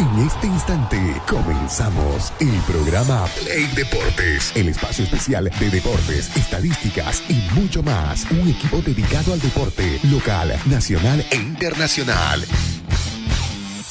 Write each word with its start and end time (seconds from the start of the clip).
En 0.00 0.18
este 0.26 0.46
instante 0.46 1.20
comenzamos 1.28 2.32
el 2.40 2.58
programa 2.66 3.26
Play 3.38 3.66
Deportes, 3.76 4.50
el 4.56 4.70
espacio 4.70 5.04
especial 5.04 5.50
de 5.60 5.68
deportes, 5.68 6.34
estadísticas 6.34 7.22
y 7.28 7.34
mucho 7.52 7.82
más. 7.82 8.24
Un 8.30 8.48
equipo 8.48 8.80
dedicado 8.80 9.34
al 9.34 9.40
deporte 9.40 10.00
local, 10.04 10.58
nacional 10.64 11.22
e 11.30 11.36
internacional. 11.36 12.42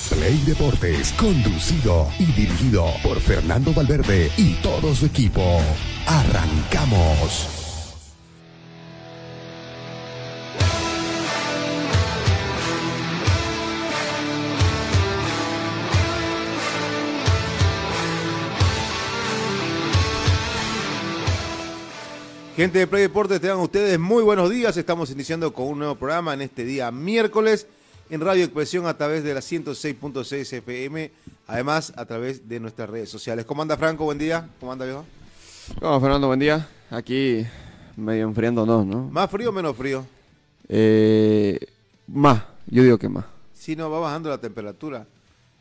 Play 0.10 0.42
Deportes, 0.48 1.12
conducido 1.12 2.10
y 2.18 2.26
dirigido 2.26 2.92
por 3.04 3.22
Fernando 3.22 3.72
Valverde 3.72 4.32
y 4.36 4.54
todo 4.64 4.96
su 4.96 5.06
equipo. 5.06 5.62
Arrancamos. 6.08 7.59
Gente 22.60 22.80
de 22.80 22.88
Play 22.88 23.04
Deportes, 23.04 23.40
tengan 23.40 23.60
ustedes 23.60 23.98
muy 23.98 24.22
buenos 24.22 24.50
días. 24.50 24.76
Estamos 24.76 25.10
iniciando 25.12 25.54
con 25.54 25.66
un 25.70 25.80
nuevo 25.80 25.96
programa 25.96 26.34
en 26.34 26.42
este 26.42 26.66
día 26.66 26.92
miércoles 26.92 27.68
en 28.10 28.20
Radio 28.20 28.44
Expresión 28.44 28.86
a 28.86 28.98
través 28.98 29.24
de 29.24 29.34
la 29.34 29.40
106.6 29.40 30.58
FM, 30.58 31.10
además 31.48 31.94
a 31.96 32.04
través 32.04 32.50
de 32.50 32.60
nuestras 32.60 32.90
redes 32.90 33.08
sociales. 33.08 33.46
¿Cómo 33.46 33.62
anda 33.62 33.78
Franco? 33.78 34.04
Buen 34.04 34.18
día. 34.18 34.50
¿Cómo 34.60 34.74
anda 34.74 34.84
viejo? 34.84 35.06
¿Cómo 35.80 36.02
Fernando? 36.02 36.28
Buen 36.28 36.42
día. 36.42 36.68
Aquí 36.90 37.46
medio 37.96 38.28
enfriándonos, 38.28 38.86
¿no? 38.86 39.08
¿Más 39.10 39.32
frío 39.32 39.52
o 39.52 39.54
menos 39.54 39.74
frío? 39.78 40.06
Eh, 40.68 41.58
más, 42.08 42.44
yo 42.68 42.84
digo 42.84 42.98
que 42.98 43.08
más. 43.08 43.24
Sí, 43.54 43.78
no, 43.78 43.90
va 43.90 44.02
bajando 44.02 44.28
la 44.28 44.40
temperatura 44.40 45.08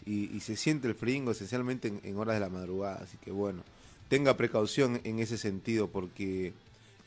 y, 0.04 0.36
y 0.36 0.40
se 0.40 0.56
siente 0.56 0.88
el 0.88 0.96
frío 0.96 1.30
esencialmente 1.30 1.86
en, 1.86 2.00
en 2.02 2.18
horas 2.18 2.34
de 2.34 2.40
la 2.40 2.48
madrugada, 2.48 3.02
así 3.04 3.16
que 3.18 3.30
bueno, 3.30 3.62
tenga 4.08 4.36
precaución 4.36 5.00
en 5.04 5.20
ese 5.20 5.38
sentido 5.38 5.86
porque 5.86 6.54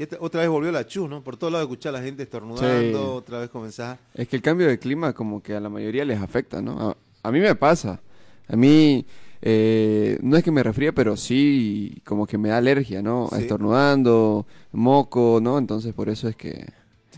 y 0.01 0.03
esta- 0.03 0.17
otra 0.19 0.41
vez 0.41 0.49
volvió 0.49 0.71
la 0.71 0.85
chus, 0.87 1.07
¿no? 1.07 1.23
Por 1.23 1.37
todos 1.37 1.53
lados 1.53 1.65
escuchar 1.67 1.93
a 1.95 1.99
la 1.99 2.03
gente 2.03 2.23
estornudando, 2.23 2.97
Sí. 2.99 3.05
otra 3.17 3.39
vez 3.39 3.49
comenzar. 3.51 3.99
Es 4.15 4.27
que 4.27 4.35
el 4.35 4.41
cambio 4.41 4.67
de 4.67 4.79
clima 4.79 5.13
como 5.13 5.43
que 5.43 5.53
a 5.53 5.59
la 5.59 5.69
mayoría 5.69 6.03
les 6.05 6.19
afecta, 6.19 6.61
¿no? 6.61 6.89
A, 6.89 6.97
a 7.27 7.31
mí 7.31 7.39
me 7.39 7.53
pasa. 7.55 8.01
A 8.47 8.55
mí 8.55 9.05
eh, 9.43 10.17
no 10.21 10.37
es 10.37 10.43
que 10.43 10.51
me 10.51 10.61
resfríe, 10.63 10.91
pero 10.93 11.15
sí 11.17 12.01
como 12.05 12.25
que 12.27 12.37
me 12.37 12.49
da 12.49 12.57
alergia, 12.57 13.01
¿no? 13.01 13.27
Sí. 13.31 13.41
Estornudando, 13.41 14.45
moco, 14.71 15.39
¿no? 15.41 15.57
Entonces 15.57 15.93
por 15.93 16.09
eso 16.09 16.27
es 16.27 16.35
que... 16.35 16.65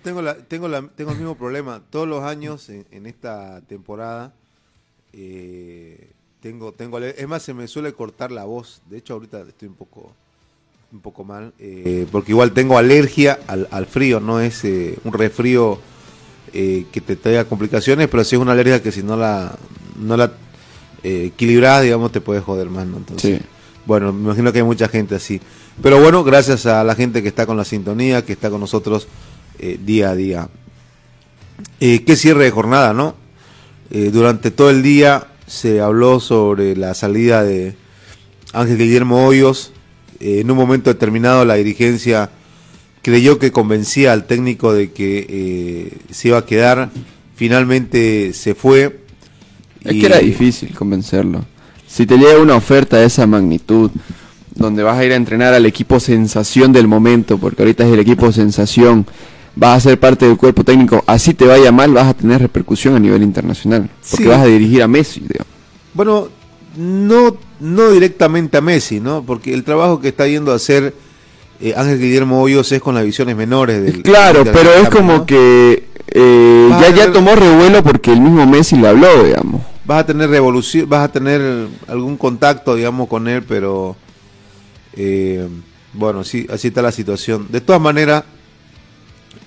Tengo, 0.04 0.22
la, 0.22 0.36
tengo, 0.36 0.68
la, 0.68 0.82
tengo 0.96 1.12
el 1.12 1.18
mismo 1.18 1.36
problema. 1.36 1.82
Todos 1.90 2.08
los 2.08 2.24
años 2.24 2.70
en, 2.70 2.86
en 2.92 3.06
esta 3.06 3.62
temporada 3.62 4.34
eh, 5.14 6.12
tengo, 6.42 6.72
tengo, 6.74 7.00
es 7.00 7.28
más, 7.28 7.44
se 7.44 7.54
me 7.54 7.68
suele 7.68 7.94
cortar 7.94 8.32
la 8.32 8.44
voz. 8.46 8.82
De 8.90 8.98
hecho, 8.98 9.14
ahorita 9.14 9.42
estoy 9.42 9.70
un 9.70 9.76
poco, 9.76 10.12
un 10.94 11.00
poco 11.02 11.24
mal, 11.24 11.54
eh, 11.58 12.06
porque 12.12 12.32
igual 12.34 12.52
tengo 12.52 12.78
alergia 12.78 13.40
al, 13.48 13.68
al 13.72 13.88
frío. 13.88 14.20
No 14.20 14.40
es 14.40 14.64
eh, 14.64 15.00
un 15.04 15.12
resfrío 15.12 15.80
eh, 16.54 16.86
que 16.92 17.02
te 17.02 17.16
traiga 17.16 17.46
complicaciones, 17.46 18.08
pero 18.10 18.24
sí 18.24 18.36
es 18.36 18.42
una 18.42 18.52
alergia 18.52 18.82
que 18.84 18.92
si 18.92 19.02
no 19.02 19.18
la, 19.18 19.56
no 20.00 20.16
la 20.16 20.32
eh, 21.02 21.32
equilibras, 21.34 21.82
digamos, 21.82 22.12
te 22.12 22.22
puede 22.22 22.42
joder 22.42 22.70
más. 22.70 22.86
¿no? 22.86 22.98
Entonces, 22.98 23.40
Sí. 23.40 23.46
bueno, 23.88 24.14
me 24.14 24.22
imagino 24.26 24.52
que 24.54 24.60
hay 24.60 24.64
mucha 24.64 24.88
gente 24.88 25.16
así. 25.16 25.42
Pero 25.82 26.00
bueno, 26.00 26.24
gracias 26.24 26.68
a 26.68 26.84
la 26.84 26.94
gente 26.94 27.24
que 27.24 27.28
está 27.30 27.48
con 27.48 27.58
la 27.58 27.66
sintonía, 27.66 28.24
que 28.24 28.34
está 28.34 28.52
con 28.52 28.60
nosotros 28.60 29.08
día 29.84 30.12
a 30.12 30.16
día. 30.16 30.50
Qué 31.80 32.16
cierre 32.16 32.44
de 32.44 32.52
jornada, 32.52 32.94
¿no? 32.94 33.16
Durante 33.90 34.52
todo 34.52 34.70
el 34.70 34.84
día 34.84 35.28
se 35.48 35.82
habló 35.82 36.20
sobre 36.20 36.76
la 36.76 36.94
salida 36.94 37.44
de 37.44 37.76
Ángel 38.54 38.78
Guillermo 38.78 39.26
Hoyos. 39.26 39.72
Eh, 40.24 40.40
en 40.40 40.50
un 40.50 40.58
momento 40.58 40.90
determinado 40.90 41.44
la 41.44 41.56
dirigencia 41.56 42.30
creyó 43.02 43.38
que 43.40 43.52
convencía 43.52 44.14
al 44.14 44.26
técnico 44.26 44.72
de 44.74 44.92
que 44.92 45.26
eh, 45.30 45.98
se 46.12 46.30
iba 46.30 46.38
a 46.38 46.46
quedar. 46.46 46.90
Finalmente 47.36 48.32
se 48.34 48.56
fue. 48.56 49.00
Es 49.84 49.94
y- 49.96 50.00
que 50.00 50.06
era 50.06 50.20
difícil 50.20 50.74
convencerlo. 50.74 51.44
Si 51.88 52.06
te 52.06 52.18
llega 52.18 52.40
una 52.40 52.56
oferta 52.56 52.98
de 52.98 53.06
esa 53.06 53.28
magnitud, 53.28 53.92
donde 54.56 54.82
vas 54.82 54.98
a 54.98 55.04
ir 55.06 55.12
a 55.12 55.16
entrenar 55.16 55.54
al 55.54 55.66
equipo 55.66 56.00
sensación 56.00 56.72
del 56.72 56.88
momento, 56.88 57.38
porque 57.38 57.62
ahorita 57.64 57.86
es 57.86 57.92
el 57.94 58.00
equipo 58.00 58.32
sensación, 58.32 59.06
vas 59.56 59.78
a 59.78 59.90
ser 59.90 60.00
parte 60.00 60.26
del 60.26 60.38
cuerpo 60.38 60.64
técnico, 60.64 61.04
así 61.06 61.34
te 61.34 61.46
vaya 61.46 61.72
mal, 61.72 61.92
vas 61.94 62.08
a 62.08 62.14
tener 62.14 62.42
repercusión 62.42 62.96
a 62.96 63.00
nivel 63.00 63.22
internacional, 63.24 63.90
porque 64.10 64.24
Sí. 64.24 64.30
vas 64.30 64.40
a 64.42 64.46
dirigir 64.46 64.82
a 64.82 64.88
Messi. 64.88 65.20
digamos. 65.20 65.48
Bueno, 65.94 66.30
no, 66.78 67.36
no 67.64 67.90
directamente 67.92 68.58
a 68.58 68.62
Messi, 68.62 69.00
¿no? 69.00 69.24
Porque 69.24 69.54
el 69.54 69.64
trabajo 69.64 70.00
que 70.02 70.10
está 70.10 70.28
yendo 70.28 70.52
a 70.52 70.56
hacer 70.56 70.94
eh, 71.62 71.74
Ángel 71.78 72.00
Guillermo 72.00 72.42
Hoyos 72.42 72.72
es 72.72 72.82
con 72.82 72.94
las 72.96 73.04
visiones 73.06 73.36
menores 73.36 73.82
del. 73.84 74.02
Claro, 74.04 74.44
del 74.44 74.54
pero 74.54 74.74
es 74.74 74.90
como 74.90 75.14
¿no? 75.14 75.26
que 75.26 75.88
eh, 76.10 76.70
ya, 76.82 76.90
ya 76.90 77.12
tomó 77.12 77.36
revuelo 77.36 77.82
porque 77.84 78.12
el 78.12 78.22
mismo 78.22 78.46
Messi 78.46 78.76
le 78.78 78.88
habló, 78.90 79.24
digamos. 79.24 79.62
Vas 79.86 80.02
a 80.04 80.06
tener 80.06 80.30
revolución, 80.30 80.88
vas 80.90 81.06
a 81.06 81.12
tener 81.12 81.68
algún 81.88 82.18
contacto, 82.18 82.76
digamos, 82.76 83.08
con 83.08 83.28
él, 83.28 83.44
pero. 83.44 83.96
eh, 84.96 85.48
bueno, 85.94 86.24
sí, 86.24 86.48
así 86.52 86.70
está 86.70 86.82
la 86.82 86.92
situación. 86.92 87.48
De 87.50 87.62
todas 87.62 87.80
maneras, 87.82 88.24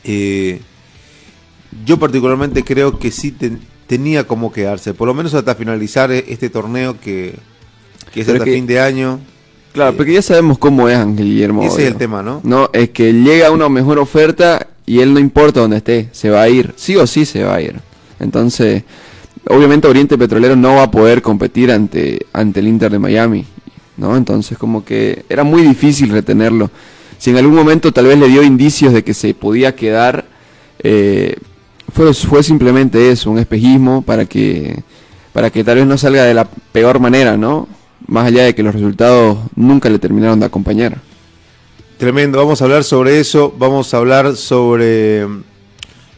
eh, 0.04 0.60
yo 1.84 1.98
particularmente 1.98 2.62
creo 2.62 2.98
que 2.98 3.10
sí 3.10 3.32
ten- 3.32 3.60
tenía 3.86 4.26
como 4.26 4.52
quedarse, 4.52 4.94
por 4.94 5.08
lo 5.08 5.14
menos 5.14 5.34
hasta 5.34 5.54
finalizar 5.54 6.10
e- 6.12 6.24
este 6.28 6.48
torneo 6.48 7.00
que, 7.00 7.34
que 8.12 8.20
es 8.20 8.26
Pero 8.26 8.36
hasta 8.38 8.44
que- 8.44 8.52
fin 8.54 8.66
de 8.66 8.80
año. 8.80 9.20
Claro, 9.72 9.90
Eh, 9.92 9.94
porque 9.96 10.14
ya 10.14 10.22
sabemos 10.22 10.56
cómo 10.58 10.88
es 10.88 10.96
Ángel 10.96 11.26
Guillermo. 11.26 11.62
Ese 11.62 11.82
es 11.82 11.88
el 11.88 11.96
tema, 11.96 12.22
¿no? 12.22 12.40
No, 12.44 12.70
es 12.72 12.90
que 12.90 13.12
llega 13.12 13.50
una 13.50 13.68
mejor 13.68 13.98
oferta 13.98 14.68
y 14.86 15.00
él 15.00 15.12
no 15.12 15.20
importa 15.20 15.60
dónde 15.60 15.76
esté, 15.78 16.08
se 16.12 16.30
va 16.30 16.42
a 16.42 16.48
ir, 16.48 16.72
sí 16.76 16.96
o 16.96 17.06
sí 17.06 17.26
se 17.26 17.42
va 17.44 17.56
a 17.56 17.60
ir. 17.60 17.76
Entonces, 18.18 18.84
obviamente 19.48 19.86
Oriente 19.86 20.16
Petrolero 20.16 20.56
no 20.56 20.76
va 20.76 20.84
a 20.84 20.90
poder 20.90 21.20
competir 21.20 21.70
ante, 21.70 22.24
ante 22.32 22.60
el 22.60 22.68
Inter 22.68 22.90
de 22.90 22.98
Miami, 22.98 23.44
¿no? 23.98 24.16
Entonces, 24.16 24.56
como 24.56 24.82
que 24.84 25.24
era 25.28 25.44
muy 25.44 25.60
difícil 25.62 26.08
retenerlo. 26.10 26.70
Si 27.18 27.30
en 27.30 27.36
algún 27.36 27.54
momento 27.54 27.92
tal 27.92 28.06
vez 28.06 28.18
le 28.18 28.28
dio 28.28 28.42
indicios 28.42 28.92
de 28.94 29.04
que 29.04 29.12
se 29.12 29.34
podía 29.34 29.74
quedar, 29.76 30.24
eh, 30.82 31.36
fue, 31.92 32.12
fue 32.14 32.42
simplemente 32.42 33.10
eso, 33.10 33.30
un 33.30 33.38
espejismo 33.38 34.00
para 34.02 34.24
que, 34.24 34.82
para 35.34 35.50
que 35.50 35.64
tal 35.64 35.76
vez 35.76 35.86
no 35.86 35.98
salga 35.98 36.24
de 36.24 36.34
la 36.34 36.44
peor 36.72 36.98
manera, 37.00 37.36
¿no? 37.36 37.68
Más 38.06 38.26
allá 38.26 38.44
de 38.44 38.54
que 38.54 38.62
los 38.62 38.74
resultados 38.74 39.38
nunca 39.54 39.88
le 39.88 39.98
terminaron 39.98 40.38
de 40.40 40.46
acompañar. 40.46 40.98
Tremendo, 41.98 42.38
vamos 42.38 42.60
a 42.60 42.64
hablar 42.66 42.84
sobre 42.84 43.20
eso, 43.20 43.54
vamos 43.58 43.94
a 43.94 43.96
hablar 43.96 44.36
sobre 44.36 45.26
mm, 45.26 45.42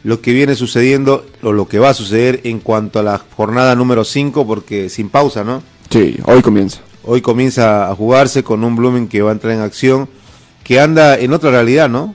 lo 0.02 0.20
que 0.20 0.32
viene 0.32 0.56
sucediendo 0.56 1.24
o 1.40 1.52
lo 1.52 1.68
que 1.68 1.78
va 1.78 1.90
a 1.90 1.94
suceder 1.94 2.40
en 2.42 2.58
cuanto 2.58 2.98
a 2.98 3.04
la 3.04 3.18
jornada 3.36 3.76
número 3.76 4.04
5, 4.04 4.44
porque 4.44 4.88
sin 4.88 5.08
pausa, 5.08 5.44
¿no? 5.44 5.62
Sí, 5.88 6.16
hoy 6.24 6.42
comienza. 6.42 6.80
Hoy 7.04 7.20
comienza 7.20 7.88
a 7.90 7.94
jugarse 7.94 8.42
con 8.42 8.64
un 8.64 8.74
Blooming 8.74 9.06
que 9.06 9.22
va 9.22 9.30
a 9.30 9.34
entrar 9.34 9.54
en 9.54 9.60
acción, 9.60 10.08
que 10.64 10.80
anda 10.80 11.16
en 11.16 11.32
otra 11.32 11.50
realidad, 11.52 11.88
¿no? 11.88 12.14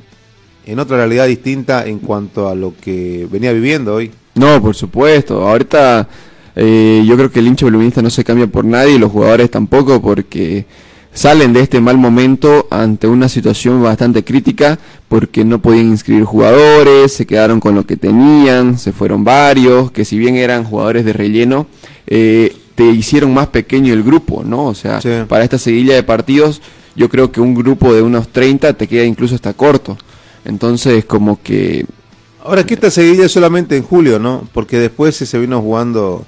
En 0.66 0.80
otra 0.80 0.98
realidad 0.98 1.28
distinta 1.28 1.86
en 1.86 2.00
cuanto 2.00 2.50
a 2.50 2.56
lo 2.56 2.74
que 2.80 3.28
venía 3.32 3.54
viviendo 3.54 3.96
hoy. 3.96 4.12
No, 4.36 4.62
por 4.62 4.76
supuesto. 4.76 5.48
Ahorita 5.48 6.08
eh, 6.56 7.04
yo 7.06 7.16
creo 7.16 7.32
que 7.32 7.40
el 7.40 7.48
hincha 7.48 7.66
bluminista 7.66 8.02
no 8.02 8.10
se 8.10 8.24
cambia 8.24 8.48
por 8.48 8.66
nadie 8.66 8.96
y 8.96 9.00
los 9.00 9.12
jugadores 9.12 9.50
tampoco 9.50 10.02
porque 10.02 10.66
salen 11.14 11.54
de 11.54 11.62
este 11.62 11.80
mal 11.80 11.98
momento 11.98 12.68
ante 12.72 13.08
una 13.08 13.30
situación 13.30 13.82
bastante 13.84 14.24
crítica 14.24 14.80
porque 15.08 15.46
no 15.46 15.60
podían 15.60 15.88
inscribir 15.88 16.24
jugadores, 16.24 17.14
se 17.14 17.26
quedaron 17.26 17.60
con 17.60 17.76
lo 17.76 17.86
que 17.86 17.98
tenían, 17.98 18.78
se 18.80 18.92
fueron 18.92 19.24
varios, 19.24 19.92
que 19.92 20.06
si 20.06 20.18
bien 20.18 20.36
eran 20.36 20.64
jugadores 20.64 21.06
de 21.06 21.14
relleno, 21.14 21.68
eh, 22.08 22.56
te 22.76 22.86
hicieron 22.86 23.34
más 23.34 23.48
pequeño 23.48 23.94
el 23.94 24.02
grupo, 24.04 24.44
¿no? 24.44 24.66
O 24.66 24.74
sea, 24.74 25.00
Sí. 25.02 25.10
para 25.28 25.44
esta 25.44 25.60
seguilla 25.60 25.94
de 25.94 26.02
partidos, 26.04 26.62
yo 26.96 27.10
creo 27.10 27.32
que 27.32 27.42
un 27.42 27.54
grupo 27.54 27.94
de 27.94 28.02
unos 28.02 28.30
30 28.30 28.74
te 28.74 28.88
queda 28.88 29.06
incluso 29.06 29.36
hasta 29.36 29.54
corto. 29.54 29.98
Entonces, 30.46 31.06
como 31.06 31.40
que 31.42 31.86
Ahora 32.46 32.66
que 32.66 32.74
esta 32.74 32.92
seguidilla 32.92 33.28
es 33.28 33.32
solamente 33.32 33.78
en 33.78 33.84
julio, 33.84 34.20
¿no? 34.20 34.46
Porque 34.54 34.78
después 34.78 35.16
se 35.16 35.40
vino 35.40 35.62
jugando 35.62 36.26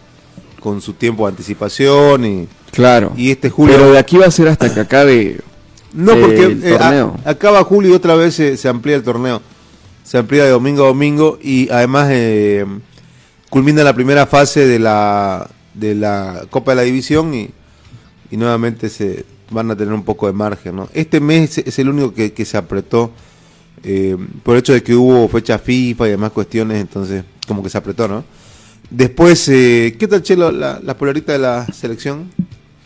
con 0.66 0.82
su 0.82 0.94
tiempo 0.94 1.26
de 1.28 1.30
anticipación 1.30 2.26
y, 2.26 2.48
Claro. 2.72 3.14
y 3.16 3.30
este 3.30 3.52
julio... 3.52 3.76
Pero 3.78 3.92
de 3.92 4.00
aquí 4.00 4.18
va 4.18 4.26
a 4.26 4.32
ser 4.32 4.48
hasta 4.48 4.74
que 4.74 4.80
acabe. 4.80 5.40
No, 5.94 6.14
eh, 6.14 6.18
porque 6.20 6.44
el 6.44 6.64
eh, 6.64 6.74
a- 6.74 6.80
torneo. 6.80 7.16
acaba 7.24 7.64
julio 7.64 7.92
y 7.92 7.94
otra 7.94 8.16
vez 8.16 8.34
se, 8.34 8.58
se 8.58 8.68
amplía 8.68 8.96
el 8.96 9.04
torneo. 9.04 9.44
Se 10.04 10.18
amplía 10.18 10.44
de 10.44 10.50
domingo 10.50 10.84
a 10.84 10.88
domingo 10.88 11.38
y 11.40 11.70
además 11.70 12.08
eh, 12.12 12.66
culmina 13.52 13.84
la 13.84 13.94
primera 13.94 14.26
fase 14.26 14.66
de 14.66 14.80
la, 14.80 15.48
de 15.76 15.94
la 15.94 16.46
Copa 16.50 16.72
de 16.72 16.76
la 16.78 16.82
División 16.82 17.32
y, 17.36 17.52
y 18.32 18.38
nuevamente 18.38 18.90
se 18.90 19.24
van 19.52 19.70
a 19.70 19.76
tener 19.76 19.94
un 19.94 20.04
poco 20.04 20.26
de 20.26 20.34
margen. 20.34 20.76
¿no? 20.78 20.90
Este 20.96 21.20
mes 21.20 21.60
es 21.60 21.78
el 21.78 21.90
único 21.90 22.12
que, 22.12 22.34
que 22.34 22.44
se 22.44 22.58
apretó 22.58 23.12
eh, 23.84 24.18
por 24.42 24.56
el 24.56 24.60
hecho 24.62 24.74
de 24.74 24.82
que 24.82 24.96
hubo 24.96 25.28
fecha 25.30 25.60
FIFA 25.60 26.08
y 26.08 26.10
demás 26.12 26.32
cuestiones, 26.32 26.82
entonces 26.82 27.24
como 27.48 27.62
que 27.62 27.70
se 27.70 27.78
apretó, 27.78 28.08
¿no? 28.08 28.24
Después, 28.90 29.48
eh, 29.50 29.96
¿qué 30.00 30.08
tal, 30.08 30.22
Chelo, 30.22 30.52
la, 30.52 30.80
la 30.84 30.98
polarita 30.98 31.34
de 31.34 31.40
la 31.40 31.66
selección? 31.74 32.32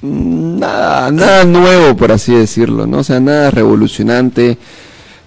Mm, 0.01 0.59
Nada, 0.59 1.11
nada 1.11 1.45
nuevo, 1.45 1.95
por 1.95 2.11
así 2.11 2.33
decirlo, 2.33 2.85
¿no? 2.85 2.99
O 2.99 3.03
sea, 3.03 3.19
nada 3.19 3.49
revolucionante, 3.51 4.57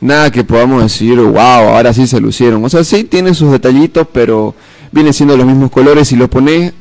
nada 0.01 0.31
que 0.31 0.45
podamos 0.45 0.83
decir, 0.83 1.19
wow, 1.19 1.39
ahora 1.41 1.93
sí 1.93 2.07
se 2.07 2.21
lucieron. 2.21 2.63
O 2.65 2.69
sea, 2.69 2.85
sí 2.85 3.05
tienen 3.05 3.35
sus 3.35 3.51
detallitos, 3.51 4.07
pero 4.13 4.55
vienen 4.91 5.13
siendo 5.13 5.37
los 5.37 5.47
mismos 5.47 5.71
colores. 5.71 6.09
Si 6.09 6.17
lo 6.17 6.29
pones 6.29 6.73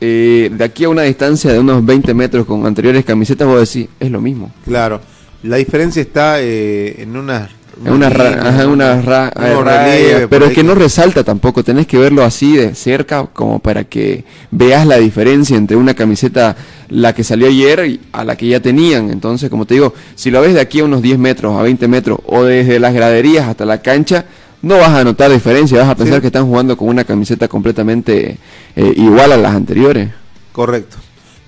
eh, 0.00 0.50
de 0.52 0.64
aquí 0.64 0.84
a 0.84 0.90
una 0.90 1.02
distancia 1.02 1.52
de 1.52 1.58
unos 1.58 1.84
20 1.84 2.12
metros 2.12 2.44
con 2.46 2.66
anteriores 2.66 3.04
camisetas, 3.04 3.48
vos 3.48 3.60
decís, 3.60 3.88
es 3.98 4.10
lo 4.10 4.20
mismo. 4.20 4.52
Claro. 4.64 5.00
La 5.42 5.56
diferencia 5.56 6.02
está 6.02 6.40
eh, 6.40 7.02
en 7.02 7.16
unas... 7.16 7.50
Es 7.84 7.90
una, 7.90 8.06
ajá, 8.06 8.66
una 8.68 9.02
ra- 9.02 9.30
relieves 9.30 10.20
por 10.22 10.28
pero 10.30 10.50
que 10.50 10.64
no 10.64 10.74
resalta 10.74 11.22
tampoco, 11.24 11.62
tenés 11.62 11.86
que 11.86 11.98
verlo 11.98 12.24
así 12.24 12.56
de 12.56 12.74
cerca 12.74 13.26
como 13.26 13.58
para 13.58 13.84
que 13.84 14.24
veas 14.50 14.86
la 14.86 14.96
diferencia 14.96 15.56
entre 15.58 15.76
una 15.76 15.92
camiseta, 15.94 16.56
la 16.88 17.14
que 17.14 17.22
salió 17.22 17.48
ayer, 17.48 17.84
y 17.86 18.00
a 18.12 18.24
la 18.24 18.34
que 18.36 18.46
ya 18.48 18.60
tenían. 18.60 19.10
Entonces, 19.10 19.50
como 19.50 19.66
te 19.66 19.74
digo, 19.74 19.92
si 20.14 20.30
lo 20.30 20.40
ves 20.40 20.54
de 20.54 20.60
aquí 20.60 20.80
a 20.80 20.84
unos 20.84 21.02
10 21.02 21.18
metros, 21.18 21.54
a 21.58 21.62
20 21.62 21.86
metros, 21.86 22.18
o 22.24 22.44
desde 22.44 22.78
las 22.80 22.94
graderías 22.94 23.46
hasta 23.46 23.66
la 23.66 23.82
cancha, 23.82 24.24
no 24.62 24.78
vas 24.78 24.90
a 24.90 25.04
notar 25.04 25.30
diferencia, 25.30 25.78
vas 25.78 25.90
a 25.90 25.94
pensar 25.96 26.16
Sí. 26.16 26.20
que 26.22 26.26
están 26.28 26.46
jugando 26.46 26.76
con 26.78 26.88
una 26.88 27.04
camiseta 27.04 27.46
completamente 27.46 28.38
eh, 28.74 28.92
igual 28.96 29.32
a 29.32 29.36
las 29.36 29.54
anteriores. 29.54 30.08
Correcto. 30.52 30.96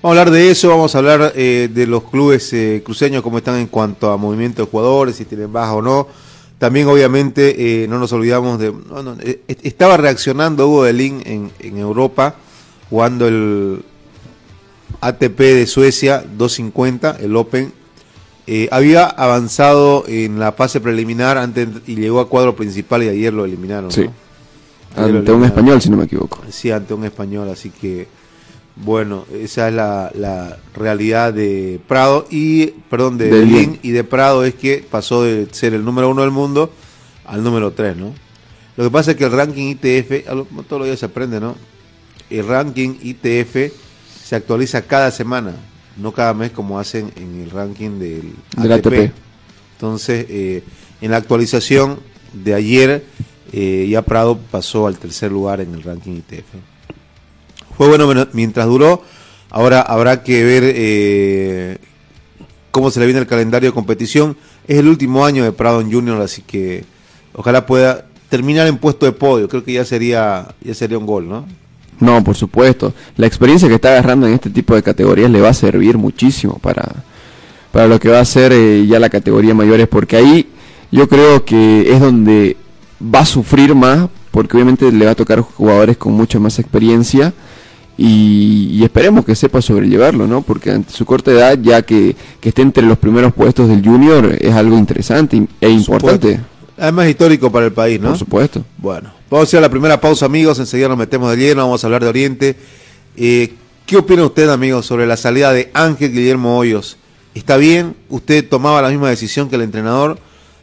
Vamos 0.01 0.17
a 0.17 0.21
hablar 0.21 0.33
de 0.33 0.49
eso, 0.49 0.69
vamos 0.69 0.95
a 0.95 0.97
hablar 0.99 1.33
eh, 1.35 1.69
de 1.73 1.85
los 1.85 2.03
clubes 2.03 2.53
eh, 2.53 2.81
cruceños, 2.85 3.21
cómo 3.21 3.39
están 3.39 3.57
en 3.57 3.67
cuanto 3.67 4.09
a 4.11 4.17
movimiento 4.17 4.63
de 4.63 4.71
jugadores, 4.71 5.17
si 5.17 5.25
tienen 5.25 5.51
baja 5.51 5.73
o 5.73 5.81
no. 5.81 6.07
También, 6.57 6.87
obviamente, 6.87 7.83
eh, 7.83 7.87
no 7.87 7.99
nos 7.99 8.11
olvidamos 8.13 8.59
de... 8.59 8.71
no, 8.71 9.03
no, 9.03 9.15
eh, 9.21 9.41
estaba 9.47 9.97
reaccionando 9.97 10.67
Hugo 10.67 10.83
Delín 10.83 11.21
en, 11.25 11.51
en 11.59 11.77
Europa, 11.77 12.35
jugando 12.89 13.27
el 13.27 13.83
ATP 15.01 15.37
de 15.37 15.67
Suecia 15.67 16.19
250, 16.19 17.17
el 17.19 17.35
Open. 17.35 17.73
Eh, 18.47 18.67
había 18.71 19.05
avanzado 19.05 20.05
en 20.07 20.39
la 20.39 20.51
fase 20.51 20.81
preliminar 20.81 21.37
antes 21.37 21.67
y 21.87 21.95
llegó 21.95 22.19
a 22.19 22.27
cuadro 22.27 22.55
principal 22.55 23.03
y 23.03 23.09
ayer 23.09 23.33
lo 23.33 23.45
eliminaron. 23.45 23.91
Sí. 23.91 24.03
¿no? 24.03 24.13
Ayer 24.95 25.11
lo 25.11 25.19
Ante 25.19 25.31
un 25.31 25.45
español, 25.45 25.81
si 25.81 25.89
no 25.89 25.97
me 25.97 26.05
equivoco. 26.05 26.41
Sí, 26.49 26.71
ante 26.71 26.93
un 26.93 27.05
español, 27.05 27.49
así 27.49 27.69
que 27.69 28.07
bueno, 28.83 29.25
esa 29.33 29.67
es 29.67 29.73
la, 29.73 30.11
la 30.15 30.57
realidad 30.73 31.33
de 31.33 31.79
Prado 31.87 32.25
y, 32.29 32.67
perdón, 32.89 33.17
de, 33.17 33.29
De 33.29 33.45
Lin 33.45 33.79
y 33.83 33.91
de 33.91 34.03
Prado 34.03 34.45
es 34.45 34.55
que 34.55 34.85
pasó 34.89 35.23
de 35.23 35.47
ser 35.51 35.73
el 35.73 35.83
número 35.83 36.09
uno 36.09 36.21
del 36.21 36.31
mundo 36.31 36.71
al 37.25 37.43
número 37.43 37.71
tres, 37.71 37.97
¿no? 37.97 38.13
Lo 38.77 38.85
que 38.85 38.91
pasa 38.91 39.11
es 39.11 39.17
que 39.17 39.25
el 39.25 39.31
ranking 39.31 39.75
ITF, 39.75 40.25
todos 40.67 40.79
los 40.79 40.85
días 40.85 40.99
se 40.99 41.07
aprende, 41.07 41.41
¿no? 41.41 41.55
El 42.29 42.47
ranking 42.47 42.95
ITF 43.01 43.73
se 44.23 44.35
actualiza 44.35 44.83
cada 44.83 45.11
semana, 45.11 45.53
no 45.97 46.13
cada 46.13 46.33
mes 46.33 46.51
como 46.51 46.79
hacen 46.79 47.11
en 47.17 47.41
el 47.41 47.49
ranking 47.49 47.99
del, 47.99 48.33
Del 48.57 48.71
ATP. 48.71 49.11
Entonces, 49.73 50.25
eh, 50.29 50.63
en 51.01 51.11
la 51.11 51.17
actualización 51.17 51.99
de 52.33 52.53
ayer, 52.53 53.05
eh, 53.51 53.87
ya 53.89 54.01
Prado 54.03 54.39
pasó 54.51 54.87
al 54.87 54.97
tercer 54.97 55.31
lugar 55.31 55.59
en 55.59 55.73
el 55.73 55.83
ranking 55.83 56.13
ITF. 56.13 56.45
Fue 57.79 57.87
bueno 57.87 58.27
mientras 58.33 58.67
duró. 58.67 59.03
Ahora 59.49 59.79
habrá 59.79 60.21
que 60.21 60.43
ver 60.43 60.63
eh, 60.65 61.77
cómo 62.71 62.91
se 62.91 62.99
le 62.99 63.05
viene 63.05 63.21
el 63.21 63.25
calendario 63.25 63.69
de 63.69 63.73
competición. 63.73 64.35
Es 64.67 64.79
el 64.79 64.89
último 64.89 65.25
año 65.25 65.45
de 65.45 65.53
Prado 65.53 65.81
Junior, 65.81 66.21
así 66.21 66.41
que 66.41 66.83
ojalá 67.33 67.65
pueda 67.65 68.05
terminar 68.27 68.67
en 68.67 68.79
puesto 68.79 69.05
de 69.05 69.13
podio. 69.13 69.47
Creo 69.47 69.63
que 69.63 69.71
ya 69.71 69.85
sería 69.85 70.49
ya 70.61 70.73
sería 70.73 70.97
un 70.97 71.05
gol, 71.05 71.29
¿no? 71.29 71.45
No, 72.01 72.21
por 72.21 72.35
supuesto. 72.35 72.93
La 73.15 73.27
experiencia 73.27 73.69
que 73.69 73.75
está 73.75 73.91
agarrando 73.91 74.27
en 74.27 74.33
este 74.33 74.49
tipo 74.49 74.75
de 74.75 74.83
categorías 74.83 75.31
le 75.31 75.39
va 75.39 75.47
a 75.47 75.53
servir 75.53 75.97
muchísimo 75.97 76.59
para, 76.59 76.83
para 77.71 77.87
lo 77.87 77.97
que 77.97 78.09
va 78.09 78.19
a 78.19 78.25
ser 78.25 78.51
eh, 78.51 78.85
ya 78.87 78.99
la 78.99 79.09
categoría 79.09 79.53
mayores, 79.53 79.87
porque 79.87 80.17
ahí 80.17 80.49
yo 80.91 81.07
creo 81.07 81.45
que 81.45 81.93
es 81.93 82.01
donde 82.01 82.57
va 83.01 83.19
a 83.19 83.25
sufrir 83.25 83.73
más, 83.73 84.09
porque 84.31 84.57
obviamente 84.57 84.91
le 84.91 85.05
va 85.05 85.11
a 85.11 85.15
tocar 85.15 85.39
jugadores 85.39 85.95
con 85.95 86.11
mucha 86.11 86.39
más 86.39 86.59
experiencia 86.59 87.33
y, 88.01 88.69
y 88.71 88.83
esperemos 88.85 89.25
que 89.25 89.35
sepa 89.35 89.61
sobrellevarlo, 89.61 90.25
¿no? 90.25 90.41
Porque 90.41 90.71
ante 90.71 90.93
su 90.93 91.05
corta 91.05 91.31
edad, 91.31 91.59
ya 91.61 91.81
que, 91.81 92.15
que 92.39 92.49
esté 92.49 92.61
entre 92.61 92.83
los 92.83 92.97
primeros 92.97 93.33
puestos 93.33 93.67
del 93.67 93.83
junior, 93.83 94.37
es 94.39 94.53
algo 94.53 94.77
interesante 94.77 95.45
e 95.59 95.69
importante, 95.69 96.35
Supuesto. 96.35 96.49
Además 96.77 97.09
histórico 97.09 97.51
para 97.51 97.65
el 97.65 97.73
país, 97.73 97.99
¿no? 97.99 98.09
por 98.09 98.17
supuesto. 98.17 98.63
Bueno, 98.77 99.11
vamos 99.29 99.53
a 99.53 99.57
ir 99.57 99.57
a 99.57 99.61
la 99.63 99.69
primera 99.69 99.99
pausa, 99.99 100.27
amigos. 100.27 100.59
Enseguida 100.59 100.87
nos 100.87 100.97
metemos 100.97 101.29
de 101.31 101.35
lleno, 101.35 101.63
vamos 101.63 101.83
a 101.83 101.87
hablar 101.87 102.01
de 102.01 102.07
Oriente. 102.07 102.55
Eh, 103.17 103.53
¿Qué 103.85 103.97
opina 103.97 104.23
usted, 104.23 104.47
amigos, 104.47 104.85
sobre 104.85 105.05
la 105.05 105.17
salida 105.17 105.51
de 105.51 105.69
Ángel 105.73 106.13
Guillermo 106.13 106.57
Hoyos? 106.57 106.95
¿Está 107.35 107.57
bien? 107.57 107.97
¿Usted 108.07 108.47
tomaba 108.47 108.81
la 108.81 108.87
misma 108.87 109.09
decisión 109.09 109.49
que 109.49 109.57
el 109.57 109.61
entrenador? 109.63 110.19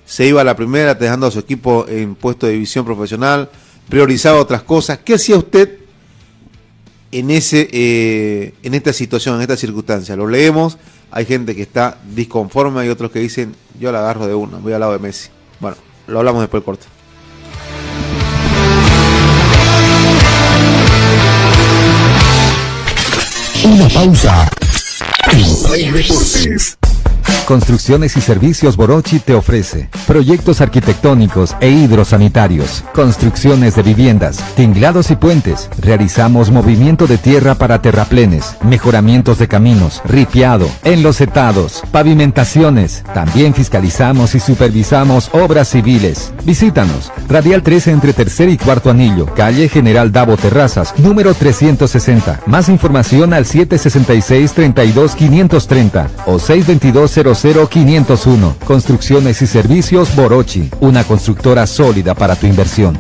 ¿Se 0.07 0.27
iba 0.27 0.41
a 0.41 0.45
la 0.45 0.57
primera, 0.57 0.95
dejando 0.95 1.27
a 1.27 1.31
su 1.31 1.41
equipo 1.41 1.85
en 1.87 2.15
puesto 2.15 2.47
de 2.47 2.55
división 2.55 2.87
profesional? 2.87 3.51
¿Priorizaba 3.91 4.41
otras 4.41 4.63
cosas? 4.63 5.01
¿Qué 5.05 5.15
hacía 5.15 5.37
usted 5.37 5.86
en, 7.13 7.31
ese, 7.31 7.69
eh, 7.73 8.55
en 8.63 8.75
esta 8.75 8.93
situación, 8.93 9.37
en 9.37 9.43
esta 9.43 9.57
circunstancia? 9.57 10.17
Lo 10.17 10.27
leemos. 10.27 10.79
Hay 11.11 11.25
gente 11.25 11.55
que 11.55 11.63
está 11.63 11.99
disconforme, 12.15 12.81
hay 12.81 12.89
otros 12.89 13.11
que 13.11 13.21
dicen, 13.21 13.55
yo 13.79 13.93
la 13.93 14.01
agarro 14.01 14.27
de 14.27 14.35
una, 14.35 14.59
voy 14.59 14.73
al 14.73 14.81
lado 14.81 14.93
de 14.93 14.99
Messi. 14.99 15.29
Bueno, 15.61 15.77
lo 16.07 16.19
hablamos 16.19 16.43
después 16.43 16.61
del 16.61 16.65
corte. 16.65 16.87
Una 23.65 23.89
pausa. 23.89 24.49
En 25.33 25.69
Play 25.69 25.91
Deportes. 25.91 26.77
Construcciones 27.47 28.17
y 28.17 28.21
Servicios 28.21 28.77
Borochi 28.77 29.21
te 29.21 29.33
ofrece 29.33 29.89
proyectos 30.09 30.61
arquitectónicos 30.61 31.55
e 31.61 31.71
hidrosanitarios, 31.71 32.83
construcciones 32.93 33.77
de 33.77 33.83
viviendas, 33.83 34.39
tinglados 34.57 35.13
y 35.13 35.17
puentes. 35.17 35.71
Realizamos 35.79 36.51
movimiento 36.51 37.07
de 37.07 37.19
tierra 37.19 37.55
para 37.55 37.81
terraplenes, 37.81 38.57
mejoramientos 38.63 39.39
de 39.39 39.47
caminos, 39.47 40.03
ripiado, 40.05 40.69
enlosetados, 40.83 41.85
pavimentaciones. 41.93 43.05
También 43.15 43.55
fiscalizamos 43.55 44.35
y 44.35 44.41
supervisamos 44.41 45.31
obras 45.33 45.69
civiles. 45.69 46.33
Visítanos. 46.45 47.13
Radial 47.29 47.63
13 47.63 47.93
entre 47.93 48.13
tercer 48.13 48.49
y 48.49 48.59
cuarto 48.59 48.91
anillo, 48.91 49.27
calle 49.37 49.69
General 49.69 50.11
Davo 50.11 50.37
Terrazas, 50.37 50.95
número 50.99 51.33
360. 51.33 52.41
Más 52.47 52.69
información 52.69 53.33
al 53.33 53.45
766-32-530 53.45 56.09
o 56.27 56.41
622-00-501. 57.37 58.57
Construcciones 58.65 59.43
y 59.43 59.47
Servicios 59.47 60.15
Borochi, 60.17 60.71
una 60.81 61.05
constructora 61.05 61.67
sólida 61.67 62.15
para 62.15 62.35
tu 62.37 62.47
inversión. 62.47 62.99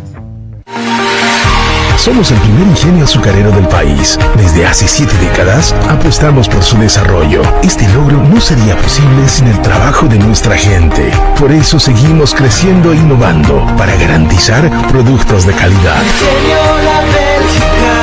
Somos 1.96 2.30
el 2.30 2.38
primer 2.38 2.68
ingenio 2.68 3.04
azucarero 3.04 3.50
del 3.50 3.66
país. 3.66 4.16
Desde 4.36 4.64
hace 4.64 4.86
siete 4.86 5.16
décadas 5.18 5.74
apostamos 5.88 6.48
por 6.48 6.62
su 6.62 6.78
desarrollo. 6.78 7.42
Este 7.64 7.88
logro 7.88 8.22
no 8.22 8.40
sería 8.40 8.76
posible 8.76 9.28
sin 9.28 9.48
el 9.48 9.60
trabajo 9.60 10.06
de 10.06 10.18
nuestra 10.18 10.56
gente. 10.56 11.10
Por 11.36 11.50
eso 11.50 11.80
seguimos 11.80 12.32
creciendo 12.32 12.92
e 12.92 12.96
innovando 12.96 13.66
para 13.76 13.96
garantizar 13.96 14.70
productos 14.88 15.46
de 15.46 15.54
calidad. 15.54 16.00
Ingenio 16.04 16.58
La 16.84 17.00
Bélgica, 17.00 17.94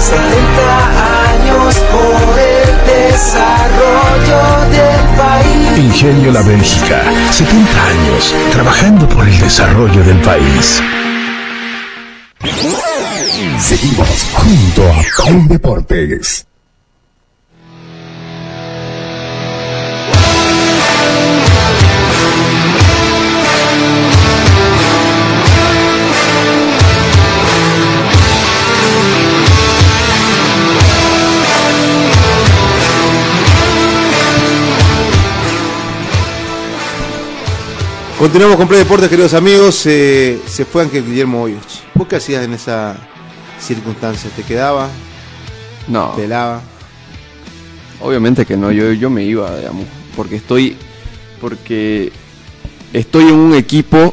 70 0.00 1.14
años 1.14 1.19
desarrollo 3.10 4.70
del 4.70 5.16
país. 5.16 5.78
Ingenio 5.78 6.32
La 6.32 6.42
Bélgica, 6.42 7.02
70 7.30 7.86
años 7.86 8.34
trabajando 8.52 9.08
por 9.08 9.26
el 9.26 9.38
desarrollo 9.40 10.02
del 10.04 10.18
país. 10.18 10.82
Seguimos 13.58 14.28
junto 14.34 14.82
a 14.88 15.24
Play 15.24 15.48
Deportes. 15.48 16.49
Continuamos 38.20 38.58
con 38.58 38.68
Play 38.68 38.80
Deportes, 38.80 39.08
queridos 39.08 39.32
amigos. 39.32 39.86
Eh, 39.86 40.38
se 40.46 40.66
fue 40.66 40.82
Ángel 40.82 41.06
Guillermo 41.06 41.40
Hoyos. 41.40 41.82
¿Vos 41.94 42.06
qué 42.06 42.16
hacías 42.16 42.44
en 42.44 42.52
esa 42.52 42.94
circunstancia? 43.58 44.28
¿Te 44.36 44.42
quedaba? 44.42 44.90
No. 45.88 46.14
¿Pelaba? 46.14 46.60
Obviamente 48.02 48.44
que 48.44 48.58
no, 48.58 48.70
yo, 48.72 48.92
yo 48.92 49.08
me 49.08 49.24
iba, 49.24 49.56
digamos, 49.56 49.86
porque 50.14 50.36
estoy, 50.36 50.76
porque 51.40 52.12
estoy 52.92 53.22
en 53.28 53.36
un 53.36 53.54
equipo 53.54 54.12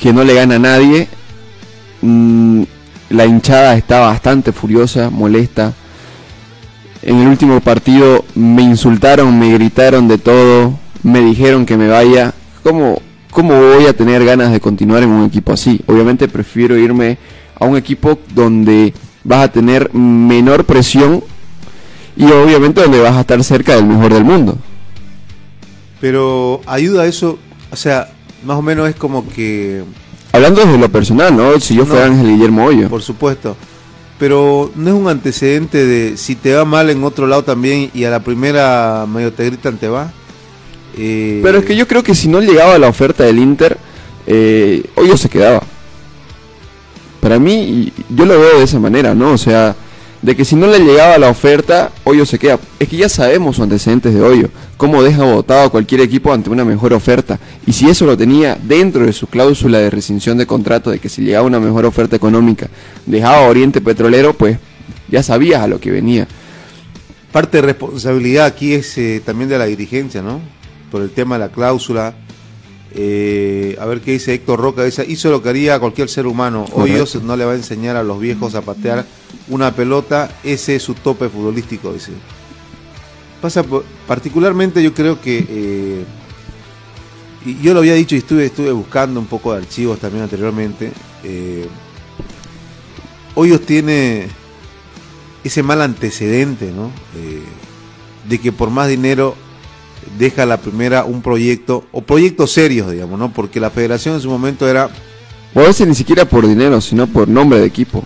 que 0.00 0.12
no 0.12 0.22
le 0.22 0.34
gana 0.34 0.54
a 0.54 0.60
nadie, 0.60 1.08
mm, 2.02 2.62
la 3.10 3.26
hinchada 3.26 3.74
está 3.74 3.98
bastante 3.98 4.52
furiosa, 4.52 5.10
molesta. 5.10 5.72
En 7.02 7.18
el 7.18 7.26
último 7.26 7.60
partido 7.60 8.24
me 8.36 8.62
insultaron, 8.62 9.36
me 9.40 9.52
gritaron 9.54 10.06
de 10.06 10.18
todo, 10.18 10.78
me 11.02 11.20
dijeron 11.20 11.66
que 11.66 11.76
me 11.76 11.88
vaya. 11.88 12.34
¿Cómo, 12.62 13.00
¿Cómo 13.30 13.54
voy 13.54 13.86
a 13.86 13.96
tener 13.96 14.24
ganas 14.24 14.52
de 14.52 14.60
continuar 14.60 15.02
en 15.02 15.10
un 15.10 15.24
equipo 15.24 15.52
así? 15.52 15.80
Obviamente 15.86 16.28
prefiero 16.28 16.76
irme 16.76 17.18
a 17.58 17.64
un 17.64 17.76
equipo 17.76 18.18
donde 18.34 18.92
vas 19.24 19.44
a 19.44 19.52
tener 19.52 19.92
menor 19.94 20.64
presión 20.64 21.22
y 22.16 22.24
obviamente 22.24 22.82
donde 22.82 23.00
vas 23.00 23.16
a 23.16 23.20
estar 23.20 23.42
cerca 23.42 23.74
del 23.74 23.86
mejor 23.86 24.12
del 24.12 24.24
mundo. 24.24 24.58
Pero 26.00 26.60
ayuda 26.66 27.02
a 27.02 27.06
eso, 27.06 27.38
o 27.70 27.76
sea, 27.76 28.12
más 28.44 28.56
o 28.56 28.62
menos 28.62 28.88
es 28.88 28.96
como 28.96 29.28
que, 29.28 29.84
Hablando 30.32 30.62
desde 30.62 30.78
lo 30.78 30.90
personal, 30.90 31.36
¿no? 31.36 31.60
Si 31.60 31.74
yo 31.74 31.84
fuera. 31.84 32.06
Ángel 32.06 32.26
Guillermo 32.26 32.64
Hoyo. 32.64 32.88
por 32.88 33.02
supuesto, 33.02 33.54
pero 34.18 34.72
no 34.74 34.88
es 34.88 34.94
un 34.94 35.08
antecedente 35.08 35.84
de 35.84 36.16
si 36.16 36.34
te 36.36 36.54
va 36.54 36.64
mal 36.64 36.88
en 36.88 37.04
otro 37.04 37.26
lado 37.26 37.44
también 37.44 37.90
y 37.92 38.04
a 38.04 38.10
la 38.10 38.20
primera 38.20 39.06
medio 39.06 39.32
te 39.32 39.44
gritan 39.44 39.76
te 39.76 39.88
va. 39.88 40.10
Eh, 40.96 41.40
Pero 41.42 41.58
es 41.58 41.64
que 41.64 41.76
yo 41.76 41.88
creo 41.88 42.02
que 42.02 42.14
si 42.14 42.28
no 42.28 42.40
llegaba 42.40 42.78
la 42.78 42.88
oferta 42.88 43.24
del 43.24 43.38
Inter, 43.38 43.78
eh, 44.26 44.84
Hoyo 44.94 45.16
se 45.16 45.28
quedaba. 45.28 45.62
Para 47.20 47.38
mí, 47.38 47.92
yo 48.08 48.26
lo 48.26 48.38
veo 48.38 48.58
de 48.58 48.64
esa 48.64 48.80
manera, 48.80 49.14
¿no? 49.14 49.32
O 49.32 49.38
sea, 49.38 49.76
de 50.22 50.36
que 50.36 50.44
si 50.44 50.54
no 50.54 50.68
le 50.68 50.78
llegaba 50.78 51.18
la 51.18 51.28
oferta, 51.28 51.90
Hoyo 52.04 52.24
se 52.26 52.38
queda. 52.38 52.58
Es 52.78 52.88
que 52.88 52.96
ya 52.96 53.08
sabemos 53.08 53.56
sus 53.56 53.64
antecedentes 53.64 54.14
de 54.14 54.22
Hoyo, 54.22 54.48
cómo 54.76 55.02
deja 55.02 55.24
votado 55.24 55.66
a 55.66 55.70
cualquier 55.70 56.00
equipo 56.00 56.32
ante 56.32 56.50
una 56.50 56.64
mejor 56.64 56.92
oferta. 56.92 57.38
Y 57.66 57.72
si 57.72 57.88
eso 57.88 58.06
lo 58.06 58.16
tenía 58.16 58.56
dentro 58.62 59.06
de 59.06 59.12
su 59.12 59.26
cláusula 59.26 59.78
de 59.78 59.90
rescisión 59.90 60.38
de 60.38 60.46
contrato, 60.46 60.90
de 60.90 60.98
que 60.98 61.08
si 61.08 61.22
llegaba 61.22 61.46
una 61.46 61.60
mejor 61.60 61.84
oferta 61.84 62.16
económica, 62.16 62.68
dejaba 63.06 63.38
a 63.38 63.48
Oriente 63.48 63.80
Petrolero, 63.80 64.32
pues 64.34 64.58
ya 65.08 65.22
sabías 65.22 65.62
a 65.62 65.66
lo 65.66 65.80
que 65.80 65.90
venía. 65.90 66.26
Parte 67.32 67.58
de 67.58 67.62
responsabilidad 67.62 68.46
aquí 68.46 68.74
es 68.74 68.96
eh, 68.98 69.22
también 69.24 69.48
de 69.48 69.58
la 69.58 69.64
dirigencia, 69.64 70.22
¿no? 70.22 70.40
Por 70.92 71.02
el 71.02 71.10
tema 71.10 71.34
de 71.36 71.40
la 71.40 71.48
cláusula. 71.50 72.14
Eh, 72.94 73.78
a 73.80 73.86
ver 73.86 74.02
qué 74.02 74.12
dice 74.12 74.34
Héctor 74.34 74.60
Roca. 74.60 74.84
Dice, 74.84 75.04
hizo 75.08 75.30
lo 75.30 75.42
que 75.42 75.48
haría 75.48 75.80
cualquier 75.80 76.10
ser 76.10 76.26
humano. 76.26 76.66
Hoy. 76.72 76.90
Dios 76.92 77.20
no 77.22 77.34
le 77.36 77.46
va 77.46 77.52
a 77.52 77.56
enseñar 77.56 77.96
a 77.96 78.02
los 78.02 78.20
viejos 78.20 78.54
a 78.54 78.60
patear 78.60 79.06
una 79.48 79.74
pelota. 79.74 80.30
Ese 80.44 80.76
es 80.76 80.82
su 80.82 80.92
tope 80.94 81.30
futbolístico, 81.30 81.92
dice. 81.94 82.12
Pasa 83.40 83.62
por- 83.62 83.84
particularmente 84.06 84.82
yo 84.82 84.92
creo 84.94 85.20
que... 85.20 85.46
eh, 85.48 86.04
y 87.44 87.60
yo 87.60 87.72
lo 87.74 87.80
había 87.80 87.94
dicho 87.94 88.14
y 88.14 88.18
estuve, 88.18 88.44
estuve 88.44 88.70
buscando 88.70 89.18
un 89.18 89.26
poco 89.26 89.52
de 89.52 89.58
archivos 89.58 89.98
también 89.98 90.22
anteriormente. 90.22 90.92
Eh, 91.24 91.66
Hoyos 93.34 93.62
tiene 93.62 94.28
ese 95.42 95.62
mal 95.64 95.80
antecedente, 95.82 96.70
¿no? 96.70 96.90
Eh, 97.16 97.42
de 98.28 98.38
que 98.38 98.52
por 98.52 98.70
más 98.70 98.86
dinero 98.88 99.34
deja 100.18 100.46
la 100.46 100.58
primera 100.58 101.04
un 101.04 101.22
proyecto, 101.22 101.84
o 101.92 102.02
proyectos 102.02 102.52
serios, 102.52 102.90
digamos, 102.90 103.18
¿no? 103.18 103.32
Porque 103.32 103.60
la 103.60 103.70
federación 103.70 104.14
en 104.16 104.20
su 104.20 104.30
momento 104.30 104.68
era, 104.68 104.90
O 105.54 105.60
a 105.60 105.64
veces 105.64 105.86
ni 105.86 105.94
siquiera 105.94 106.24
por 106.24 106.46
dinero, 106.46 106.80
sino 106.80 107.06
por 107.06 107.28
nombre 107.28 107.60
de 107.60 107.66
equipo. 107.66 108.04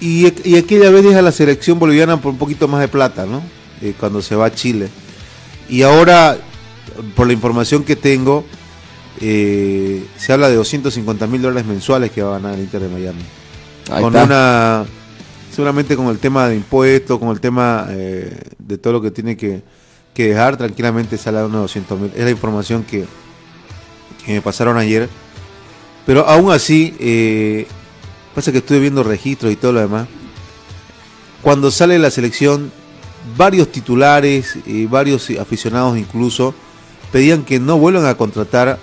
y, 0.00 0.32
y 0.48 0.56
aquella 0.56 0.90
vez 0.90 1.04
deja 1.04 1.22
la 1.22 1.32
selección 1.32 1.78
boliviana 1.78 2.20
por 2.20 2.32
un 2.32 2.38
poquito 2.38 2.68
más 2.68 2.80
de 2.80 2.88
plata, 2.88 3.26
¿no? 3.26 3.42
Eh, 3.82 3.94
cuando 3.98 4.22
se 4.22 4.36
va 4.36 4.46
a 4.46 4.54
Chile. 4.54 4.88
Y 5.68 5.82
ahora, 5.82 6.38
por 7.16 7.26
la 7.26 7.32
información 7.32 7.82
que 7.82 7.96
tengo, 7.96 8.44
eh, 9.20 10.04
se 10.16 10.32
habla 10.32 10.48
de 10.48 10.54
250 10.54 11.26
mil 11.26 11.42
dólares 11.42 11.66
mensuales 11.66 12.12
que 12.12 12.22
va 12.22 12.36
a 12.36 12.38
ganar 12.38 12.54
el 12.54 12.60
Inter 12.60 12.80
de 12.80 12.88
Miami. 12.88 13.22
Ahí 13.90 14.02
con 14.02 14.14
está. 14.14 14.24
una 14.24 14.84
seguramente 15.52 15.96
con 15.96 16.06
el 16.06 16.18
tema 16.18 16.48
de 16.48 16.56
impuestos, 16.56 17.18
con 17.18 17.28
el 17.28 17.40
tema 17.40 17.86
eh, 17.90 18.36
de 18.58 18.78
todo 18.78 18.94
lo 18.94 19.02
que 19.02 19.10
tiene 19.10 19.36
que, 19.36 19.62
que 20.14 20.28
dejar, 20.28 20.56
tranquilamente 20.56 21.16
sale 21.18 21.38
a 21.38 21.46
unos 21.46 21.62
200 21.62 22.00
mil. 22.00 22.12
Es 22.14 22.24
la 22.24 22.30
información 22.30 22.84
que, 22.84 23.06
me 24.26 24.40
pasaron 24.40 24.76
ayer. 24.76 25.08
Pero 26.06 26.26
aún 26.26 26.52
así, 26.52 26.94
eh, 26.98 27.66
pasa 28.34 28.52
que 28.52 28.58
estuve 28.58 28.80
viendo 28.80 29.02
registros 29.02 29.52
y 29.52 29.56
todo 29.56 29.72
lo 29.72 29.80
demás. 29.80 30.08
Cuando 31.42 31.70
sale 31.70 31.98
la 31.98 32.10
selección, 32.10 32.70
varios 33.36 33.70
titulares, 33.70 34.58
y 34.66 34.86
varios 34.86 35.28
aficionados 35.30 35.96
incluso, 35.98 36.54
pedían 37.10 37.44
que 37.44 37.58
no 37.58 37.78
vuelvan 37.78 38.06
a 38.06 38.14
contratar 38.16 38.78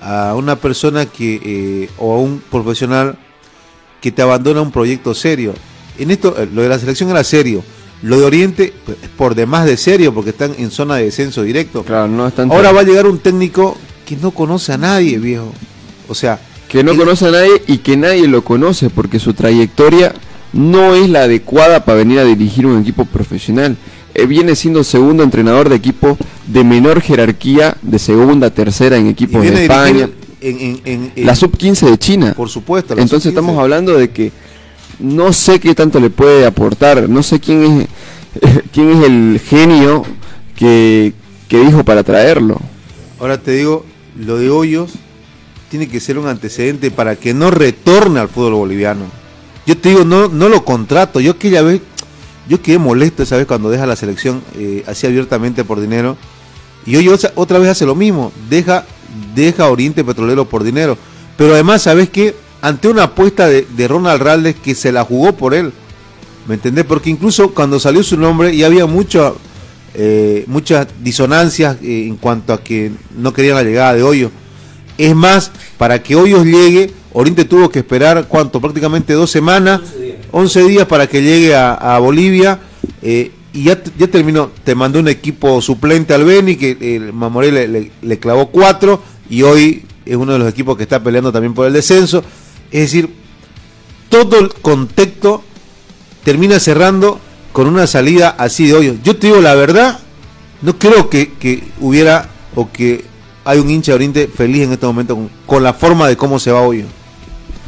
a 0.00 0.34
una 0.34 0.56
persona 0.56 1.06
que 1.06 1.40
eh, 1.42 1.90
o 1.98 2.14
a 2.14 2.18
un 2.18 2.40
profesional 2.50 3.16
que 4.00 4.12
te 4.12 4.22
abandona 4.22 4.60
un 4.60 4.70
proyecto 4.70 5.14
serio. 5.14 5.54
En 5.98 6.10
esto, 6.10 6.34
eh, 6.36 6.48
lo 6.52 6.62
de 6.62 6.68
la 6.68 6.78
selección 6.78 7.10
era 7.10 7.24
serio. 7.24 7.64
Lo 8.04 8.18
de 8.20 8.24
Oriente, 8.26 8.72
pues, 8.84 8.98
es 9.02 9.08
por 9.08 9.34
demás 9.34 9.64
de 9.66 9.76
serio, 9.76 10.12
porque 10.12 10.30
están 10.30 10.52
en 10.58 10.70
zona 10.70 10.96
de 10.96 11.04
descenso 11.06 11.42
directo. 11.42 11.82
Claro, 11.84 12.06
no 12.08 12.26
están 12.28 12.50
Ahora 12.52 12.70
va 12.70 12.80
a 12.80 12.84
llegar 12.84 13.06
un 13.06 13.18
técnico 13.18 13.76
que 14.04 14.16
no 14.16 14.30
conoce 14.30 14.72
a 14.72 14.78
nadie, 14.78 15.18
viejo. 15.18 15.50
O 16.08 16.14
sea, 16.14 16.38
que 16.68 16.84
no 16.84 16.94
conoce 16.96 17.26
a 17.28 17.30
nadie 17.30 17.62
y 17.66 17.78
que 17.78 17.96
nadie 17.96 18.28
lo 18.28 18.44
conoce 18.44 18.90
porque 18.90 19.18
su 19.18 19.32
trayectoria 19.32 20.14
no 20.52 20.94
es 20.94 21.08
la 21.08 21.22
adecuada 21.22 21.84
para 21.86 21.98
venir 21.98 22.18
a 22.18 22.24
dirigir 22.24 22.66
un 22.66 22.80
equipo 22.80 23.06
profesional. 23.06 23.76
Eh, 24.14 24.26
viene 24.26 24.54
siendo 24.54 24.84
segundo 24.84 25.22
entrenador 25.22 25.68
de 25.70 25.76
equipo 25.76 26.16
de 26.46 26.62
menor 26.62 27.00
jerarquía, 27.00 27.76
de 27.82 27.98
segunda, 27.98 28.50
tercera 28.50 28.96
en 28.98 29.06
equipos 29.08 29.42
de 29.42 29.62
España. 29.62 30.08
en, 30.40 30.60
en- 30.60 30.80
en- 30.84 31.12
en- 31.16 31.26
La 31.26 31.34
sub 31.34 31.56
15 31.56 31.86
de 31.90 31.96
China. 31.98 32.34
por 32.36 32.50
supuesto. 32.50 32.94
la 32.94 33.00
Entonces 33.02 33.32
sub-15. 33.32 33.40
estamos 33.40 33.58
hablando 33.58 33.96
de 33.96 34.10
que 34.10 34.30
no 34.98 35.32
sé 35.32 35.60
qué 35.60 35.74
tanto 35.74 36.00
le 36.00 36.10
puede 36.10 36.46
aportar, 36.46 37.08
no 37.08 37.22
sé 37.22 37.40
quién 37.40 37.80
es 37.82 37.88
quién 38.72 38.90
es 38.90 39.04
el 39.04 39.40
genio 39.44 40.04
que, 40.56 41.12
que 41.48 41.60
dijo 41.64 41.84
para 41.84 42.02
traerlo. 42.02 42.60
Ahora 43.20 43.38
te 43.38 43.52
digo, 43.52 43.84
lo 44.18 44.38
de 44.38 44.50
Hoyos 44.50 44.90
tiene 45.70 45.88
que 45.88 46.00
ser 46.00 46.18
un 46.18 46.26
antecedente 46.26 46.90
para 46.90 47.16
que 47.16 47.32
no 47.34 47.50
retorne 47.50 48.20
al 48.20 48.28
fútbol 48.28 48.54
boliviano. 48.54 49.04
Yo 49.66 49.76
te 49.78 49.90
digo, 49.90 50.04
no, 50.04 50.28
no 50.28 50.48
lo 50.48 50.64
contrato. 50.64 51.20
Yo 51.20 51.32
aquella 51.32 51.62
vez, 51.62 51.80
yo 52.48 52.60
quedé 52.60 52.78
molesto 52.78 53.22
esa 53.22 53.36
vez 53.36 53.46
cuando 53.46 53.70
deja 53.70 53.86
la 53.86 53.96
selección 53.96 54.42
eh, 54.56 54.84
así 54.86 55.06
abiertamente 55.06 55.64
por 55.64 55.80
dinero. 55.80 56.16
Y 56.86 56.96
hoy 56.96 57.08
otra- 57.08 57.58
vez 57.58 57.70
hace 57.70 57.86
lo 57.86 57.94
mismo, 57.94 58.30
deja, 58.50 58.84
deja 59.34 59.68
Oriente 59.70 60.04
Petrolero 60.04 60.44
por 60.44 60.62
dinero. 60.62 60.98
Pero 61.36 61.54
además, 61.54 61.82
¿sabes 61.82 62.10
qué? 62.10 62.34
Ante 62.64 62.88
una 62.88 63.02
apuesta 63.04 63.46
de, 63.46 63.66
de 63.76 63.88
Ronald 63.88 64.22
Raldes 64.22 64.54
que 64.56 64.74
se 64.74 64.90
la 64.90 65.04
jugó 65.04 65.34
por 65.36 65.52
él. 65.54 65.70
¿Me 66.48 66.54
entendés? 66.54 66.84
Porque 66.86 67.10
incluso 67.10 67.52
cuando 67.52 67.78
salió 67.78 68.02
su 68.02 68.16
nombre 68.16 68.56
ya 68.56 68.66
había 68.66 68.86
mucho, 68.86 69.36
eh, 69.94 70.44
muchas 70.46 70.86
disonancias 71.02 71.76
eh, 71.82 72.06
en 72.06 72.16
cuanto 72.16 72.52
a 72.54 72.62
que 72.62 72.90
no 73.18 73.32
querían 73.34 73.56
la 73.56 73.62
llegada 73.64 73.92
de 73.94 74.02
Hoyos. 74.02 74.30
Es 74.96 75.14
más, 75.14 75.50
para 75.76 76.02
que 76.02 76.16
Hoyos 76.16 76.44
llegue, 76.46 76.90
Oriente 77.12 77.44
tuvo 77.44 77.68
que 77.68 77.80
esperar, 77.80 78.28
¿cuánto? 78.28 78.60
Prácticamente 78.60 79.12
dos 79.12 79.30
semanas, 79.30 79.80
11 80.32 80.62
días, 80.64 80.86
para 80.86 81.06
que 81.06 81.22
llegue 81.22 81.54
a, 81.54 81.74
a 81.74 81.98
Bolivia. 81.98 82.60
eh, 83.02 83.30
y 83.52 83.64
ya, 83.64 83.80
ya 83.98 84.08
terminó, 84.08 84.50
te 84.64 84.74
mandó 84.74 84.98
un 85.00 85.06
equipo 85.08 85.60
suplente 85.62 86.12
al 86.14 86.24
Beni, 86.24 86.56
que 86.56 86.76
el 86.96 87.12
Mamoré 87.12 87.52
le, 87.52 87.68
le- 87.68 87.90
le 88.02 88.18
clavó 88.18 88.48
cuatro, 88.48 89.00
y 89.30 89.42
hoy 89.42 89.84
es 90.04 90.16
uno 90.16 90.32
de 90.32 90.38
los 90.40 90.48
equipos 90.48 90.76
que 90.76 90.82
está 90.82 91.00
peleando 91.02 91.30
también 91.30 91.54
por 91.54 91.66
el 91.66 91.72
descenso. 91.72 92.24
Es 92.70 92.80
decir, 92.82 93.10
todo 94.08 94.38
el 94.38 94.52
contexto 94.54 95.42
termina 96.24 96.58
cerrando 96.60 97.20
con 97.52 97.66
una 97.66 97.86
salida 97.86 98.34
así 98.38 98.66
de 98.66 98.74
hoyo. 98.74 98.94
Yo 99.04 99.16
te 99.16 99.28
digo 99.28 99.40
la 99.40 99.54
verdad, 99.54 99.98
no 100.62 100.78
creo 100.78 101.08
que, 101.10 101.32
que 101.34 101.62
hubiera 101.80 102.28
o 102.54 102.70
que 102.70 103.04
hay 103.44 103.58
un 103.58 103.70
hincha 103.70 103.92
de 103.92 103.96
Oriente 103.96 104.28
feliz 104.34 104.62
en 104.64 104.72
este 104.72 104.86
momento 104.86 105.14
con, 105.16 105.30
con 105.46 105.62
la 105.62 105.72
forma 105.74 106.08
de 106.08 106.16
cómo 106.16 106.38
se 106.38 106.50
va 106.50 106.60
hoyo. 106.62 106.84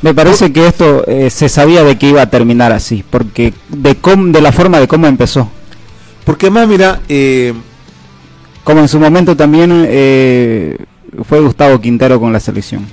Me 0.02 0.14
parece 0.14 0.52
que 0.52 0.66
esto 0.66 1.04
eh, 1.06 1.30
se 1.30 1.48
sabía 1.48 1.82
de 1.82 1.96
que 1.98 2.08
iba 2.08 2.22
a 2.22 2.30
terminar 2.30 2.72
así, 2.72 3.02
porque 3.08 3.54
de, 3.68 3.94
cómo- 3.96 4.32
de 4.32 4.40
la 4.40 4.52
forma 4.52 4.78
de 4.80 4.88
cómo 4.88 5.06
empezó. 5.06 5.50
Porque 6.24 6.46
además, 6.46 6.68
mira, 6.68 7.00
eh, 7.08 7.54
Como 8.64 8.80
en 8.80 8.88
su 8.88 8.98
momento 8.98 9.36
también 9.36 9.70
eh, 9.88 10.76
fue 11.28 11.40
Gustavo 11.40 11.80
Quintero 11.80 12.18
con 12.18 12.32
la 12.32 12.40
selección. 12.40 12.84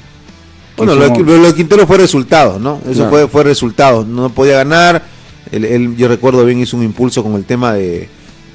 Bueno, 0.77 0.93
Que 0.93 0.99
lo, 0.99 1.03
de- 1.09 1.15
somos- 1.15 1.37
lo 1.39 1.47
de 1.47 1.53
Quintero 1.55 1.87
fue 1.87 1.97
resultado, 1.97 2.59
¿no? 2.59 2.79
Eso 2.85 2.93
Claro. 2.95 3.09
fue, 3.09 3.27
fue 3.27 3.43
resultado. 3.43 4.03
No 4.05 4.29
podía 4.29 4.57
ganar. 4.57 5.03
Él, 5.51 5.65
él, 5.65 5.95
yo 5.95 6.07
recuerdo 6.07 6.43
bien, 6.45 6.59
hizo 6.59 6.75
un 6.77 6.83
impulso 6.83 7.21
con 7.23 7.35
el 7.35 7.45
tema 7.45 7.73
de, 7.73 8.09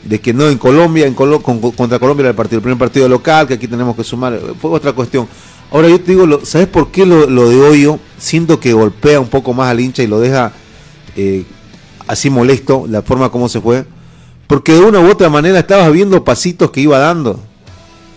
de 0.05 0.21
que 0.21 0.33
no 0.35 0.49
en 0.49 0.59
Colombia, 0.59 1.07
en 1.07 1.15
Colo- 1.15 1.41
con- 1.43 1.61
contra 1.73 1.99
Colombia 1.99 2.23
era 2.23 2.31
el, 2.31 2.37
partido, 2.37 2.59
el 2.59 2.63
primer 2.63 2.79
partido 2.79 3.09
local, 3.09 3.47
que 3.47 3.55
aquí 3.55 3.69
tenemos 3.69 3.95
que 3.95 4.03
sumar. 4.05 4.39
Fue 4.61 4.71
otra 4.73 4.93
cuestión. 4.93 5.29
Ahora 5.71 5.89
yo 5.89 6.01
te 6.01 6.13
digo, 6.13 6.27
lo- 6.27 6.45
¿sabes 6.45 6.67
por 6.67 6.91
qué 6.91 7.05
lo, 7.07 7.29
lo 7.29 7.49
de 7.49 7.61
Hoyo 7.61 7.99
siento 8.19 8.59
que 8.59 8.73
golpea 8.73 9.21
un 9.21 9.29
poco 9.29 9.53
más 9.53 9.71
al 9.71 9.79
hincha 9.81 10.03
y 10.03 10.07
lo 10.07 10.19
deja 10.19 10.53
eh, 11.15 11.45
así 12.07 12.31
molesto, 12.31 12.87
la 12.89 13.03
forma 13.03 13.31
como 13.31 13.49
se 13.49 13.61
fue? 13.61 13.85
Porque 14.47 14.73
de 14.73 14.81
una 14.81 14.99
u 14.99 15.09
otra 15.11 15.29
manera 15.29 15.59
estabas 15.59 15.93
viendo 15.93 16.25
pasitos 16.25 16.71
que 16.71 16.81
iba 16.81 16.99
dando. 16.99 17.39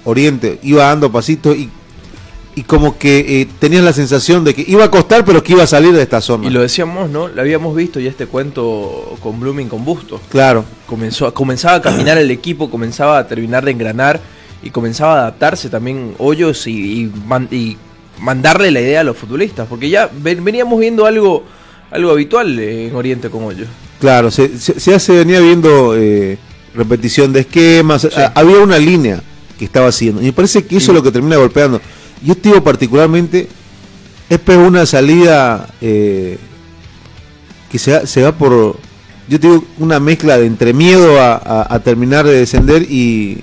Oriente 0.05 0.60
iba 0.63 0.86
dando 0.86 1.12
pasitos 1.12 1.55
y 1.58 1.70
y 2.55 2.63
como 2.63 2.98
que 2.98 3.41
eh, 3.41 3.48
tenías 3.60 3.84
la 3.84 3.93
sensación 3.93 4.43
de 4.43 4.53
que 4.53 4.65
iba 4.67 4.84
a 4.84 4.91
costar, 4.91 5.24
pero 5.24 5.41
que 5.41 5.53
iba 5.53 5.63
a 5.63 5.67
salir 5.67 5.93
de 5.93 6.01
esta 6.01 6.20
zona. 6.22 6.48
Y 6.48 6.50
lo 6.50 6.62
decíamos, 6.62 7.10
¿no? 7.10 7.27
Lo 7.29 7.41
habíamos 7.41 7.75
visto 7.75 8.00
y 8.00 8.08
este 8.08 8.25
cuento 8.27 9.15
con 9.24 9.39
Blooming 9.39 9.70
con 9.70 9.86
Busto. 9.86 10.20
Claro. 10.29 10.65
Comenzó, 10.86 11.34
comenzaba 11.34 11.75
a 11.75 11.81
caminar 11.81 12.17
el 12.17 12.29
equipo, 12.29 12.70
comenzaba 12.70 13.17
a 13.20 13.27
terminar 13.27 13.63
de 13.63 13.72
engranar 13.72 14.20
y 14.63 14.70
comenzaba 14.70 15.13
a 15.15 15.20
adaptarse 15.22 15.70
también 15.70 16.13
Hoyos 16.17 16.67
y, 16.67 17.03
y 17.03 17.12
man- 17.25 17.48
y 17.51 17.77
mandarle 18.20 18.70
la 18.72 18.81
idea 18.81 19.00
a 19.00 19.03
los 19.03 19.15
futbolistas. 19.17 19.67
Porque 19.70 19.89
ya 19.89 20.10
ven- 20.22 20.43
veníamos 20.43 20.77
viendo 20.79 21.05
algo, 21.05 21.43
algo 21.89 22.12
habitual 22.12 22.60
en 22.60 22.93
Oriente 22.93 23.29
con 23.29 23.43
Hoyos. 23.46 23.67
Claro, 24.01 24.29
se, 24.29 24.58
se, 24.60 24.79
se 24.79 24.93
hace- 24.93 25.13
venía 25.13 25.39
viendo 25.39 25.96
eh, 25.96 26.38
repetición 26.75 27.31
de 27.31 27.41
esquemas, 27.41 28.05
a- 28.05 28.34
había 28.36 28.58
una 28.60 28.77
línea 28.77 29.22
que 29.58 29.65
estaba 29.65 29.88
haciendo. 29.88 30.22
Y 30.22 30.25
me 30.25 30.34
parece 30.34 30.65
que 30.65 30.75
eso 30.77 30.91
es 30.91 30.96
lo 30.96 31.01
que 31.03 31.12
termina 31.12 31.38
golpeando. 31.38 31.79
Yo 32.24 32.36
te 32.36 32.50
digo 32.50 32.63
particularmente, 32.63 33.48
es 34.30 34.40
una 34.48 34.86
salida 34.86 35.68
eh, 35.82 36.38
que 37.72 37.80
se, 37.80 37.92
va- 37.94 38.06
se 38.06 38.22
va 38.22 38.32
por, 38.34 38.78
yo 39.28 39.40
te 39.40 39.48
digo, 39.48 39.63
una 39.80 40.00
mezcla 40.00 40.38
de 40.38 40.46
entre 40.46 40.74
miedo 40.74 41.20
a, 41.20 41.34
a- 41.36 41.74
a 41.75 41.80
terminar 41.80 42.25
de 42.25 42.34
descender 42.36 42.84
y, 42.84 43.42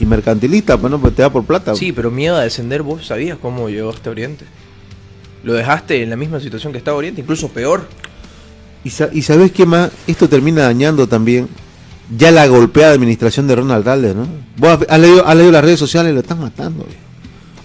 y 0.00 0.06
mercantilista, 0.06 0.76
pues 0.76 0.90
no, 0.90 1.00
pues 1.00 1.14
te 1.14 1.22
da 1.22 1.30
por 1.32 1.44
plata. 1.44 1.74
Sí, 1.74 1.92
pero 1.92 2.10
miedo 2.10 2.36
a 2.36 2.42
descender, 2.42 2.82
vos 2.82 3.06
sabías 3.06 3.38
cómo 3.40 3.68
llegaste 3.68 4.08
a 4.08 4.12
Oriente. 4.12 4.44
Lo 5.44 5.52
dejaste 5.54 6.02
en 6.02 6.10
la 6.10 6.16
misma 6.16 6.40
situación 6.40 6.72
que 6.72 6.78
estaba 6.78 6.96
Oriente, 6.96 7.20
incluso 7.20 7.48
peor. 7.48 7.88
Y, 8.84 8.90
sa- 8.90 9.10
y 9.12 9.22
sabes 9.22 9.52
qué 9.52 9.64
más, 9.66 9.90
esto 10.06 10.28
termina 10.28 10.62
dañando 10.62 11.06
también 11.08 11.48
ya 12.16 12.30
la 12.30 12.46
golpeada 12.46 12.92
administración 12.92 13.46
de 13.48 13.56
Ronald 13.56 13.84
Ralder, 13.84 14.16
¿no? 14.16 14.26
Vos 14.56 14.78
has- 14.88 15.00
leído, 15.00 15.26
has 15.26 15.36
leído 15.36 15.52
las 15.52 15.64
redes 15.64 15.78
sociales, 15.78 16.12
lo 16.14 16.20
están 16.20 16.40
matando. 16.40 16.84
viejo. 16.84 17.00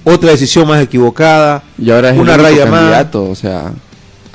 Otra 0.04 0.32
decisión 0.32 0.68
más 0.68 0.82
equivocada, 0.82 1.64
Y 1.78 1.90
ahora 1.92 2.10
es 2.12 2.18
una 2.20 2.36
el 2.36 2.42
único 2.42 2.52
raya 2.58 2.66
más. 2.70 2.80
candidato, 2.82 3.24
o 3.30 3.36
sea, 3.36 3.72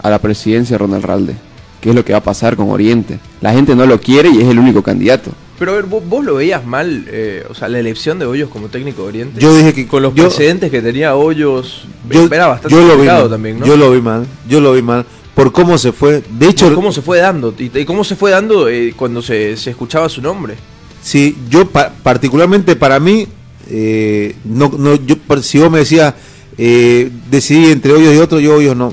a 0.03 0.11
la 0.11 0.19
presidencia 0.19 0.79
Ronald 0.79 1.05
Ralde. 1.05 1.35
¿Qué 1.81 1.91
es 1.91 1.95
lo 1.95 2.05
que 2.05 2.13
va 2.13 2.19
a 2.19 2.23
pasar 2.23 2.57
con 2.57 2.71
Oriente? 2.71 3.19
La 3.41 3.53
gente 3.53 3.77
no 3.77 3.87
lo 3.87 4.01
quiere 4.01 4.31
y 4.31 4.39
es 4.41 4.49
el 4.49 4.59
único 4.59 4.83
candidato. 4.83 5.31
Pero 5.59 5.73
a 5.73 5.75
ver, 5.75 5.85
vos, 5.87 6.03
vos 6.09 6.25
lo 6.25 6.37
veías 6.37 6.65
mal, 6.65 7.05
eh, 7.09 7.45
o 7.51 7.55
sea, 7.55 7.69
la 7.69 7.79
elección 7.81 8.19
de 8.19 8.27
Hoyos 8.27 8.49
como 8.49 8.69
técnico 8.69 9.03
de 9.03 9.09
Oriente. 9.09 9.41
Yo 9.41 9.55
dije 9.57 9.75
que 9.75 9.87
con 9.87 10.03
los 10.03 10.15
yo- 10.15 10.25
precedentes 10.25 10.71
que 10.71 10.81
tenía 10.81 11.15
Hoyos, 11.17 11.83
Yo, 12.09 12.27
era 12.33 12.47
bastante 12.47 12.75
yo 12.75 12.81
lo 12.81 12.87
vi 12.87 12.91
complicado 12.93 13.21
mal, 13.23 13.31
también, 13.31 13.59
¿no? 13.61 13.67
yo 13.67 13.77
lo 13.77 13.91
vi 13.91 14.01
mal, 14.01 14.27
yo 14.49 14.61
lo 14.61 14.73
vi 14.73 14.83
mal, 14.83 15.05
por 15.35 15.53
cómo 15.53 15.77
se 15.79 15.93
fue. 15.93 16.23
De 16.31 16.49
hecho, 16.49 16.67
Por 16.67 16.77
cómo 16.77 16.93
se 16.93 17.03
fue 17.03 17.19
dando 17.19 17.55
y, 17.59 17.71
y 17.75 17.85
cómo 17.85 18.05
se 18.05 18.17
fue 18.17 18.31
dando 18.31 18.69
eh, 18.69 18.95
cuando 18.97 19.21
se, 19.21 19.57
se 19.57 19.71
escuchaba 19.71 20.09
su 20.09 20.23
nombre. 20.23 20.55
Sí, 21.03 21.37
yo 21.51 21.67
pa- 21.69 21.93
particularmente 22.03 22.75
para 22.77 22.99
mí, 23.01 23.27
eh, 23.69 24.35
no, 24.45 24.71
no, 24.79 24.95
yo, 24.97 25.17
si 25.43 25.59
vos 25.59 25.71
me 25.71 25.79
decías, 25.81 26.15
eh, 26.57 27.11
decidí 27.31 27.71
entre 27.71 27.93
hoyos 27.93 28.15
y 28.15 28.19
otros, 28.19 28.43
yo 28.43 28.55
hoyos 28.57 28.77
no, 28.77 28.93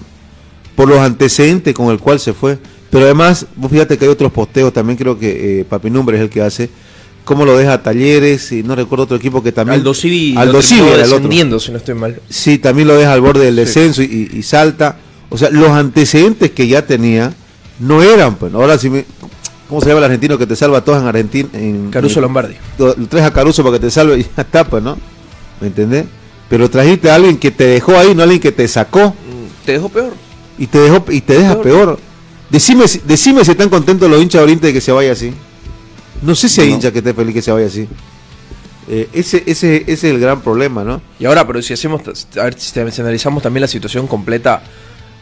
por 0.76 0.88
los 0.88 1.00
antecedentes 1.00 1.74
con 1.74 1.90
el 1.92 2.00
cual 2.00 2.20
se 2.20 2.34
fue. 2.34 2.58
Pero 2.90 3.06
además, 3.06 3.46
vos 3.56 3.72
fíjate 3.72 3.98
que 3.98 4.06
hay 4.06 4.12
otros 4.12 4.32
posteos, 4.32 4.72
también 4.72 4.98
creo 4.98 5.18
que 5.20 5.62
eh, 5.62 5.66
Papinumbre 5.66 6.16
es 6.18 6.24
el 6.24 6.30
que 6.30 6.42
hace, 6.42 6.70
cómo 7.26 7.44
lo 7.44 7.58
deja 7.58 7.74
a 7.74 7.84
Talleres, 7.84 8.52
y 8.52 8.64
no 8.64 8.76
recuerdo 8.76 9.04
otro 9.06 9.18
equipo 9.18 9.42
que 9.44 9.52
también... 9.52 9.80
Aldo 9.80 9.94
Civi, 9.94 10.36
Aldo 10.38 10.54
lo 10.54 10.62
Civi 10.62 10.82
era 10.82 10.90
el 10.96 11.02
otro. 11.04 11.16
descendiendo, 11.18 11.60
si 11.60 11.72
no 11.72 11.78
estoy 11.78 11.96
mal. 11.96 12.22
Sí, 12.30 12.58
también 12.60 12.88
lo 12.88 12.96
deja 12.96 13.12
al 13.12 13.22
borde 13.22 13.46
del 13.46 13.56
descenso 13.58 14.02
y, 14.04 14.30
y- 14.32 14.38
y 14.38 14.44
salta. 14.44 14.98
O 15.30 15.38
sea, 15.38 15.50
los 15.50 15.70
antecedentes 15.72 16.52
que 16.52 16.68
ya 16.68 16.86
tenía 16.86 17.34
no 17.80 18.02
eran, 18.04 18.36
pues. 18.36 18.54
Ahora 18.54 18.78
si 18.78 18.90
me... 18.90 19.04
¿Cómo 19.68 19.82
se 19.82 19.88
llama 19.88 20.00
el 20.00 20.04
argentino 20.06 20.38
que 20.38 20.46
te 20.46 20.56
salva 20.56 20.78
a 20.80 20.84
todos 20.84 21.02
en 21.02 21.08
Argentina? 21.08 21.50
En, 21.54 21.90
Caruso 21.90 22.20
en- 22.20 22.24
Lombardi. 22.24 22.56
Lo, 22.78 22.96
lo 22.96 23.08
traes 23.08 23.26
a 23.26 23.34
Caruso 23.34 23.64
para 23.64 23.78
que 23.78 23.86
te 23.86 23.92
salve 23.92 24.20
y 24.20 24.24
ya 24.24 24.42
está, 24.44 24.64
pues, 24.64 24.84
¿no? 24.84 24.98
¿Me 25.60 25.68
entendés? 25.68 26.06
Pero 26.50 26.70
trajiste 26.70 27.10
a 27.10 27.16
alguien 27.16 27.38
que 27.38 27.50
te 27.52 27.66
dejó 27.66 27.98
ahí, 27.98 28.14
no 28.14 28.22
a 28.22 28.24
alguien 28.24 28.42
que 28.42 28.52
te 28.52 28.68
sacó 28.68 29.10
Mm, 29.10 29.66
Te 29.66 29.72
dejó 29.74 29.90
peor. 29.90 30.14
y 30.60 30.68
te 30.68 30.78
dejó 30.80 31.04
y 31.10 31.22
te 31.22 31.34
deja 31.40 31.54
Peor. 31.62 31.64
peor. 31.64 32.00
Decime, 32.52 32.88
si- 32.88 33.02
decime 33.06 33.44
si 33.44 33.52
están 33.52 33.70
contentos 33.70 34.08
los 34.10 34.22
hinchas 34.22 34.40
de 34.40 34.44
Oriente 34.44 34.68
de 34.68 34.74
que 34.74 34.82
se 34.82 34.92
vaya 34.92 35.12
así. 35.14 35.34
No 36.22 36.36
sé 36.36 36.48
si 36.48 36.62
hay 36.62 36.70
No. 36.70 36.76
hinchas 36.76 36.92
que 36.92 37.00
estén 37.00 37.16
feliz 37.16 37.34
que 37.34 37.42
se 37.42 37.52
vaya 37.52 37.66
así. 37.66 37.88
Eh, 38.88 39.10
ese, 39.14 39.42
ese, 39.48 39.78
ese 39.78 39.92
es 39.94 40.04
el 40.04 40.20
gran 40.20 40.42
problema, 40.42 40.84
¿no? 40.84 41.02
Y 41.20 41.26
ahora, 41.26 41.48
pero 41.48 41.60
si 41.64 41.74
hacemos, 41.74 42.02
a 42.38 42.44
ver, 42.44 42.56
si 42.60 42.80
analizamos 43.02 43.42
también 43.42 43.62
la 43.62 43.68
situación 43.68 44.06
completa, 44.06 44.62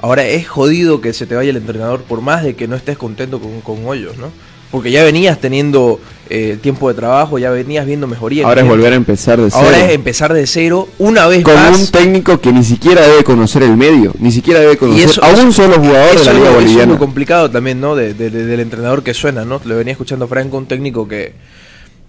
ahora 0.03 0.25
es 0.27 0.47
jodido 0.49 0.99
que 0.99 1.13
se 1.13 1.25
te 1.25 1.33
vaya 1.33 1.49
el 1.49 1.55
entrenador 1.57 2.01
por 2.03 2.19
más 2.19 2.43
de 2.43 2.55
que 2.55 2.67
no 2.67 2.75
estés 2.75 2.97
contento 2.97 3.39
con, 3.39 3.61
con 3.61 3.85
Hoyos, 3.87 4.17
¿no? 4.17 4.31
Porque 4.69 4.91
ya 4.91 5.01
venías 5.03 5.39
teniendo 5.39 5.99
eh, 6.29 6.57
tiempo 6.59 6.89
de 6.89 6.95
trabajo, 6.95 7.37
ya 7.39 7.51
venías 7.51 7.85
viendo 7.85 8.05
mejoría. 8.07 8.41
en 8.41 8.47
Ahora 8.49 8.61
es 8.61 8.67
volver 8.67 8.91
a 8.91 8.95
empezar 8.97 9.39
de 9.39 9.49
cero. 9.49 9.63
Ahora 9.63 9.85
es 9.85 9.91
empezar 9.93 10.33
de 10.33 10.45
cero 10.45 10.89
una 10.99 11.27
vez 11.27 11.43
con 11.43 11.53
más. 11.53 11.79
un 11.79 11.87
técnico 11.87 12.41
que 12.41 12.51
ni 12.51 12.63
siquiera 12.65 13.07
debe 13.07 13.23
conocer 13.23 13.63
el 13.63 13.77
medio, 13.77 14.13
ni 14.19 14.31
siquiera 14.31 14.59
debe 14.59 14.75
conocer 14.77 15.05
eso- 15.09 15.23
a 15.23 15.29
un 15.29 15.49
eso- 15.49 15.51
solo 15.53 15.75
jugador 15.79 16.17
de 16.17 16.25
la 16.25 16.31
es 16.31 16.37
Liga 16.37 16.37
lo- 16.37 16.43
eso 16.43 16.59
es 16.59 16.63
Boliviana. 16.65 16.93
lo 16.93 16.99
complicado 16.99 17.49
también, 17.49 17.79
¿no? 17.79 17.95
De- 17.95 18.13
de- 18.13 18.29
de- 18.29 18.45
del 18.45 18.59
entrenador 18.59 19.03
que 19.03 19.13
suena, 19.13 19.45
¿no? 19.45 19.61
Lo 19.63 19.77
venía 19.77 19.91
escuchando 19.93 20.27
Franco, 20.27 20.57
un 20.57 20.65
técnico 20.65 21.07
que 21.07 21.33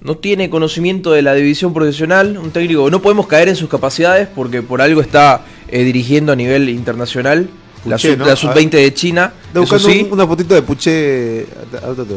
no 0.00 0.16
tiene 0.16 0.48
conocimiento 0.50 1.12
de 1.12 1.22
la 1.22 1.35
división 1.35 1.72
profesional, 1.74 2.38
un 2.42 2.50
técnico 2.50 2.90
no 2.90 3.00
podemos 3.02 3.26
caer 3.28 3.50
en 3.50 3.57
sus 3.57 3.68
capacidades 3.68 4.26
porque 4.35 4.62
por 4.62 4.80
algo 4.83 5.00
está 5.02 5.42
eh, 5.68 5.83
dirigiendo 5.85 6.33
a 6.33 6.37
nivel 6.37 6.68
internacional 6.70 7.48
la 7.87 7.97
Puché, 7.97 8.11
sub- 8.11 8.18
¿no? 8.18 8.27
la 8.27 8.33
A 8.33 8.37
sub-20 8.37 8.70
de 8.70 8.94
China, 8.94 9.33
Está 9.47 9.51
eso 9.51 9.61
buscando 9.75 9.88
sí, 9.88 10.07
un- 10.07 10.12
una 10.12 10.27
fotito 10.27 10.55
de 10.55 10.62
Puché. 10.62 11.47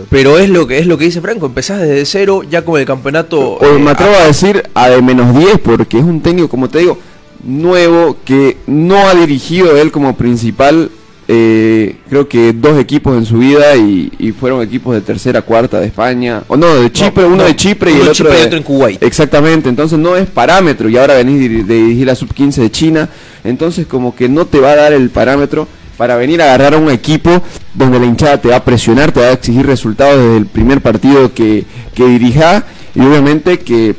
pero 0.10 0.38
es 0.39 0.49
lo 0.49 0.65
que 0.67 0.80
es 0.80 0.88
lo 0.88 0.97
que 0.97 1.06
dice 1.06 1.21
Franco, 1.21 1.45
empezás 1.47 1.82
desde 1.82 2.06
cero, 2.06 2.43
ya 2.49 2.63
con 2.63 2.80
el 2.80 2.86
campeonato 2.86 3.39
O 3.39 3.65
eh, 3.65 3.80
me 3.80 3.91
atrevo 3.91 4.13
a- 4.15 4.23
a 4.23 4.27
decir 4.27 4.63
a 4.73 4.89
de 4.89 5.01
menos 5.01 5.36
10 5.38 5.60
porque 5.60 5.97
es 5.97 6.03
un 6.03 6.21
técnico, 6.21 6.49
como 6.49 6.69
te 6.69 6.80
digo, 6.80 6.97
nuevo 7.43 8.17
que 8.25 8.58
no 8.67 9.08
ha 9.08 9.13
dirigido 9.15 9.77
él 9.77 9.91
como 9.91 10.15
principal, 10.15 10.89
eh, 11.27 11.97
creo 12.09 12.27
que 12.27 12.53
dos 12.53 12.79
equipos 12.79 13.17
en 13.17 13.25
su 13.25 13.37
vida 13.39 13.75
y, 13.75 14.11
y 14.17 14.31
fueron 14.31 14.61
equipos 14.61 14.93
de 14.95 15.01
tercera, 15.01 15.41
cuarta 15.41 15.79
de 15.79 15.87
España, 15.87 16.43
o 16.47 16.55
no, 16.55 16.73
de 16.75 16.91
Chipre, 16.91 17.25
uno 17.25 17.37
no, 17.37 17.43
de 17.43 17.55
Chipre 17.55 17.91
y 17.91 17.95
el 17.95 18.01
otro, 18.01 18.13
Chipre 18.13 18.33
y 18.33 18.37
de- 18.39 18.45
otro 18.45 18.57
en 18.57 18.63
Kuwait. 18.63 19.03
Exactamente, 19.03 19.67
entonces 19.69 19.99
no 19.99 20.15
es 20.15 20.27
parámetro 20.27 20.87
y 20.89 20.97
ahora 20.97 21.15
venís 21.15 21.39
de, 21.39 21.63
de 21.63 21.75
dirigir 21.83 22.07
la 22.07 22.15
sub-15 22.15 22.55
de 22.61 22.71
China, 22.71 23.09
entonces 23.43 23.85
como 23.87 24.15
que 24.15 24.29
no 24.29 24.45
te 24.45 24.59
va 24.59 24.71
a 24.71 24.75
dar 24.75 24.93
el 24.93 25.09
parámetro 25.09 25.67
para 25.97 26.15
venir 26.15 26.41
a 26.41 26.45
agarrar 26.45 26.75
a 26.75 26.77
un 26.77 26.91
equipo 26.91 27.41
donde 27.73 27.99
la 27.99 28.05
hinchada 28.05 28.39
te 28.39 28.49
va 28.49 28.57
a 28.57 28.63
presionar, 28.63 29.11
te 29.11 29.19
va 29.19 29.27
a 29.27 29.31
exigir 29.33 29.65
resultados 29.65 30.15
desde 30.21 30.37
el 30.37 30.45
primer 30.45 30.79
partido 30.81 31.33
que, 31.33 31.65
que 31.95 32.05
dirija 32.05 32.63
y 32.95 33.01
obviamente 33.01 33.59
que 33.59 33.95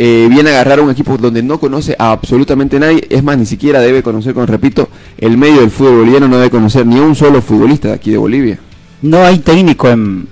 eh, 0.00 0.28
viene 0.30 0.50
a 0.50 0.52
agarrar 0.54 0.78
a 0.78 0.82
un 0.82 0.90
equipo 0.90 1.16
donde 1.16 1.42
no 1.42 1.58
conoce 1.58 1.96
a 1.98 2.12
absolutamente 2.12 2.78
nadie, 2.78 3.04
es 3.10 3.24
más, 3.24 3.36
ni 3.36 3.46
siquiera 3.46 3.80
debe 3.80 4.04
conocer, 4.04 4.32
con 4.32 4.46
repito, 4.46 4.88
el 5.18 5.36
medio 5.36 5.60
del 5.60 5.72
fútbol 5.72 5.98
boliviano 5.98 6.28
no 6.28 6.36
debe 6.36 6.50
conocer 6.50 6.86
ni 6.86 6.98
a 6.98 7.02
un 7.02 7.16
solo 7.16 7.42
futbolista 7.42 7.88
de 7.88 7.94
aquí 7.94 8.12
de 8.12 8.16
Bolivia. 8.16 8.60
No 9.02 9.24
hay 9.24 9.38
técnico 9.38 9.88
en, 9.88 10.28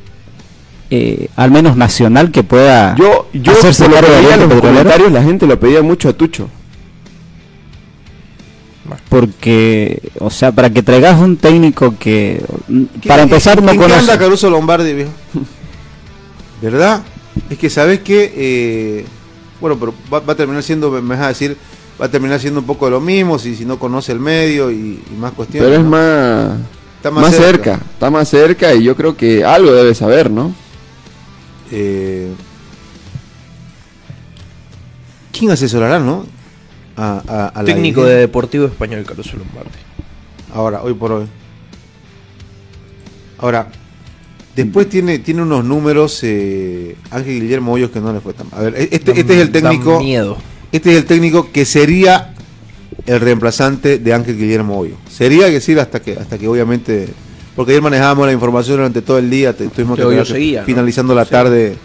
eh, 0.89 1.29
al 1.35 1.51
menos 1.51 1.77
nacional 1.77 2.31
que 2.31 2.45
pueda 2.45 2.95
Yo, 2.95 3.29
yo 3.33 3.53
hacerse 3.53 3.89
lo 3.89 4.01
los 4.01 4.03
Petrolero, 4.03 4.61
comentarios, 4.61 5.11
la 5.11 5.23
gente 5.25 5.47
lo 5.49 5.59
pedía 5.59 5.83
mucho 5.83 6.09
a 6.09 6.13
Tucho. 6.13 6.49
porque, 9.09 10.01
o 10.21 10.31
sea, 10.31 10.53
para 10.53 10.71
que 10.71 10.85
traigas 10.85 11.21
un 11.21 11.39
técnico 11.39 11.97
que, 11.99 12.41
para 13.05 13.25
empezar, 13.25 13.61
no 13.61 13.73
¿En 13.73 13.79
qué 13.79 13.85
anda 13.85 13.97
conoce. 13.99 14.19
Caruso 14.19 14.49
Lombardi, 14.49 14.93
viejo? 14.93 15.11
¿Verdad? 16.63 17.03
Es 17.51 17.59
que 17.59 17.69
sabes 17.69 18.01
que, 18.01 18.33
eh, 18.37 19.07
bueno, 19.61 19.77
pero 19.79 19.95
va, 20.13 20.21
va 20.21 20.33
a 20.33 20.37
terminar 20.37 20.63
siendo, 20.63 20.91
me 20.91 21.15
vas 21.17 21.25
a 21.25 21.29
decir, 21.29 21.57
va 22.01 22.07
a 22.07 22.11
terminar 22.11 22.39
siendo 22.41 22.61
un 22.61 22.67
poco 22.67 22.85
de 22.87 22.91
lo 22.93 23.01
mismo 23.01 23.39
si, 23.39 23.55
si 23.57 23.65
no 23.65 23.79
conoce 23.79 24.13
el 24.13 24.21
medio 24.21 24.71
y, 24.71 25.03
y 25.11 25.17
más 25.19 25.33
cuestiones. 25.33 25.69
Pero 25.69 25.81
es 25.81 25.85
¿no? 25.85 25.91
más, 25.91 26.59
Está 26.99 27.11
más, 27.11 27.35
cerca. 27.35 27.81
está 27.93 28.11
más 28.11 28.29
cerca 28.29 28.75
y 28.75 28.83
yo 28.85 28.97
creo 28.97 29.17
que 29.17 29.45
algo 29.45 29.73
debe 29.73 29.95
saber, 29.95 30.31
¿no? 30.31 30.53
Eh, 31.73 32.31
¿Quién 35.33 35.51
asesorará, 35.51 35.99
no? 35.99 36.25
A, 36.97 37.23
a- 37.29 37.49
a 37.49 37.63
la 37.63 37.65
técnico 37.67 38.05
de? 38.05 38.17
Deportivo 38.17 38.67
Español 38.67 39.05
Caruso 39.05 39.37
Lombardi. 39.37 39.71
Ahora, 40.55 40.83
hoy 40.83 40.95
por 40.95 41.13
hoy. 41.13 41.27
Ahora, 43.39 43.69
después 44.57 44.89
tiene, 44.89 45.19
tiene 45.21 45.43
unos 45.43 45.65
números 45.65 46.19
eh, 46.23 46.97
Ángel 47.11 47.41
Guillermo 47.41 47.73
Hoyos 47.75 47.91
que 47.91 48.01
no 48.01 48.13
le 48.13 48.21
fue 48.21 48.33
tan 48.33 48.49
mal. 48.51 48.59
A 48.61 48.63
ver, 48.65 48.75
este, 48.91 49.13
este 49.19 49.35
es 49.35 49.41
el 49.41 49.51
técnico. 49.53 50.01
miedo. 50.01 50.37
Este 50.73 50.91
es 50.91 50.97
el 50.97 51.05
técnico 51.05 51.53
que 51.53 51.65
sería 51.65 52.35
el 53.07 53.21
reemplazante 53.21 53.99
de 53.99 54.13
Ángel 54.13 54.37
Guillermo 54.37 54.79
Hoyo. 54.79 54.97
Sería 55.09 55.47
decir 55.47 55.79
hasta 55.79 56.01
que, 56.01 56.13
hasta 56.15 56.39
que 56.39 56.49
obviamente, 56.49 57.09
porque 57.55 57.73
ayer 57.73 57.83
manejábamos 57.83 58.27
la 58.27 58.33
información 58.33 58.79
durante 58.79 59.03
todo 59.03 59.19
el 59.19 59.31
día, 59.31 59.53
te- 59.57 59.69
tuvimos 59.69 59.97
Que 59.99 60.05
finalizando 60.65 61.15
la 61.15 61.25
tarde. 61.25 61.77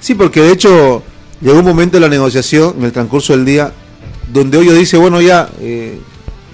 Sí, 0.00 0.14
porque 0.14 0.40
de 0.40 0.52
hecho 0.52 1.02
llegó 1.42 1.58
un 1.58 1.64
momento 1.64 1.98
en 1.98 2.02
la 2.02 2.08
negociación, 2.08 2.74
en 2.78 2.84
el 2.84 2.92
transcurso 2.92 3.34
del 3.34 3.44
día, 3.44 3.72
donde 4.32 4.56
Hoyo 4.56 4.72
dice, 4.72 4.96
bueno 4.96 5.20
ya, 5.20 5.50
eh, 5.60 5.98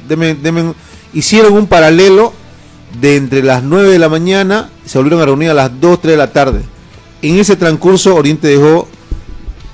deme- 0.08 0.36
deme 0.42 0.72
hicieron 1.14 1.52
un 1.52 1.66
paralelo 1.66 2.32
de 3.00 3.16
entre 3.16 3.42
las 3.42 3.62
9 3.62 3.90
de 3.90 3.98
la 3.98 4.09
mañana, 4.09 4.70
se 4.85 4.98
volvieron 4.98 5.20
a 5.20 5.26
reunir 5.26 5.50
a 5.50 5.54
las 5.54 5.80
2, 5.80 6.00
3 6.00 6.12
de 6.12 6.16
la 6.16 6.32
tarde. 6.32 6.61
En 7.22 7.38
ese 7.38 7.56
transcurso 7.56 8.14
Oriente 8.14 8.48
dejó 8.48 8.88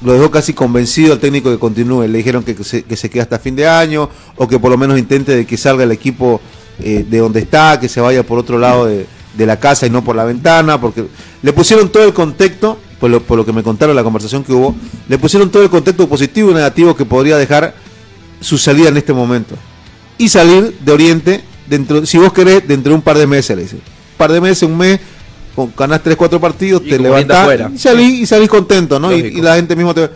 lo 0.02 0.14
dejó 0.14 0.30
casi 0.30 0.52
convencido 0.52 1.12
al 1.12 1.20
técnico 1.20 1.50
que 1.50 1.58
continúe. 1.58 2.08
Le 2.08 2.18
dijeron 2.18 2.42
que, 2.42 2.56
que 2.56 2.64
se, 2.64 2.82
que 2.82 2.96
se 2.96 3.08
quede 3.08 3.22
hasta 3.22 3.38
fin 3.38 3.54
de 3.54 3.68
año 3.68 4.10
o 4.36 4.48
que 4.48 4.58
por 4.58 4.70
lo 4.70 4.76
menos 4.76 4.98
intente 4.98 5.34
de 5.34 5.46
que 5.46 5.56
salga 5.56 5.84
el 5.84 5.92
equipo 5.92 6.40
eh, 6.80 7.06
de 7.08 7.18
donde 7.18 7.40
está, 7.40 7.78
que 7.78 7.88
se 7.88 8.00
vaya 8.00 8.24
por 8.24 8.38
otro 8.38 8.58
lado 8.58 8.86
de, 8.86 9.06
de 9.36 9.46
la 9.46 9.58
casa 9.58 9.86
y 9.86 9.90
no 9.90 10.02
por 10.02 10.16
la 10.16 10.24
ventana, 10.24 10.80
porque 10.80 11.06
le 11.42 11.52
pusieron 11.52 11.90
todo 11.90 12.04
el 12.04 12.12
contexto, 12.12 12.78
por 12.98 13.10
lo, 13.10 13.22
por 13.22 13.36
lo 13.38 13.46
que 13.46 13.52
me 13.52 13.62
contaron 13.62 13.94
la 13.96 14.04
conversación 14.04 14.44
que 14.44 14.52
hubo, 14.52 14.74
le 15.08 15.18
pusieron 15.18 15.50
todo 15.50 15.62
el 15.62 15.70
contexto 15.70 16.08
positivo 16.08 16.50
y 16.50 16.54
negativo 16.54 16.96
que 16.96 17.04
podría 17.04 17.36
dejar 17.36 17.74
su 18.40 18.58
salida 18.58 18.88
en 18.88 18.96
este 18.96 19.12
momento. 19.12 19.54
Y 20.18 20.28
salir 20.28 20.76
de 20.80 20.92
Oriente, 20.92 21.44
dentro, 21.66 22.04
si 22.06 22.18
vos 22.18 22.32
querés, 22.32 22.66
dentro 22.66 22.90
de 22.90 22.96
un 22.96 23.02
par 23.02 23.18
de 23.18 23.26
meses, 23.26 23.56
le 23.56 23.62
dice. 23.62 23.76
Un 23.76 24.16
par 24.18 24.32
de 24.32 24.40
meses, 24.40 24.62
un 24.64 24.76
mes, 24.76 25.00
con 25.54 25.72
ganás 25.76 26.02
3, 26.02 26.16
4 26.16 26.40
partidos, 26.40 26.82
Y 26.84 26.90
te 26.90 26.98
levantás 26.98 27.48
y 27.74 27.78
salís, 27.78 28.20
y 28.20 28.26
salís 28.26 28.48
contento, 28.48 28.98
¿no? 28.98 29.12
Y, 29.14 29.20
y 29.20 29.40
la 29.42 29.56
gente 29.56 29.74
mismo 29.76 29.94
te... 29.94 30.08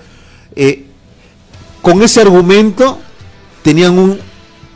eh, 0.54 0.84
con 1.82 2.02
ese 2.02 2.20
argumento 2.20 2.98
tenían 3.62 3.98
un, 3.98 4.18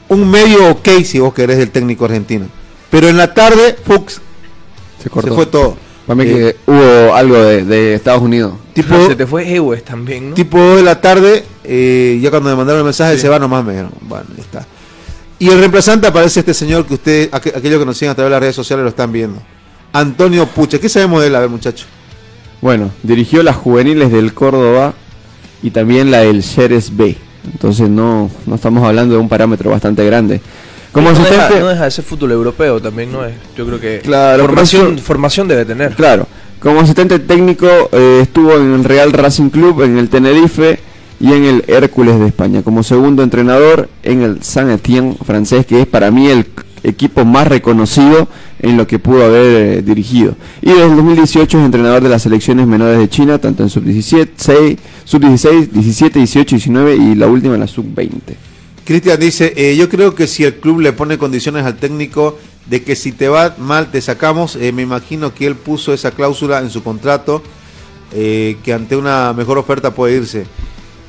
un 0.09 0.31
medio 0.31 0.69
ok, 0.71 0.89
si 1.05 1.19
vos 1.19 1.33
querés, 1.35 1.59
del 1.59 1.71
técnico 1.71 2.05
argentino. 2.05 2.47
Pero 2.91 3.09
en 3.09 3.17
la 3.17 3.33
tarde, 3.35 3.77
Fuchs, 3.85 4.21
Se 5.03 5.09
cortó. 5.11 5.29
se 5.29 5.35
fue 5.35 5.47
todo. 5.47 5.77
Para 6.07 6.17
mí 6.17 6.25
Eh, 6.29 6.57
que 6.67 6.71
hubo 6.73 7.15
algo 7.15 7.37
de, 7.43 7.65
de 7.65 7.95
Estados 7.95 8.21
Unidos. 8.23 8.55
tipo, 8.75 9.07
Se 9.09 9.15
te 9.17 9.27
fue 9.27 9.49
Ewes 9.55 9.85
también, 9.85 10.31
¿no? 10.31 10.35
tipo 10.35 10.59
2 10.59 10.77
de 10.79 10.83
la 10.83 11.01
tarde, 11.01 11.45
eh, 11.65 12.19
ya 12.21 12.31
cuando 12.31 12.51
me 12.51 12.57
mandaron 12.57 12.81
el 12.81 12.85
mensaje, 12.85 13.15
Sí. 13.15 13.23
se 13.23 13.29
va 13.29 13.39
nomás, 13.39 13.65
me 13.65 13.73
dijeron, 13.73 13.93
bueno, 14.03 14.25
ya 14.37 14.43
está. 14.43 14.67
Y 15.41 15.49
el 15.49 15.59
reemplazante 15.59 16.07
aparece 16.07 16.41
este 16.41 16.55
señor 16.55 16.85
que 16.87 16.95
usted, 16.95 17.31
aqu- 17.33 17.57
aquellos 17.57 17.79
que 17.81 17.87
nos 17.87 17.97
siguen 17.97 18.13
a 18.13 18.15
través 18.15 18.29
de 18.29 18.35
las 18.37 18.41
redes 18.41 18.55
sociales 18.55 18.83
lo 18.85 18.91
están 18.91 19.11
viendo. 19.11 19.41
Antonio 19.93 20.47
Puche, 20.47 20.79
¿qué 20.79 20.89
sabemos 20.89 21.23
de 21.23 21.29
él? 21.29 21.35
A 21.35 21.41
ver, 21.41 21.49
muchacho. 21.49 21.87
Bueno, 22.61 22.91
dirigió 23.03 23.43
las 23.43 23.57
juveniles 23.57 24.13
del 24.13 24.35
Córdoba 24.35 24.93
y 25.63 25.71
también 25.71 26.11
la 26.11 26.19
del 26.21 26.43
Xeres 26.43 26.95
B. 26.95 27.17
Entonces 27.53 27.89
no, 27.89 28.31
no 28.45 28.55
estamos 28.55 28.87
hablando 28.87 29.15
de 29.15 29.21
un 29.21 29.29
parámetro 29.31 29.71
bastante 29.71 30.05
grande. 30.05 30.43
Como 30.93 31.11
no, 31.11 31.19
deja, 31.19 31.29
asistente, 31.29 31.61
no 31.61 31.69
deja 31.69 31.85
de 31.85 31.91
ser 31.91 32.05
fútbol 32.05 32.33
europeo 32.33 32.81
también, 32.83 33.11
¿no 33.11 33.25
es? 33.25 33.35
Yo 33.57 33.65
creo 33.67 33.81
que 33.81 34.01
Claro, 34.01 34.43
formación, 34.45 34.95
eso- 34.97 35.05
formación 35.05 35.49
debe 35.49 35.65
tener. 35.65 35.95
claro, 35.95 36.27
como 36.61 36.81
asistente 36.81 37.19
técnico 37.21 37.67
eh, 37.93 38.21
estuvo 38.25 38.53
en 38.59 38.75
el 38.75 38.85
Real 38.85 39.11
Racing 39.13 39.49
Club, 39.49 39.83
en 39.83 39.97
el 39.97 40.11
Tenerife 40.11 40.81
y 41.21 41.33
en 41.33 41.45
el 41.45 41.65
Hércules 41.69 42.19
de 42.19 42.27
España. 42.27 42.63
Como 42.63 42.83
segundo 42.83 43.23
entrenador 43.23 43.89
en 44.03 44.23
el 44.23 44.43
Saint 44.43 44.71
Etienne 44.71 45.17
francés, 45.25 45.67
que 45.67 45.83
es 45.83 45.87
para 45.87 46.11
mí 46.11 46.27
el 46.29 46.47
equipo 46.83 47.25
más 47.25 47.47
reconocido 47.47 48.27
en 48.61 48.77
lo 48.77 48.87
que 48.87 48.99
pudo 48.99 49.25
haber 49.25 49.79
eh, 49.79 49.83
dirigido. 49.83 50.35
Y 50.63 50.71
desde 50.71 50.87
el 50.87 50.97
2018 50.97 51.59
es 51.59 51.65
entrenador 51.65 52.03
de 52.03 52.09
las 52.09 52.23
selecciones 52.23 52.67
menores 52.67 52.99
de 52.99 53.09
China, 53.09 53.39
tanto 53.39 53.63
en 53.63 53.69
sub-17, 53.69 54.31
6, 54.37 54.79
sub-16, 55.05 55.69
17, 55.69 56.19
18, 56.19 56.57
19 56.57 56.97
y 56.97 57.15
la 57.15 57.27
última 57.27 57.55
en 57.55 57.61
la 57.61 57.67
sub-20. 57.67 58.11
Cristian 58.85 59.21
dice, 59.21 59.53
eh, 59.57 59.77
yo 59.77 59.89
creo 59.89 60.15
que 60.15 60.27
si 60.27 60.45
el 60.45 60.55
club 60.55 60.81
le 60.81 60.93
pone 60.93 61.19
condiciones 61.19 61.65
al 61.65 61.77
técnico 61.77 62.39
de 62.67 62.83
que 62.83 62.97
si 62.97 63.13
te 63.13 63.29
va 63.29 63.55
mal 63.59 63.91
te 63.91 64.01
sacamos, 64.01 64.57
eh, 64.57 64.73
me 64.73 64.83
imagino 64.83 65.35
que 65.35 65.47
él 65.47 65.55
puso 65.55 65.93
esa 65.93 66.11
cláusula 66.11 66.61
en 66.61 66.71
su 66.71 66.83
contrato 66.83 67.43
que 68.11 68.73
ante 68.75 68.97
una 68.97 69.33
mejor 69.35 69.57
oferta 69.57 69.95
puede 69.95 70.17
irse. 70.17 70.45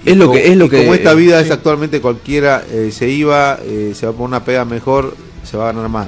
Es 0.05 0.17
lo 0.17 0.27
co- 0.27 0.33
que- 0.33 0.47
es 0.51 0.57
lo 0.57 0.69
que- 0.69 0.79
como 0.79 0.93
esta 0.93 1.13
vida 1.13 1.39
sí. 1.39 1.45
es 1.45 1.51
actualmente 1.51 2.01
cualquiera 2.01 2.63
eh, 2.71 2.89
se 2.91 3.09
iba, 3.09 3.59
eh, 3.63 3.93
se 3.95 4.05
va 4.05 4.13
por 4.13 4.27
una 4.27 4.43
pega 4.43 4.65
mejor, 4.65 5.15
se 5.43 5.57
va 5.57 5.69
a 5.69 5.73
ganar 5.73 5.89
más. 5.89 6.07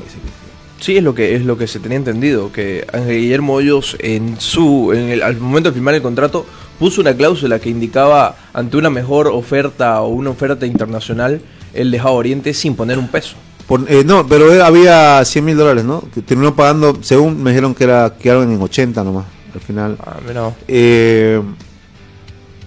Sí, 0.80 0.98
es 0.98 1.04
lo 1.04 1.16
que 1.16 1.36
es 1.36 1.46
lo 1.46 1.58
que 1.58 1.66
se 1.68 1.80
tenía 1.80 1.98
entendido, 1.98 2.52
que 2.52 2.86
Ángel 2.92 3.18
Guillermo 3.22 3.54
Hoyos 3.54 3.96
en 4.00 4.40
su 4.40 4.92
en 4.94 5.10
el, 5.10 5.22
al 5.22 5.38
momento 5.38 5.70
de 5.70 5.74
firmar 5.76 5.94
el 5.94 6.02
contrato 6.02 6.46
puso 6.78 7.00
una 7.00 7.14
cláusula 7.16 7.60
que 7.60 7.70
indicaba 7.70 8.36
ante 8.54 8.76
una 8.76 8.90
mejor 8.90 9.28
oferta 9.28 10.02
o 10.02 10.10
una 10.10 10.32
oferta 10.32 10.66
internacional 10.66 11.40
él 11.74 11.90
dejaba 11.90 12.12
Oriente 12.12 12.54
sin 12.54 12.76
poner 12.76 12.98
un 13.00 13.08
peso. 13.08 13.36
Por- 13.68 13.86
eh, 13.90 14.04
no, 14.06 14.28
pero 14.28 14.52
él 14.52 14.62
había 14.62 15.24
100 15.24 15.46
mil 15.46 15.56
dólares, 15.56 15.86
¿no? 15.86 16.04
Que 16.14 16.22
terminó 16.22 16.54
pagando, 16.54 16.98
según 17.02 17.42
me 17.42 17.52
dijeron 17.52 17.74
que 17.74 17.86
era 17.86 18.14
quedaron 18.20 18.52
en 18.52 18.62
80 18.62 19.04
nomás, 19.06 19.26
al 19.56 19.62
final. 19.62 19.98
Ah, 20.06 20.18
mira. 20.28 20.54
Eh, 20.68 21.42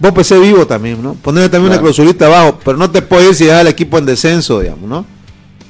vos 0.00 0.12
PC 0.12 0.38
vivo 0.38 0.66
también, 0.66 1.02
¿no? 1.02 1.14
Ponerle 1.14 1.48
también 1.48 1.72
una 1.72 1.80
clausulita 1.80 2.26
abajo, 2.26 2.58
pero 2.64 2.76
no 2.76 2.90
te 2.90 3.02
puedes 3.02 3.28
ir 3.30 3.34
si 3.34 3.44
dejas 3.44 3.60
al 3.60 3.68
equipo 3.68 3.98
en 3.98 4.06
descenso, 4.06 4.60
digamos, 4.60 4.88
¿no? 4.88 5.04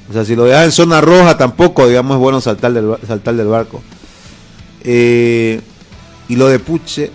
O 0.09 0.13
sea, 0.13 0.23
si 0.23 0.35
lo 0.35 0.45
dejas 0.45 0.65
en 0.65 0.71
zona 0.71 1.01
roja 1.01 1.37
tampoco, 1.37 1.87
digamos, 1.87 2.15
es 2.15 2.19
bueno 2.19 2.39
saltar 2.41 2.71
del, 2.73 2.95
saltar 3.05 3.35
del 3.35 3.47
barco. 3.47 3.81
Eh, 4.83 5.59
y 6.29 6.35
lo 6.35 6.47
de 6.47 6.59
Puche, 6.59 7.11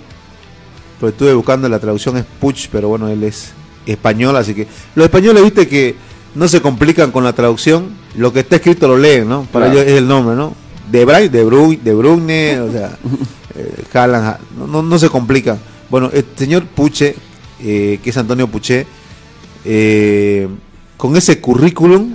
pues 1.01 1.13
estuve 1.13 1.33
buscando 1.35 1.69
la 1.69 1.79
traducción 1.79 2.17
es 2.17 2.25
Puch, 2.41 2.69
pero 2.71 2.89
bueno, 2.89 3.09
él 3.09 3.25
es 3.25 3.53
español, 3.87 4.37
así 4.37 4.55
que 4.55 4.67
los 4.95 5.05
españoles, 5.05 5.43
viste 5.43 5.67
que 5.69 5.97
no 6.35 6.49
se 6.49 6.61
complican 6.63 7.11
con 7.11 7.25
la 7.25 7.33
traducción, 7.33 7.91
lo 8.15 8.33
que 8.33 8.41
está 8.41 8.57
escrito 8.57 8.89
lo 8.89 8.97
leen, 8.97 9.29
¿no? 9.29 9.47
Para 9.51 9.67
Claro. 9.67 9.81
ellos 9.81 9.93
es 9.93 9.99
el 9.99 10.09
nombre, 10.09 10.37
¿no? 10.37 10.55
De 10.91 11.05
Bray, 11.05 11.29
de 11.29 11.45
Bruyne, 11.45 11.81
de 11.83 11.95
Bruyne, 11.95 12.61
o 12.61 12.71
sea, 12.73 12.97
eh, 13.57 13.85
Haaland, 13.93 14.37
no, 14.59 14.67
no, 14.67 14.83
no 14.83 14.99
se 14.99 15.09
complica. 15.09 15.57
Bueno, 15.93 16.09
el 16.13 16.25
señor 16.37 16.65
Puche, 16.65 17.15
eh, 17.63 18.01
que 18.03 18.11
es 18.11 18.17
Antonio 18.17 18.49
Puche, 18.49 18.87
eh, 19.67 20.49
con 20.97 21.15
ese 21.17 21.39
currículum, 21.39 22.15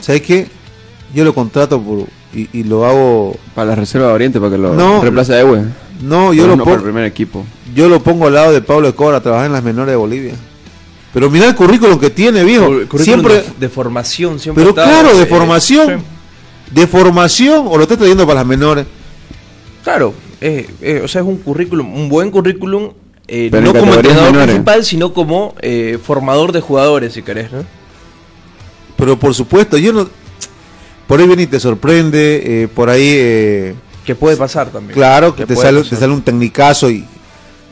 ¿sabes 0.00 0.22
qué? 0.22 0.48
Yo 1.14 1.24
lo 1.24 1.34
contrato 1.34 1.78
por, 1.80 2.06
y, 2.34 2.48
y 2.58 2.64
lo 2.64 2.86
hago. 2.86 3.36
Para 3.54 3.68
la 3.70 3.74
Reserva 3.76 4.08
de 4.08 4.12
Oriente, 4.14 4.40
para 4.40 4.52
que 4.52 4.58
lo 4.58 4.72
No. 4.74 5.02
reemplace 5.02 5.34
a 5.34 5.40
Ewe. 5.40 5.62
No, 6.00 6.32
yo 6.32 6.44
Pero 6.44 6.46
lo 6.52 6.56
no 6.56 6.64
para 6.64 6.76
el 6.76 6.80
pongo. 6.80 6.90
primer 6.90 7.04
equipo. 7.04 7.44
Yo 7.74 7.86
lo 7.90 8.02
pongo 8.02 8.26
al 8.28 8.32
lado 8.34 8.52
de 8.52 8.62
Pablo 8.62 8.88
Escobar 8.88 9.14
a 9.16 9.20
trabajar 9.22 9.44
en 9.46 9.52
las 9.52 9.62
menores 9.62 9.92
de 9.92 9.96
Bolivia. 9.96 10.34
Pero 11.12 11.28
mira 11.30 11.46
el 11.46 11.54
currículum 11.54 11.98
que 12.00 12.08
tiene, 12.08 12.44
viejo. 12.44 12.70
Siempre, 12.98 13.34
de, 13.34 13.44
de 13.60 13.68
formación, 13.68 14.38
siempre 14.40 14.64
pero 14.64 14.74
claro, 14.74 15.14
de 15.14 15.24
eh, 15.24 15.26
formación. 15.26 15.98
sí. 15.98 16.74
De 16.74 16.86
formación, 16.86 17.66
o 17.68 17.76
lo 17.76 17.82
está 17.82 17.96
trayendo 17.96 18.26
para 18.26 18.40
las 18.40 18.46
menores. 18.46 18.86
Claro, 19.84 20.14
eh, 20.40 20.68
eh, 20.82 21.00
o 21.04 21.08
sea, 21.08 21.20
es 21.22 21.26
un 21.26 21.38
currículum, 21.38 21.94
un 21.94 22.08
buen 22.08 22.30
currículum, 22.30 22.90
eh, 23.26 23.48
Pero 23.50 23.72
no 23.72 23.78
como 23.78 23.94
entrenador 23.94 24.26
menores. 24.32 24.46
principal, 24.54 24.84
sino 24.84 25.12
como 25.12 25.54
eh, 25.60 25.98
formador 26.02 26.52
de 26.52 26.60
jugadores, 26.60 27.12
si 27.12 27.22
querés, 27.22 27.52
¿no? 27.52 27.64
Pero 28.96 29.18
por 29.18 29.34
supuesto, 29.34 29.76
yo 29.78 29.92
no. 29.92 30.08
Por 31.06 31.20
ahí 31.20 31.26
viene 31.26 31.42
y 31.42 31.46
te 31.46 31.60
sorprende. 31.60 32.62
eh, 32.64 32.68
por 32.68 32.90
ahí. 32.90 33.02
eh, 33.16 33.74
Que 34.04 34.14
puede 34.14 34.36
pasar 34.36 34.68
también. 34.70 34.94
claro, 34.94 35.34
que 35.34 35.46
te 35.46 35.54
sale, 35.56 35.78
pasar. 35.78 35.90
te 35.90 35.96
sale 36.00 36.12
un 36.12 36.22
tecnicazo 36.22 36.90
y, 36.90 37.04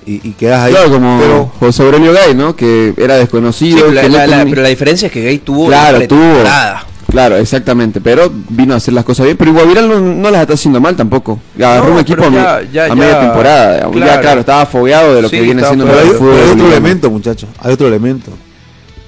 y, 0.06 0.20
y 0.28 0.32
quedas 0.32 0.62
ahí. 0.62 0.72
Claro, 0.72 0.90
como 0.92 1.18
pero 1.20 1.52
José 1.58 1.82
Aurelio 1.82 2.12
Gay, 2.12 2.34
¿no? 2.34 2.54
Que 2.56 2.94
era 2.96 3.14
Sí, 3.14 3.20
desconocido. 3.20 3.78
pero, 3.80 3.92
la, 3.92 4.02
que 4.02 4.08
no 4.08 4.16
la- 4.18 4.26
la- 4.26 4.36
tenía- 4.38 4.50
pero 4.50 4.62
la 4.62 4.68
diferencia 4.68 5.06
es 5.06 5.12
que 5.12 5.22
Gay 5.24 5.38
tuvo 5.38 5.66
Claro, 5.66 5.98
la 5.98 6.06
tuvo. 6.08 6.20
pretemporada. 6.20 6.85
Claro, 7.16 7.36
exactamente. 7.36 8.02
Pero 8.02 8.30
vino 8.50 8.74
a 8.74 8.76
hacer 8.76 8.92
las 8.92 9.02
cosas 9.02 9.24
bien. 9.24 9.38
Pero 9.38 9.50
igual 9.52 9.68
Viral 9.68 9.88
no, 9.88 9.98
no 10.00 10.30
las 10.30 10.42
está 10.42 10.52
haciendo 10.52 10.82
mal 10.82 10.94
tampoco. 10.94 11.40
Agarró 11.56 11.88
No, 11.88 11.94
un 11.94 12.00
equipo 12.00 12.22
ya- 12.30 12.60
ya- 12.70 12.84
a 12.92 12.94
media 12.94 13.12
ya- 13.12 13.20
temporada. 13.20 13.90
Ya, 13.94 14.20
claro. 14.20 14.40
estaba 14.40 14.66
fogueado 14.66 15.14
de 15.14 15.22
lo 15.22 15.28
Sí, 15.30 15.36
que 15.36 15.42
viene 15.42 15.64
siendo 15.64 15.86
pero 15.86 15.96
hay, 15.98 16.04
el 16.04 16.12
pero 16.12 16.18
fútbol. 16.18 16.40
hay 16.44 16.50
otro 16.50 16.66
elemento, 16.66 17.10
muchachos. 17.10 17.48
Hay 17.60 17.72
otro 17.72 17.88
elemento. 17.88 18.30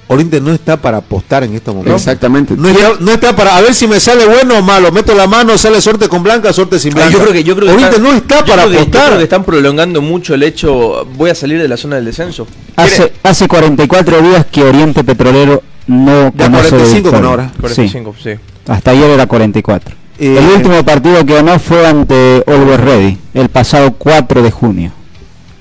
Oriente 0.07 0.41
no 0.41 0.51
está 0.51 0.75
para 0.75 0.97
apostar 0.97 1.43
en 1.43 1.53
estos 1.53 1.75
momentos. 1.75 2.01
Exactamente. 2.01 2.55
No 2.57 2.67
está, 2.67 2.93
no 2.99 3.11
está 3.11 3.35
para 3.35 3.55
a 3.57 3.61
ver 3.61 3.75
si 3.75 3.85
me 3.87 3.99
sale 3.99 4.25
bueno 4.25 4.57
o 4.57 4.61
malo. 4.63 4.91
Meto 4.91 5.13
la 5.13 5.27
mano, 5.27 5.55
sale 5.55 5.79
suerte 5.79 6.09
con 6.09 6.23
blanca, 6.23 6.51
suerte 6.51 6.79
sin 6.79 6.93
Ah, 6.93 6.95
blanca. 6.95 7.11
yo 7.13 7.19
creo 7.19 7.31
que 7.33 7.43
yo 7.43 7.55
creo 7.55 7.67
que 7.67 7.73
Oriente 7.75 7.97
están- 7.97 8.11
no 8.11 8.17
está 8.17 8.39
yo 8.39 8.45
para 8.47 8.63
creo 8.63 8.69
que- 8.69 8.73
yo 8.73 8.81
apostar. 8.81 9.05
creo 9.05 9.17
que 9.19 9.23
están 9.25 9.43
prolongando 9.43 10.01
mucho 10.01 10.33
el 10.33 10.41
hecho. 10.41 11.05
Voy 11.15 11.29
a 11.29 11.35
salir 11.35 11.61
de 11.61 11.67
la 11.67 11.77
zona 11.77 11.97
del 11.97 12.05
descenso. 12.05 12.47
Hace, 12.75 13.13
hace 13.21 13.47
44 13.47 14.19
días 14.23 14.47
que 14.51 14.63
Oriente 14.63 15.03
Petrolero 15.03 15.61
no 15.89 16.31
Ya 16.35 16.45
conoce 16.45 16.69
45 16.69 17.11
con 17.11 17.25
ahora. 17.25 17.51
45, 17.59 18.15
sí. 18.21 18.31
Hasta 18.67 18.91
ayer 18.91 19.09
era 19.09 19.25
44. 19.25 19.95
Eh, 20.19 20.37
el 20.37 20.45
último 20.57 20.83
partido 20.85 21.25
que 21.25 21.33
ganó 21.33 21.57
fue 21.57 21.87
ante 21.87 22.43
Always 22.45 22.79
Ready, 22.79 23.17
el 23.33 23.49
pasado 23.49 23.93
4 23.93 24.43
de 24.43 24.51
junio. 24.51 24.91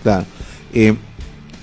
Claro. 0.02 0.26
Eh, 0.74 0.94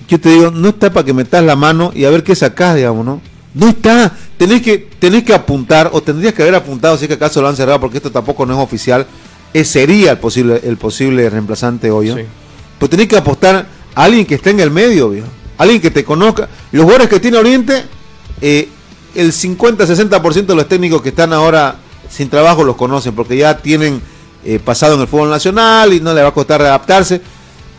yo 0.08 0.20
te 0.20 0.30
digo, 0.30 0.50
no 0.50 0.68
está 0.68 0.92
para 0.92 1.04
que 1.04 1.12
metas 1.12 1.44
la 1.44 1.54
mano 1.54 1.92
y 1.94 2.04
a 2.04 2.10
ver 2.10 2.24
qué 2.24 2.34
sacás, 2.34 2.74
digamos, 2.74 3.06
¿no? 3.06 3.20
No 3.54 3.68
está. 3.68 4.12
Tenés 4.36 4.62
que, 4.62 4.78
tenés 4.98 5.22
que 5.22 5.32
apuntar, 5.32 5.90
o 5.92 6.02
tendrías 6.02 6.34
que 6.34 6.42
haber 6.42 6.56
apuntado, 6.56 6.98
si 6.98 7.04
es 7.04 7.08
que 7.08 7.14
acaso 7.14 7.40
lo 7.40 7.48
han 7.48 7.56
cerrado, 7.56 7.80
porque 7.80 7.98
esto 7.98 8.10
tampoco 8.10 8.44
no 8.46 8.54
es 8.54 8.60
oficial. 8.60 9.06
Eh, 9.54 9.64
sería 9.64 10.10
el 10.10 10.18
posible, 10.18 10.60
el 10.64 10.76
posible 10.76 11.30
reemplazante 11.30 11.90
hoy, 11.90 12.08
¿no? 12.08 12.16
Sí. 12.16 12.22
Pero 12.78 12.90
tenés 12.90 13.06
que 13.06 13.16
apostar 13.16 13.66
a 13.94 14.02
alguien 14.02 14.26
que 14.26 14.34
esté 14.34 14.50
en 14.50 14.60
el 14.60 14.70
medio, 14.72 15.10
viejo. 15.10 15.28
Alguien 15.56 15.80
que 15.80 15.90
te 15.90 16.04
conozca. 16.04 16.48
Los 16.72 16.82
jugadores 16.82 17.08
que 17.08 17.20
tiene 17.20 17.38
Oriente, 17.38 17.84
eh, 18.40 18.68
el 19.14 19.32
50-60% 19.32 20.46
de 20.46 20.54
los 20.54 20.68
técnicos 20.68 21.02
que 21.02 21.08
están 21.10 21.32
ahora 21.32 21.76
sin 22.10 22.28
trabajo 22.28 22.64
los 22.64 22.76
conocen, 22.76 23.14
porque 23.14 23.36
ya 23.36 23.56
tienen 23.58 24.00
eh, 24.44 24.58
pasado 24.64 24.94
en 24.94 25.00
el 25.00 25.06
fútbol 25.08 25.30
nacional 25.30 25.92
y 25.92 26.00
no 26.00 26.12
le 26.14 26.22
va 26.22 26.28
a 26.28 26.34
costar 26.34 26.60
adaptarse. 26.62 27.20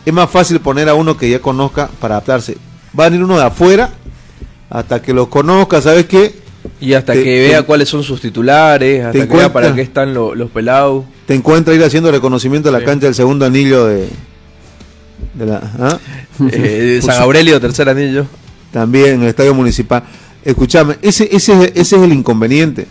Es 0.04 0.12
más 0.12 0.28
fácil 0.30 0.60
poner 0.60 0.88
a 0.88 0.94
uno 0.94 1.16
que 1.16 1.30
ya 1.30 1.40
conozca 1.40 1.88
para 2.00 2.16
adaptarse. 2.16 2.56
Va 2.98 3.04
a 3.06 3.08
venir 3.08 3.24
uno 3.24 3.36
de 3.38 3.44
afuera, 3.44 3.90
hasta 4.70 5.00
que 5.00 5.12
lo 5.12 5.28
conozca, 5.30 5.80
¿sabes 5.80 6.06
qué? 6.06 6.34
Y 6.80 6.92
hasta 6.94 7.12
Te- 7.12 7.20
que 7.24 7.24
te- 7.24 7.48
vea 7.48 7.62
cuáles 7.62 7.88
son 7.88 8.02
sus 8.02 8.20
titulares, 8.20 9.00
hasta 9.04 9.12
que 9.12 9.18
encuentra- 9.24 9.36
vea 9.48 9.52
para 9.52 9.74
qué 9.74 9.82
están 9.82 10.12
lo- 10.12 10.34
los 10.34 10.50
pelados. 10.50 11.04
Te 11.26 11.34
encuentra 11.34 11.72
ir 11.74 11.82
haciendo 11.84 12.10
reconocimiento 12.10 12.68
a 12.68 12.72
la 12.72 12.80
Sí. 12.80 12.84
cancha 12.84 13.06
del 13.06 13.14
segundo 13.14 13.46
anillo 13.46 13.86
de, 13.86 14.08
De 15.34 15.46
la, 15.46 15.56
¿ah? 15.78 15.98
Eh, 16.52 17.00
San 17.02 17.14
su- 17.16 17.22
Aurelio, 17.22 17.60
tercer 17.60 17.88
anillo. 17.88 18.26
También 18.72 19.14
en 19.14 19.22
el 19.22 19.28
estadio 19.28 19.54
municipal. 19.54 20.02
Escuchame, 20.44 20.96
ese, 21.02 21.28
ese, 21.32 21.52
es- 21.64 21.72
ese 21.74 21.96
es 21.96 22.02
el 22.02 22.12
inconveniente. 22.12 22.86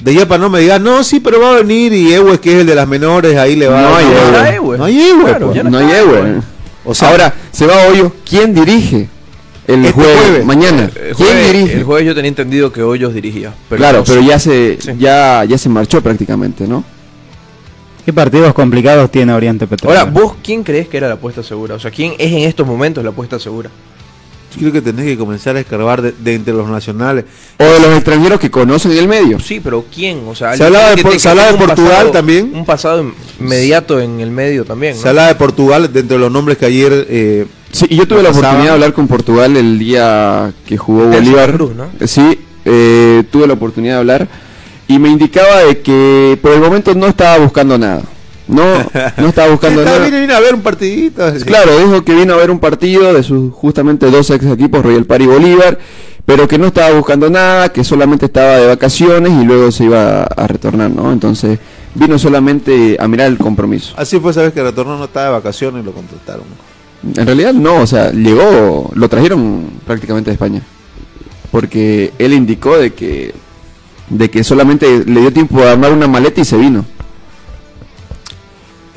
De 0.00 0.12
allá 0.12 0.26
para 0.26 0.40
no 0.42 0.48
me 0.50 0.60
digas, 0.60 0.80
no, 0.80 1.04
sí, 1.04 1.20
pero 1.20 1.40
va 1.40 1.50
a 1.52 1.56
venir 1.62 1.92
y 1.92 2.12
Ewe, 2.14 2.40
que 2.40 2.52
es 2.54 2.60
el 2.60 2.66
de 2.66 2.74
las 2.74 2.88
menores, 2.88 3.36
ahí 3.36 3.54
le 3.54 3.68
va 3.68 3.82
No 3.82 3.88
a 3.88 3.98
hay 3.98 4.04
no, 4.06 4.10
Ah, 4.38 4.54
Ewe. 4.54 4.78
No 4.78 4.84
hay 4.84 4.98
Ewe, 5.00 5.24
Claro, 5.24 5.46
pues. 5.46 5.56
ya 5.56 5.62
No, 5.62 5.70
no 5.70 5.78
hay 5.78 5.84
está, 5.86 5.98
Ewe. 5.98 6.18
bueno. 6.20 6.42
O 6.84 6.94
sea, 6.94 7.08
Ahora, 7.10 7.34
se 7.52 7.66
va 7.66 7.74
Hoyo. 7.86 8.10
¿Quién 8.28 8.54
dirige 8.54 9.08
el 9.66 9.80
Este 9.84 9.92
jueves, 9.92 10.18
jueves. 10.18 10.44
mañana? 10.46 10.84
El 10.84 10.90
¿Quién 10.92 11.14
jueves, 11.14 11.52
dirige? 11.52 11.76
el 11.78 11.84
jueves 11.84 12.06
yo 12.06 12.14
tenía 12.14 12.28
entendido 12.30 12.72
que 12.72 12.82
Hoyos 12.82 13.12
dirigía. 13.12 13.52
claro, 13.68 13.98
no 13.98 14.04
pero 14.04 14.22
ya 14.22 14.38
se, 14.38 14.78
Sí. 14.80 14.92
ya, 14.98 15.44
ya 15.44 15.58
se 15.58 15.68
marchó 15.68 16.00
prácticamente, 16.00 16.66
¿no? 16.66 16.82
¿Qué 18.06 18.12
partidos 18.14 18.54
complicados 18.54 19.10
tiene 19.12 19.34
Oriente 19.34 19.66
Petrolero? 19.66 20.00
Ahora, 20.00 20.10
¿vos 20.10 20.32
quién 20.42 20.64
crees 20.64 20.88
que 20.88 20.96
era 20.96 21.08
la 21.08 21.14
apuesta 21.14 21.42
segura? 21.42 21.74
O 21.74 21.78
sea, 21.78 21.90
¿quién 21.90 22.14
es 22.18 22.32
en 22.32 22.38
estos 22.38 22.66
momentos 22.66 23.04
la 23.04 23.10
apuesta 23.10 23.38
segura? 23.38 23.68
Yo 24.52 24.58
creo 24.58 24.72
que 24.72 24.82
tenés 24.82 25.04
que 25.06 25.16
comenzar 25.16 25.56
a 25.56 25.60
escarbar 25.60 26.02
de, 26.02 26.12
de 26.12 26.34
entre 26.34 26.52
los 26.54 26.68
nacionales. 26.68 27.24
O 27.58 27.64
de 27.64 27.80
los 27.80 27.94
extranjeros 27.96 28.40
que 28.40 28.50
conocen 28.50 28.92
el 28.92 29.06
medio. 29.08 29.38
Sí, 29.40 29.60
pero 29.62 29.84
¿quién? 29.94 30.22
O 30.26 30.34
sea, 30.34 30.56
Se 30.56 30.64
hablaba 30.64 30.94
de 30.94 31.02
Por- 31.02 31.18
se 31.18 31.28
hablaba 31.28 31.52
de 31.52 31.58
Portugal 31.58 31.90
pasado- 31.92 32.10
también. 32.10 32.52
Un 32.54 32.64
pasado 32.64 33.12
inmediato 33.40 34.00
en 34.00 34.20
el 34.20 34.30
medio 34.30 34.64
también. 34.64 34.94
¿no? 34.96 35.02
Se 35.02 35.08
habla 35.08 35.28
de 35.28 35.34
Portugal, 35.36 35.90
dentro 35.92 36.16
de 36.16 36.20
los 36.20 36.32
nombres 36.32 36.58
que 36.58 36.66
ayer... 36.66 37.06
eh, 37.08 37.46
Sí, 37.72 37.86
y 37.88 37.96
yo 37.96 38.08
tuve 38.08 38.22
la 38.22 38.30
Pasaba. 38.30 38.46
oportunidad 38.48 38.70
de 38.72 38.74
hablar 38.74 38.92
con 38.92 39.06
Portugal 39.06 39.56
el 39.56 39.78
día 39.78 40.52
que 40.66 40.76
jugó 40.76 41.06
Bolívar. 41.06 41.52
Cruz, 41.52 41.74
¿no? 41.76 41.84
Eh, 42.00 42.08
Sí, 42.08 42.38
eh, 42.64 43.22
tuve 43.30 43.46
la 43.46 43.52
oportunidad 43.54 43.94
de 43.94 43.98
hablar 44.00 44.28
y 44.88 44.98
me 44.98 45.08
indicaba 45.08 45.60
de 45.64 45.78
que 45.80 46.36
por 46.42 46.50
el 46.52 46.58
momento 46.60 46.94
no 46.96 47.06
estaba 47.06 47.38
buscando 47.38 47.78
nada. 47.78 48.02
No, 48.50 48.64
no 49.16 49.28
estaba 49.28 49.48
buscando 49.50 49.84
nada. 49.84 50.04
Vine 50.04 50.32
a 50.32 50.40
ver 50.40 50.54
un 50.54 50.62
partidito. 50.62 51.22
Claro, 51.44 51.78
dijo 51.78 52.04
que 52.04 52.14
vino 52.14 52.34
a 52.34 52.36
ver 52.36 52.50
un 52.50 52.58
partido 52.58 53.12
de 53.14 53.22
sus 53.22 53.52
justamente 53.52 54.10
dos 54.10 54.30
ex 54.30 54.44
equipos, 54.46 54.82
Royal 54.82 55.04
Party 55.04 55.24
y 55.24 55.26
Bolívar, 55.26 55.78
pero 56.26 56.46
que 56.48 56.58
no 56.58 56.66
estaba 56.66 56.94
buscando 56.94 57.30
nada, 57.30 57.70
que 57.70 57.84
solamente 57.84 58.26
estaba 58.26 58.56
de 58.56 58.66
vacaciones 58.66 59.32
y 59.32 59.44
luego 59.44 59.70
se 59.70 59.84
iba 59.84 60.22
a, 60.22 60.46
retornar, 60.46 60.90
¿no? 60.90 61.12
Entonces 61.12 61.58
vino 61.94 62.18
solamente 62.18 62.96
a 63.00 63.08
mirar 63.08 63.28
el 63.28 63.38
compromiso. 63.38 63.94
Así 63.96 64.18
fue, 64.20 64.32
sabes 64.32 64.52
que 64.52 64.62
retornó 64.62 64.98
no 64.98 65.04
estaba 65.04 65.26
de 65.26 65.32
vacaciones 65.32 65.82
y 65.82 65.86
lo 65.86 65.92
contrataron. 65.92 66.44
En 67.16 67.26
realidad 67.26 67.54
no, 67.54 67.76
o 67.76 67.86
sea, 67.86 68.12
llegó, 68.12 68.90
lo 68.94 69.08
trajeron 69.08 69.70
prácticamente 69.86 70.30
de 70.30 70.34
España, 70.34 70.62
porque 71.50 72.12
él 72.18 72.34
indicó 72.34 72.76
de 72.76 72.92
que 72.92 73.34
de 74.10 74.28
que 74.28 74.44
solamente 74.44 75.04
le 75.06 75.20
dio 75.20 75.32
tiempo 75.32 75.62
a 75.62 75.72
armar 75.72 75.92
una 75.92 76.08
maleta 76.08 76.40
y 76.40 76.44
se 76.44 76.56
vino. 76.56 76.84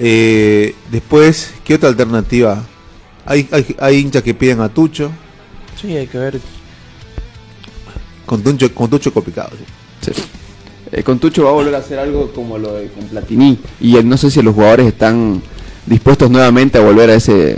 Eh, 0.06 0.76
después, 0.92 1.54
¿qué 1.63 1.76
otra 1.76 1.88
alternativa? 1.88 2.62
Hay, 3.26 3.48
hay, 3.52 3.74
hay 3.80 3.98
hinchas 4.00 4.22
que 4.22 4.34
piden 4.34 4.60
a 4.60 4.68
Tucho, 4.68 5.10
Sí, 5.82 5.96
hay 5.96 6.08
que 6.08 6.18
ver. 6.18 6.42
con 8.26 8.44
Tucho, 8.44 8.74
con 8.76 8.89
Tucho 8.89 9.13
complicado. 9.13 9.50
sí. 10.02 10.12
Sí. 10.13 10.22
Eh, 10.92 11.04
con 11.04 11.18
Tucho 11.20 11.46
va 11.46 11.52
a 11.52 11.54
volver 11.54 11.74
a 11.74 11.78
hacer 11.78 11.98
algo 11.98 12.32
como 12.34 12.58
lo 12.58 12.74
de 12.76 12.88
con 12.89 13.06
Platini 13.06 13.58
y 13.80 13.94
no 14.04 14.18
sé 14.18 14.30
si 14.30 14.42
los 14.42 14.54
jugadores 14.54 14.86
están 14.88 15.42
dispuestos 15.88 16.30
nuevamente 16.30 16.78
a 16.78 16.82
volver 16.82 17.10
a 17.10 17.16
ese 17.16 17.58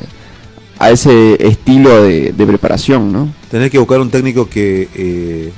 a 0.77 0.91
ese 0.91 1.35
estilo 1.45 2.03
de, 2.03 2.31
de 2.31 2.45
preparación, 2.45 3.11
¿no? 3.11 3.33
Tenés 3.49 3.71
que 3.71 3.79
buscar 3.79 3.99
un 3.99 4.09
técnico 4.11 4.47
que 4.47 4.87
eh, 4.93 5.51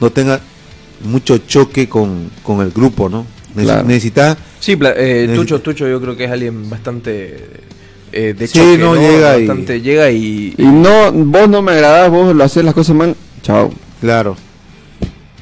no 0.00 0.10
tenga 0.10 0.40
mucho 1.04 1.38
choque 1.38 1.88
con, 1.88 2.30
con 2.42 2.60
el 2.60 2.70
grupo, 2.70 3.08
¿no? 3.08 3.26
Claro. 3.64 3.84
Necesita 3.86 4.36
Sí, 4.60 4.76
pla- 4.76 4.94
eh, 4.96 5.26
Necesita- 5.28 5.34
Tucho, 5.36 5.60
Tucho 5.60 5.88
yo 5.88 6.00
creo 6.00 6.16
que 6.16 6.24
es 6.24 6.30
alguien 6.30 6.68
bastante 6.68 7.44
eh, 8.12 8.34
de 8.38 8.46
Sí, 8.46 8.58
choque, 8.58 8.78
no, 8.78 8.94
llega 8.96 9.38
y- 9.38 9.46
Bastante 9.46 9.80
llega 9.80 10.10
y... 10.10 10.54
Y 10.56 10.62
no, 10.64 11.12
vos 11.12 11.48
no 11.48 11.62
me 11.62 11.72
agradás, 11.72 12.10
vos 12.10 12.34
lo 12.34 12.44
haces 12.44 12.64
las 12.64 12.74
cosas 12.74 12.96
mal, 12.96 13.14
chao. 13.42 13.70
Claro. 14.00 14.36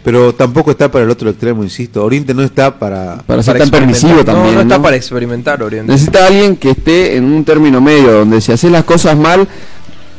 Pero 0.02 0.34
tampoco 0.34 0.70
está 0.70 0.90
para 0.90 1.04
el 1.04 1.10
otro 1.10 1.30
extremo, 1.30 1.62
insisto. 1.64 2.04
Oriente 2.04 2.34
no 2.34 2.42
está 2.42 2.78
para... 2.78 3.22
Para 3.26 3.42
ser 3.42 3.54
para 3.54 3.64
tan 3.64 3.70
permisivo 3.70 4.16
No, 4.16 4.24
también. 4.24 4.54
No, 4.54 4.60
está 4.60 4.76
¿no? 4.76 4.82
para 4.82 4.96
experimentar, 4.96 5.62
Oriente. 5.62 5.90
Necesita 5.90 6.26
alguien 6.26 6.56
que 6.56 6.70
esté 6.72 7.16
en 7.16 7.24
un 7.24 7.42
término 7.44 7.80
medio, 7.80 8.12
donde 8.12 8.40
si 8.42 8.52
haces 8.52 8.70
las 8.70 8.84
cosas 8.84 9.16
mal, 9.16 9.48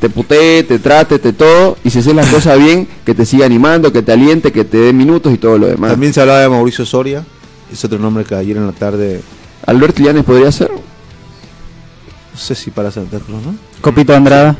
te 0.01 0.09
putee, 0.09 0.63
te 0.63 0.79
trate, 0.79 1.19
te 1.19 1.33
todo, 1.33 1.77
y 1.83 1.91
si 1.91 1.99
haces 1.99 2.15
las 2.15 2.27
cosas 2.29 2.57
bien, 2.57 2.87
que 3.05 3.13
te 3.13 3.25
siga 3.27 3.45
animando, 3.45 3.91
que 3.93 4.01
te 4.01 4.11
aliente, 4.11 4.51
que 4.51 4.63
te 4.65 4.77
dé 4.77 4.91
minutos 4.93 5.31
y 5.31 5.37
todo 5.37 5.59
lo 5.59 5.67
demás. 5.67 5.91
También 5.91 6.13
se 6.13 6.21
hablaba 6.21 6.39
de 6.39 6.49
Mauricio 6.49 6.83
Soria. 6.83 7.23
Es 7.71 7.83
otro 7.83 7.99
nombre 7.99 8.23
que 8.23 8.35
ayer 8.35 8.57
en 8.57 8.65
la 8.67 8.73
tarde... 8.73 9.21
Alberto 9.65 10.03
Llanes 10.03 10.23
podría 10.23 10.51
ser. 10.51 10.69
No 10.71 12.39
sé 12.39 12.53
si 12.55 12.69
para 12.71 12.91
Santa 12.91 13.17
Cruz, 13.19 13.41
¿no? 13.43 13.55
Copito 13.81 14.13
Andrada. 14.15 14.55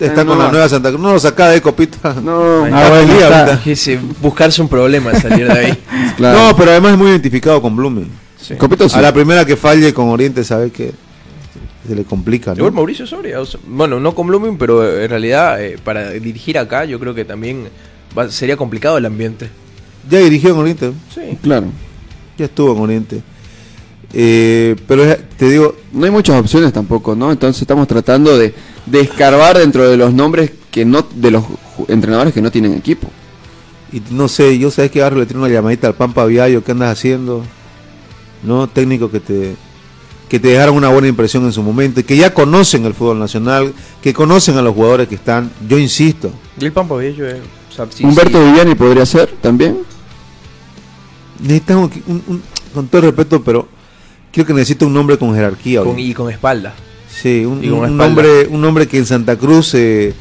Está 0.00 0.24
con 0.24 0.38
la 0.38 0.50
nueva 0.50 0.68
Santa 0.68 0.88
Cruz. 0.90 1.00
No 1.02 1.12
lo 1.12 1.18
saca 1.18 1.48
de 1.50 1.60
copita. 1.60 2.14
No, 2.14 2.64
Ah, 2.72 2.88
bueno, 2.88 3.12
está. 3.12 3.60
Ese, 3.66 3.98
buscarse 4.20 4.62
un 4.62 4.68
problema 4.68 5.14
salir 5.14 5.46
de 5.46 5.52
ahí. 5.58 5.78
claro. 6.16 6.38
No, 6.48 6.56
pero 6.56 6.70
además 6.70 6.92
es 6.92 6.98
muy 6.98 7.10
identificado 7.10 7.60
con 7.60 7.76
Blumen. 7.76 8.08
Sí. 8.40 8.54
Copito 8.56 8.88
sí. 8.88 8.96
A 8.98 9.02
la 9.02 9.12
primera 9.12 9.44
que 9.44 9.56
falle 9.56 9.92
con 9.92 10.08
Oriente, 10.08 10.42
sabe 10.44 10.70
que 10.70 10.92
se 11.86 11.94
le 11.94 12.04
complica. 12.04 12.52
¿no? 12.52 12.56
Igual 12.58 12.72
Mauricio 12.72 13.06
Soria, 13.06 13.40
o 13.40 13.44
sea, 13.46 13.60
bueno, 13.66 14.00
no 14.00 14.14
con 14.14 14.26
Blooming, 14.26 14.56
pero 14.56 14.84
eh, 14.84 15.04
en 15.04 15.10
realidad 15.10 15.62
eh, 15.62 15.76
para 15.84 16.10
dirigir 16.10 16.56
acá 16.58 16.84
yo 16.84 16.98
creo 16.98 17.14
que 17.14 17.24
también 17.24 17.68
va- 18.16 18.30
sería 18.30 18.56
complicado 18.56 18.98
el 18.98 19.06
ambiente. 19.06 19.50
Ya 20.08 20.18
dirigió 20.20 20.50
en 20.50 20.56
Oriente, 20.56 20.92
Sí. 21.14 21.38
Claro. 21.42 21.66
Ya 22.42 22.46
estuvo 22.46 22.72
en 22.76 22.80
Oriente. 22.82 23.22
Eh, 24.14 24.76
pero 24.86 25.04
es- 25.04 25.18
te 25.36 25.48
digo, 25.48 25.74
No 25.92 26.04
hay 26.06 26.10
muchas 26.10 26.38
opciones 26.40 26.72
tampoco, 26.72 27.14
¿no? 27.14 27.30
Entonces 27.32 27.60
estamos 27.62 27.86
tratando 27.88 28.36
de, 28.38 28.54
de 28.86 29.00
escarbar 29.00 29.58
dentro 29.58 29.88
de 29.88 29.96
los 29.96 30.12
nombres 30.14 30.50
que 30.70 30.84
no, 30.84 31.06
de 31.14 31.30
los 31.30 31.44
entrenadores 31.88 32.32
que 32.32 32.40
no 32.42 32.50
tienen 32.50 32.74
equipo. 32.74 33.08
y 33.92 34.00
no 34.10 34.26
sé, 34.28 34.58
yo 34.58 34.70
sabes 34.70 34.90
que 34.90 35.02
ahora 35.02 35.16
le 35.16 35.26
tiene 35.26 35.42
una 35.42 35.52
llamadita 35.52 35.86
al 35.86 35.94
Pampa 35.94 36.24
Viallo, 36.24 36.64
¿qué 36.64 36.72
andas 36.72 36.92
haciendo? 36.92 37.42
¿No? 38.42 38.66
Técnico 38.68 39.10
que 39.10 39.20
te 39.20 39.54
que 40.30 40.40
te 40.40 40.48
dejaron 40.48 40.76
una 40.76 40.88
buena 40.88 41.08
impresión 41.08 41.44
en 41.44 41.52
su 41.52 41.62
momento 41.62 42.00
y 42.00 42.04
que 42.04 42.16
ya 42.16 42.32
conocen 42.32 42.86
el 42.86 42.94
fútbol 42.94 43.18
nacional, 43.18 43.74
que 44.00 44.14
conocen 44.14 44.56
a 44.56 44.62
los 44.62 44.74
jugadores 44.74 45.06
que 45.08 45.14
están, 45.16 45.50
yo 45.68 45.78
insisto, 45.78 46.30
Y 46.58 46.64
el 46.64 46.72
Pampa 46.72 46.96
Viejo 46.96 47.22
es. 47.24 47.36
o 47.70 47.74
sea, 47.74 47.86
sí, 47.90 48.02
Humberto 48.02 48.38
sí. 48.38 48.44
Viviani 48.46 48.74
podría 48.74 49.04
ser 49.04 49.28
también. 49.42 49.80
Necesitamos 51.40 51.90
un- 52.06 52.22
un- 52.26 52.42
con 52.74 52.86
todo 52.88 53.00
el 53.02 53.06
respeto, 53.08 53.42
pero 53.42 53.68
creo 54.32 54.46
que 54.46 54.54
necesito 54.54 54.86
un 54.86 54.94
nombre 54.94 55.18
con 55.18 55.34
jerarquía. 55.34 55.82
Con- 55.82 55.98
y 55.98 56.14
con 56.14 56.30
espalda. 56.30 56.74
Sí, 57.10 57.44
un, 57.44 57.58
un 57.70 58.00
hombre, 58.00 58.46
un 58.48 58.64
hombre 58.64 58.86
que 58.88 58.96
en 58.98 59.06
Santa 59.06 59.36
Cruz 59.36 59.74
eh, 59.74 60.14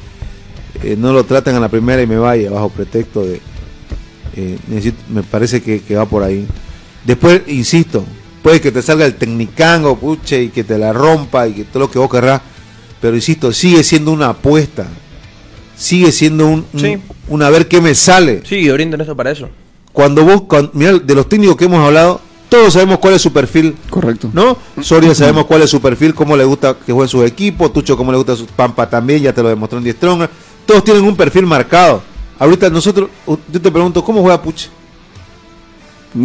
eh, 0.83 0.95
no 0.97 1.13
lo 1.13 1.23
tratan 1.23 1.55
a 1.55 1.59
la 1.59 1.69
primera 1.69 2.01
y 2.01 2.07
me 2.07 2.17
vaya 2.17 2.49
bajo 2.51 2.69
pretexto 2.69 3.23
de 3.23 3.39
eh, 4.35 4.57
necesito- 4.69 5.01
me 5.09 5.23
parece 5.23 5.61
que, 5.61 5.81
que 5.81 5.95
va 5.95 6.05
por 6.05 6.23
ahí. 6.23 6.45
Después, 7.05 7.41
insisto, 7.47 8.03
puede 8.43 8.61
que 8.61 8.71
te 8.71 8.81
salga 8.81 9.05
el 9.05 9.15
tecnicango, 9.15 9.97
puche, 9.97 10.43
y 10.43 10.49
que 10.49 10.63
te 10.63 10.77
la 10.77 10.93
rompa 10.93 11.47
y 11.47 11.53
que 11.53 11.63
todo 11.65 11.79
lo 11.79 11.91
que 11.91 11.99
vos 11.99 12.09
querrás, 12.09 12.41
pero 13.01 13.15
insisto, 13.15 13.51
sigue 13.51 13.83
siendo 13.83 14.11
una 14.11 14.29
apuesta, 14.29 14.87
sigue 15.75 16.11
siendo 16.11 16.47
un, 16.47 16.65
un, 16.73 16.79
Sí. 16.79 16.97
un 17.29 17.41
a 17.43 17.49
ver 17.49 17.67
qué 17.67 17.81
me 17.81 17.95
sale. 17.95 18.41
Sí, 18.45 18.69
Oriente 18.69 18.97
no 18.97 19.03
está 19.03 19.15
para 19.15 19.31
eso. 19.31 19.49
Cuando 19.93 20.23
vos, 20.23 20.41
cuando, 20.43 20.71
mirá, 20.73 20.93
de 20.97 21.15
los 21.15 21.27
técnicos 21.27 21.57
que 21.57 21.65
hemos 21.65 21.85
hablado, 21.85 22.21
todos 22.49 22.73
sabemos 22.73 22.99
cuál 22.99 23.13
es 23.13 23.21
su 23.21 23.31
perfil. 23.31 23.75
Correcto. 23.89 24.29
¿No? 24.33 24.57
Soria 24.81 25.13
sabemos 25.15 25.45
cuál 25.45 25.61
es 25.61 25.69
su 25.69 25.81
perfil, 25.81 26.13
cómo 26.13 26.35
le 26.35 26.43
gusta 26.43 26.75
que 26.85 26.91
jueguen 26.91 27.09
sus 27.09 27.23
equipos, 27.25 27.71
Tucho 27.73 27.95
cómo 27.97 28.11
le 28.11 28.17
gusta 28.17 28.35
su 28.35 28.45
Pampa 28.45 28.89
también, 28.89 29.21
ya 29.21 29.33
te 29.33 29.41
lo 29.41 29.49
demostró 29.49 29.77
en 29.77 29.83
Die 29.83 29.93
Stronger. 29.93 30.29
Todos 30.65 30.83
tienen 30.83 31.03
un 31.03 31.15
perfil 31.15 31.45
marcado. 31.45 32.01
Ahorita 32.39 32.69
nosotros, 32.69 33.09
yo 33.27 33.61
te 33.61 33.71
pregunto, 33.71 34.03
¿cómo 34.03 34.21
juega 34.21 34.41
Puche? 34.41 34.69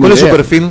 ¿Cuál 0.00 0.12
es 0.12 0.20
su 0.20 0.28
perfil? 0.28 0.70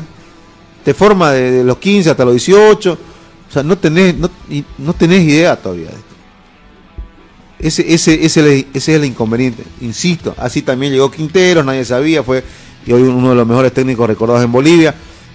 ¿Te 0.83 0.93
forma 0.93 1.31
de, 1.31 1.51
de 1.51 1.63
los 1.63 1.77
15 1.77 2.09
hasta 2.09 2.25
los 2.25 2.33
18? 2.33 2.93
O 2.93 3.51
sea, 3.51 3.63
no 3.63 3.77
tenés, 3.77 4.15
no, 4.17 4.93
tenés 4.93 5.23
idea 5.23 5.55
todavía 5.55 5.85
de 5.87 5.93
esto. 5.93 6.05
Ese, 7.57 7.93
ese, 7.93 8.13
ese, 8.13 8.25
es 8.25 8.37
el- 8.37 8.67
ese 8.73 8.91
es 8.93 8.99
el 8.99 9.05
inconveniente. 9.05 9.63
Insisto, 9.81 10.35
así 10.37 10.61
también 10.61 10.91
llegó 10.91 11.09
Quintero, 11.09 11.63
nadie 11.63 11.85
sabía, 11.85 12.21
fue 12.23 12.43
y 12.85 12.91
hoy 12.93 13.03
uno 13.03 13.29
de 13.29 13.35
los 13.35 13.47
mejores 13.47 13.73
técnicos 13.73 14.07
recordados 14.07 14.43
en 14.43 14.51
Bolivia, 14.51 14.93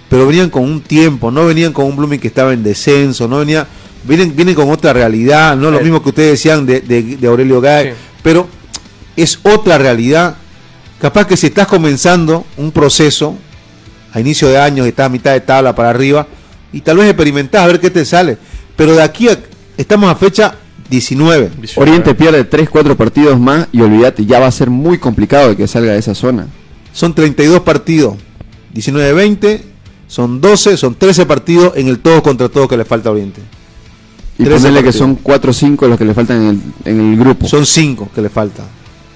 pero 0.09 0.27
venían 0.27 0.49
con 0.49 0.63
un 0.63 0.81
tiempo, 0.81 1.31
no 1.31 1.45
venían 1.45 1.73
con 1.73 1.85
un 1.85 1.95
Blooming 1.95 2.19
que 2.19 2.27
estaba 2.27 2.53
en 2.53 2.63
descenso, 2.63 3.27
no 3.27 3.39
venía, 3.39 3.65
vienen, 4.03 4.35
vienen 4.35 4.55
con 4.55 4.69
otra 4.69 4.91
realidad, 4.93 5.55
no 5.55 5.71
lo 5.71 5.79
mismo 5.81 6.01
que 6.03 6.09
ustedes 6.09 6.31
decían 6.31 6.65
de, 6.65 6.81
de- 6.81 7.17
de 7.17 7.27
Aurelio 7.27 7.61
Sí. 7.61 7.89
pero 8.21 8.47
es 9.15 9.39
otra 9.43 9.77
realidad. 9.77 10.35
Capaz 10.99 11.25
que 11.27 11.35
si 11.37 11.47
estás 11.47 11.67
comenzando 11.67 12.45
un 12.57 12.71
proceso 12.71 13.35
a 14.13 14.19
inicio 14.19 14.47
de 14.49 14.59
años, 14.59 14.85
estás 14.87 15.05
a 15.07 15.09
mitad 15.09 15.31
de 15.33 15.39
tabla 15.41 15.73
para 15.73 15.89
arriba, 15.89 16.27
y 16.73 16.81
tal 16.81 16.97
vez 16.97 17.07
experimentás 17.07 17.63
a 17.63 17.67
ver 17.67 17.79
qué 17.79 17.89
te 17.89 18.05
sale. 18.05 18.37
Pero 18.75 18.93
de 18.95 19.01
aquí 19.03 19.27
a, 19.29 19.37
estamos 19.77 20.09
a 20.11 20.15
fecha 20.15 20.55
19. 20.89 21.49
Oriente 21.77 22.13
pierde 22.15 22.43
3, 22.43 22.69
4 22.69 22.95
partidos 22.97 23.39
más 23.39 23.67
y 23.71 23.81
olvídate, 23.81 24.25
ya 24.25 24.39
va 24.39 24.47
a 24.47 24.51
ser 24.51 24.69
muy 24.69 24.97
complicado 24.97 25.49
de 25.49 25.55
que 25.57 25.67
salga 25.67 25.93
de 25.93 25.99
esa 25.99 26.13
zona. 26.15 26.47
Son 26.93 27.13
32 27.13 27.61
partidos. 27.61 28.15
19-20, 28.73 29.61
son 30.07 30.41
12, 30.41 30.77
son 30.77 30.95
13 30.95 31.25
partidos 31.25 31.73
en 31.75 31.87
el 31.87 31.99
todo 31.99 32.23
contra 32.23 32.49
todo 32.49 32.67
que 32.67 32.77
le 32.77 32.85
falta 32.85 33.09
a 33.09 33.11
Oriente. 33.11 33.41
Y 34.37 34.43
13 34.43 34.59
ponerle 34.59 34.83
que 34.83 34.93
son 34.93 35.15
4 35.15 35.51
o 35.51 35.53
5 35.53 35.87
los 35.87 35.97
que 35.97 36.05
le 36.05 36.13
faltan 36.13 36.41
en 36.41 36.47
el, 36.49 36.93
en 36.93 37.11
el 37.13 37.19
grupo. 37.19 37.47
Son 37.47 37.65
5 37.65 38.09
que 38.13 38.21
le 38.21 38.29
faltan. 38.29 38.65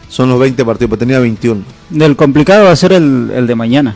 Son 0.09 0.29
los 0.29 0.39
20 0.39 0.63
partidos, 0.63 0.89
pero 0.89 0.99
tenía 0.99 1.19
21. 1.19 1.63
Del 1.89 2.15
complicado 2.15 2.65
va 2.65 2.71
a 2.71 2.75
ser 2.75 2.93
el, 2.93 3.31
el 3.33 3.47
de 3.47 3.55
mañana. 3.55 3.95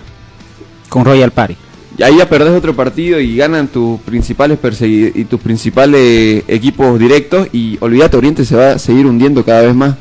Con 0.90 1.06
Royal 1.06 1.32
Party. 1.32 1.56
Y 2.00 2.04
ahí 2.04 2.18
ya 2.18 2.30
perdés 2.30 2.54
otro 2.54 2.74
partido 2.74 3.20
y 3.20 3.36
ganan 3.36 3.68
tus 3.68 4.00
principales 4.00 4.58
y 4.82 5.26
tus 5.26 5.40
principales 5.42 6.46
equipos 6.48 6.98
directos 6.98 7.50
y 7.52 7.78
olvídate, 7.82 8.16
Oriente 8.16 8.46
se 8.46 8.56
va 8.56 8.72
a 8.72 8.80
seguir 8.80 9.06
hundiendo 9.06 9.44
cada 9.44 9.64
vez 9.64 9.76
más. 9.76 9.96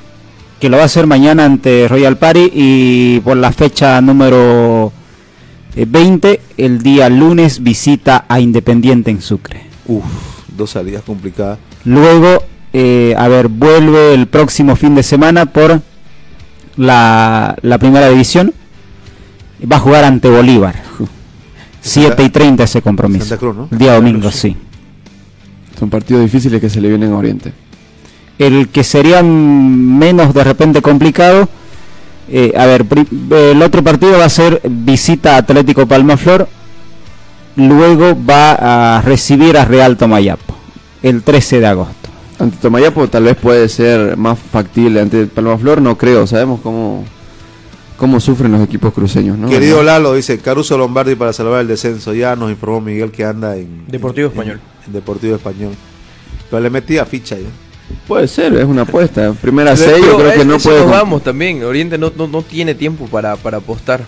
Que 0.61 0.69
lo 0.69 0.77
va 0.77 0.85
a 0.85 0.87
hacer 0.87 1.07
mañana 1.07 1.45
ante 1.45 1.87
Royal 1.89 2.17
Party. 2.17 2.51
Y 2.53 3.21
por 3.21 3.37
la 3.37 3.53
fecha 3.53 4.01
número 4.01 4.93
eh, 5.77 5.87
20, 5.89 6.41
el 6.57 6.83
día 6.83 7.09
lunes, 7.09 7.63
visita 7.63 8.25
a 8.29 8.41
Independiente 8.41 9.11
en 9.11 9.23
Sucre. 9.23 9.63
Uf, 9.87 10.05
dos 10.57 10.71
salidas 10.71 11.03
complicadas. 11.03 11.59
Luego, 11.85 12.43
eh, 12.73 13.15
a 13.17 13.29
ver, 13.29 13.49
vuelve 13.49 14.15
el 14.15 14.27
próximo 14.27 14.75
fin 14.77 14.95
de 14.95 15.03
semana 15.03 15.47
por 15.47 15.81
la, 16.77 17.57
la 17.63 17.79
primera 17.79 18.09
división. 18.09 18.53
Va 19.71 19.77
a 19.77 19.81
jugar 19.81 20.05
ante 20.05 20.29
Bolívar. 20.29 20.89
7 21.81 22.23
y 22.23 22.29
30 22.29 22.65
ese 22.65 22.83
compromiso. 22.83 23.25
Santa 23.25 23.41
Cruz, 23.41 23.57
¿no? 23.57 23.69
El 23.71 23.79
día 23.79 23.95
domingo, 23.95 24.31
sí. 24.31 24.57
Son 25.79 25.89
partidos 25.89 26.23
difíciles 26.23 26.61
que 26.61 26.69
se 26.69 26.81
le 26.81 26.89
vienen 26.89 27.13
a 27.13 27.17
Oriente. 27.17 27.53
El 28.39 28.69
que 28.69 28.85
sería 28.85 29.23
menos 29.23 30.33
de 30.35 30.45
repente 30.45 30.81
complicado. 30.83 31.49
eh, 32.31 32.53
a 32.57 32.67
ver, 32.67 32.85
el 33.31 33.63
otro 33.63 33.83
partido 33.83 34.19
va 34.19 34.27
a 34.27 34.29
ser 34.29 34.61
visita 34.69 35.35
a 35.35 35.39
Atlético 35.39 35.87
Palmaflor. 35.87 36.47
Luego 37.57 38.17
va 38.29 38.99
a 38.99 39.03
recibir 39.03 39.57
a 39.57 39.65
Real 39.65 39.97
Tomayapo. 39.97 40.55
El 41.03 41.23
13 41.23 41.61
de 41.61 41.67
agosto. 41.67 42.09
Ante 42.39 42.57
Tomayapo 42.59 43.09
tal 43.09 43.25
vez 43.25 43.37
puede 43.37 43.69
ser 43.69 44.17
más 44.17 44.39
factible. 44.39 45.01
Ante 45.01 45.27
Palmaflor 45.27 45.83
no 45.83 45.99
creo. 45.99 46.27
Sabemos 46.29 46.61
cómo, 46.61 47.05
cómo 47.97 48.21
sufren 48.21 48.53
los 48.53 48.63
equipos 48.63 48.93
cruceños. 48.93 49.37
¿no? 49.37 49.49
Querido 49.49 49.83
Lalo, 49.83 50.15
dice 50.15 50.39
Caruso 50.39 50.79
Lombardi 50.79 51.17
para 51.17 51.33
salvar 51.33 51.63
el 51.63 51.67
descenso. 51.67 52.15
Ya 52.15 52.37
nos 52.37 52.51
informó 52.51 52.81
Miguel 52.81 53.11
que 53.11 53.25
anda 53.25 53.57
en 53.57 53.85
Deportivo 53.89 54.27
en- 54.29 54.33
Español. 54.35 54.61
En, 54.87 54.93
Deportivo 54.93 55.35
Español. 55.35 55.73
Pero 56.51 56.63
le 56.63 56.71
metía 56.71 57.05
ficha 57.07 57.35
ya. 57.37 57.49
Puede 58.07 58.29
ser, 58.29 58.55
es 58.55 58.65
una 58.65 58.83
apuesta. 58.83 59.33
Primera 59.41 59.75
Pero 59.75 59.91
seis, 59.91 60.05
yo 60.07 60.17
creo 60.17 60.33
que 60.35 60.45
no 60.45 60.59
puede. 60.59 60.81
nos 60.81 60.91
vamos 60.91 61.23
también. 61.23 61.63
Oriente 61.65 61.99
no, 61.99 62.13
no, 62.17 62.27
no 62.27 62.43
tiene 62.43 62.75
tiempo 62.75 63.07
para, 63.07 63.37
para 63.37 63.59
apostar. 63.59 64.01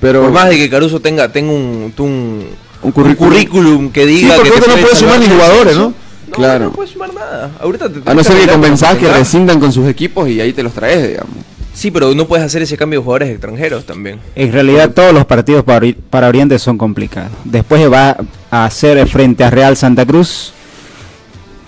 Pero 0.00 0.22
Por 0.22 0.32
más 0.32 0.48
de 0.48 0.56
que 0.56 0.68
Caruso 0.70 1.00
tenga, 1.00 1.30
tenga 1.30 1.52
un, 1.52 1.92
un, 1.96 2.46
Un 2.82 2.92
currículum. 2.92 3.30
currículum 3.32 3.90
que 3.92 4.02
Sí, 4.06 4.06
diga 4.06 4.34
porque 4.36 4.50
que 4.50 4.60
te 4.60 4.68
no 4.68 4.76
puede 4.76 4.96
sumar 4.96 5.18
ni 5.20 5.26
jugadores. 5.28 5.76
¿no? 5.76 5.94
Claro. 6.32 6.64
No 6.66 6.72
puede 6.72 6.88
sumar 6.88 7.12
nada. 7.14 7.50
Ahorita 7.60 7.88
te 7.88 8.10
a 8.10 8.14
no 8.14 8.24
ser 8.24 8.38
que 8.40 8.48
convenzás 8.52 8.96
que 8.96 9.08
rescindan 9.12 9.60
con 9.60 9.70
sus 9.72 9.86
equipos 9.88 10.28
y 10.28 10.40
ahí 10.40 10.52
te 10.52 10.62
los 10.62 10.72
traes, 10.72 11.06
digamos. 11.08 11.30
Sí, 11.74 11.90
pero 11.90 12.14
no 12.14 12.26
puedes 12.26 12.44
hacer 12.44 12.62
ese 12.62 12.76
cambio 12.76 13.00
de 13.00 13.04
jugadores 13.04 13.30
extranjeros 13.30 13.84
también. 13.86 14.18
En 14.34 14.52
realidad 14.52 14.90
todos 14.90 15.12
los 15.14 15.24
partidos 15.24 15.64
para, 15.64 15.80
Ori- 15.86 15.96
para 16.10 16.28
Oriente 16.28 16.58
son 16.58 16.76
complicados. 16.78 17.32
Después 17.44 17.90
va 17.90 18.16
a 18.50 18.64
hacer 18.66 19.06
frente 19.08 19.42
a 19.44 19.50
Real 19.50 19.76
Santa 19.76 20.04
Cruz. 20.04 20.52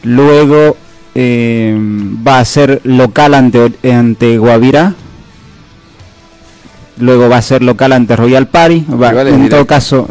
Luego 0.03 0.77
eh, 1.15 1.77
va 2.27 2.39
a 2.41 2.45
ser 2.45 2.81
local 2.85 3.35
ante, 3.35 3.73
ante 3.91 4.39
Guavirá. 4.39 4.95
Luego 6.99 7.29
va 7.29 7.39
a 7.39 7.43
ser 7.43 7.63
local 7.63 7.93
ante 7.93 8.15
Royal 8.17 8.47
Party. 8.49 8.85
Va- 8.91 9.23
en 9.29 9.49
todo 9.49 9.67
caso, 9.67 10.09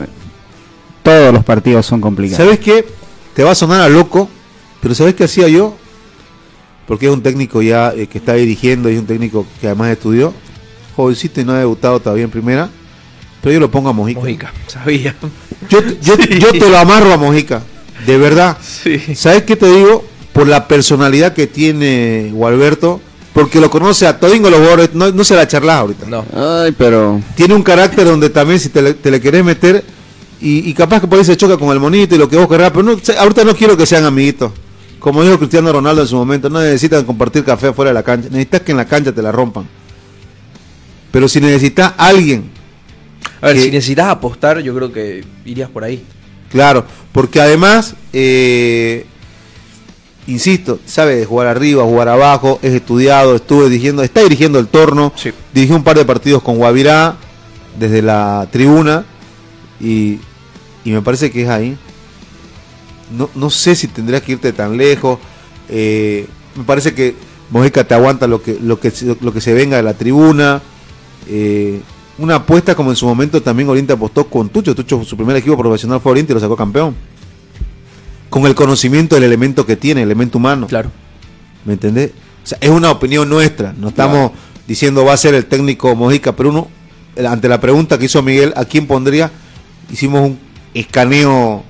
todos 1.02 1.34
los 1.34 1.44
partidos 1.44 1.86
son 1.86 2.02
complicados. 2.02 2.44
¿Sabes 2.44 2.60
qué? 2.60 2.86
Te 3.34 3.44
va 3.44 3.52
a 3.52 3.56
sonar 3.56 3.82
a 3.82 3.90
loco, 3.90 4.30
pero 4.82 4.94
¿sabes 4.94 5.14
qué 5.16 5.24
hacía 5.24 5.48
yo? 5.48 5.76
Porque 6.88 7.06
es 7.08 7.12
un 7.14 7.24
técnico 7.24 7.62
ya 7.62 7.94
eh, 7.96 8.08
que 8.08 8.18
está 8.18 8.34
dirigiendo 8.34 8.90
y 8.90 8.96
es 8.96 9.00
un 9.00 9.06
técnico 9.08 9.46
que 9.62 9.68
además 9.68 9.92
estudió. 9.92 10.34
Jovencito 10.96 11.40
y 11.42 11.46
no 11.46 11.54
ha 11.54 11.60
debutado 11.60 12.00
todavía 12.02 12.26
en 12.26 12.30
primera. 12.30 12.70
Pero 13.42 13.54
yo 13.54 13.60
lo 13.62 13.72
pongo 13.72 13.90
a 13.90 13.94
Mojica. 13.94 14.20
Mojica, 14.20 14.54
sabía. 14.68 15.16
Yo, 15.70 15.80
yo, 16.02 16.18
yo 16.18 16.52
te 16.52 16.70
lo 16.70 16.78
amarro 16.78 17.14
a 17.14 17.18
Mojica. 17.18 17.62
De 18.06 18.18
verdad. 18.18 18.58
Sí. 18.62 19.00
¿Sabes 19.16 19.44
qué 19.44 19.56
te 19.56 19.66
digo? 19.68 20.06
Por 20.34 20.48
la 20.48 20.68
personalidad 20.68 21.34
que 21.34 21.48
tiene 21.48 22.30
Gualberto. 22.34 23.00
Porque 23.34 23.60
lo 23.60 23.70
conoce 23.72 24.06
a 24.06 24.20
todingo 24.20 24.50
los 24.50 24.60
jugadores. 24.60 24.90
No, 24.94 25.12
no 25.12 25.24
se 25.24 25.36
la 25.36 25.48
charlas 25.48 25.78
ahorita. 25.78 26.06
No. 26.08 26.24
Ay, 26.36 26.72
pero. 26.78 27.20
Tiene 27.36 27.56
un 27.56 27.64
carácter 27.64 28.06
donde 28.06 28.30
también 28.30 28.60
si 28.60 28.70
te 28.70 28.82
le, 28.82 28.94
te 28.94 29.10
le 29.10 29.20
querés 29.20 29.44
meter. 29.44 29.84
Y, 30.40 30.70
y 30.70 30.74
capaz 30.74 31.02
que 31.02 31.08
por 31.08 31.18
ahí 31.18 31.26
se 31.26 31.38
choca 31.38 31.58
con 31.58 31.70
el 31.70 31.80
monito 31.80 32.14
y 32.14 32.18
lo 32.20 32.30
que 32.30 32.38
vos 32.38 32.48
querrás. 32.48 32.72
Pero 32.72 32.84
no, 32.84 32.98
ahorita 33.20 33.44
no 33.44 33.56
quiero 33.56 33.76
que 33.78 33.86
sean 33.88 34.04
amiguitos. 34.06 34.52
Como 35.00 35.24
dijo 35.24 35.38
Cristiano 35.40 35.72
Ronaldo 35.74 36.02
en 36.04 36.08
su 36.08 36.16
momento. 36.16 36.50
No 36.50 36.62
necesitan 36.62 37.06
compartir 37.06 37.44
café 37.44 37.74
fuera 37.74 37.90
de 37.90 37.96
la 37.96 38.04
cancha. 38.04 38.28
Necesitas 38.30 38.62
que 38.62 38.72
en 38.72 38.78
la 38.78 38.86
cancha 38.86 39.12
te 39.12 39.22
la 39.22 39.32
rompan. 39.32 39.68
Pero 41.12 41.28
si 41.28 41.40
necesitas 41.42 41.94
alguien 41.98 42.50
A 43.42 43.48
ver, 43.48 43.56
que- 43.56 43.62
si 43.64 43.72
necesitas 43.72 44.08
apostar, 44.08 44.60
yo 44.60 44.76
creo 44.76 44.92
que 44.92 45.24
irías 45.46 45.70
por 45.70 45.84
ahí. 45.84 46.04
Claro, 46.52 46.86
porque 47.12 47.42
además, 47.42 47.96
eh, 48.14 49.06
insisto, 50.28 50.80
sabe 50.86 51.16
de 51.16 51.26
jugar 51.26 51.48
arriba, 51.48 51.84
jugar 51.84 52.10
abajo, 52.10 52.60
es 52.62 52.74
estudiado, 52.74 53.36
estuvo 53.36 53.66
dirigiendo, 53.66 54.04
está 54.04 54.22
dirigiendo 54.22 54.60
el 54.60 54.68
torno, 54.68 55.12
Sí. 55.16 55.32
dirigió 55.54 55.76
un 55.76 55.84
par 55.84 55.98
de 55.98 56.06
partidos 56.06 56.42
con 56.42 56.58
Guavirá 56.58 57.16
desde 57.80 58.02
la 58.02 58.48
tribuna 58.52 59.06
y, 59.82 60.20
y 60.86 60.92
me 60.92 61.02
parece 61.02 61.32
que 61.32 61.44
es 61.44 61.50
ahí. 61.50 61.78
No, 63.18 63.30
no 63.36 63.50
sé 63.50 63.76
si 63.76 63.88
tendrías 63.88 64.22
que 64.22 64.34
irte 64.34 64.54
tan 64.54 64.78
lejos. 64.78 65.20
eh, 65.70 66.28
me 66.56 66.64
parece 66.64 66.94
que 66.94 67.16
Mojica 67.50 67.84
te 67.84 67.94
aguanta 67.94 68.28
lo 68.28 68.42
que, 68.42 68.58
lo 68.62 68.80
que, 68.80 68.92
se- 68.92 69.18
lo 69.22 69.34
que 69.34 69.42
se 69.42 69.54
venga 69.54 69.78
de 69.78 69.84
la 69.84 69.94
tribuna. 69.94 70.62
eh, 71.28 71.82
una 72.20 72.36
apuesta 72.36 72.76
como 72.76 72.92
en 72.92 72.96
su 72.96 73.08
momento 73.08 73.42
también 73.42 73.68
Oriente 73.70 73.94
apostó 73.94 74.26
con 74.28 74.50
Tucho. 74.50 74.76
Tucho, 74.76 75.04
su 75.04 75.16
primer 75.18 75.36
equipo 75.36 75.58
profesional 75.58 76.00
fue 76.00 76.12
Oriente 76.12 76.32
y 76.32 76.36
lo 76.36 76.40
sacó 76.40 76.56
campeón. 76.56 76.96
Con 78.34 78.48
el 78.48 78.56
conocimiento 78.56 79.14
del 79.14 79.26
elemento 79.26 79.64
que 79.64 79.76
tiene, 79.76 80.02
el 80.02 80.08
elemento 80.10 80.40
humano. 80.40 80.66
Claro. 80.66 80.90
¿Me 81.66 81.74
entendés? 81.74 82.10
O 82.44 82.48
sea, 82.48 82.58
es 82.60 82.70
una 82.72 82.90
opinión 82.90 83.30
nuestra. 83.30 83.76
No 83.78 83.90
estamos 83.90 84.32
diciendo 84.68 85.06
va 85.06 85.14
a 85.14 85.18
ser 85.18 85.36
el 85.36 85.46
técnico 85.46 85.96
Mojica, 85.96 86.36
pero 86.36 86.50
uno, 86.50 86.68
ante 87.30 87.48
la 87.48 87.62
pregunta 87.62 88.00
que 88.00 88.06
hizo 88.06 88.24
Miguel, 88.24 88.52
¿a 88.56 88.66
quién 88.66 88.88
pondría? 88.88 89.30
Hicimos 89.92 90.22
un 90.30 90.40
escaneo 90.74 91.64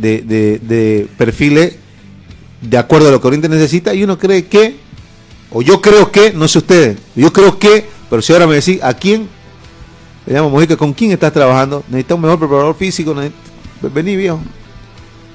de, 0.00 0.22
de- 0.22 0.58
de 0.60 1.08
perfiles 1.18 1.76
de 2.62 2.78
acuerdo 2.78 3.08
a 3.08 3.10
lo 3.10 3.20
que 3.20 3.26
Oriente 3.26 3.48
necesita 3.50 3.92
y 3.92 4.02
uno 4.02 4.16
cree 4.18 4.46
que, 4.46 4.76
o 5.52 5.60
yo 5.60 5.82
creo 5.82 6.10
que, 6.10 6.32
no 6.32 6.48
sé 6.48 6.56
ustedes, 6.58 6.96
yo 7.16 7.30
creo 7.34 7.58
que, 7.58 7.86
pero 8.08 8.22
si 8.22 8.32
ahora 8.32 8.46
me 8.46 8.54
decís, 8.54 8.80
¿a 8.82 8.94
quién? 8.94 9.28
Le 10.26 10.32
llamo 10.32 10.48
Mojica, 10.48 10.74
¿con 10.78 10.94
quién 10.94 11.10
estás 11.12 11.34
trabajando? 11.34 11.84
Necesitas 11.88 12.14
un 12.16 12.22
mejor 12.22 12.38
preparador 12.38 12.74
físico. 12.76 13.14
Vení, 13.94 14.16
viejo. 14.16 14.40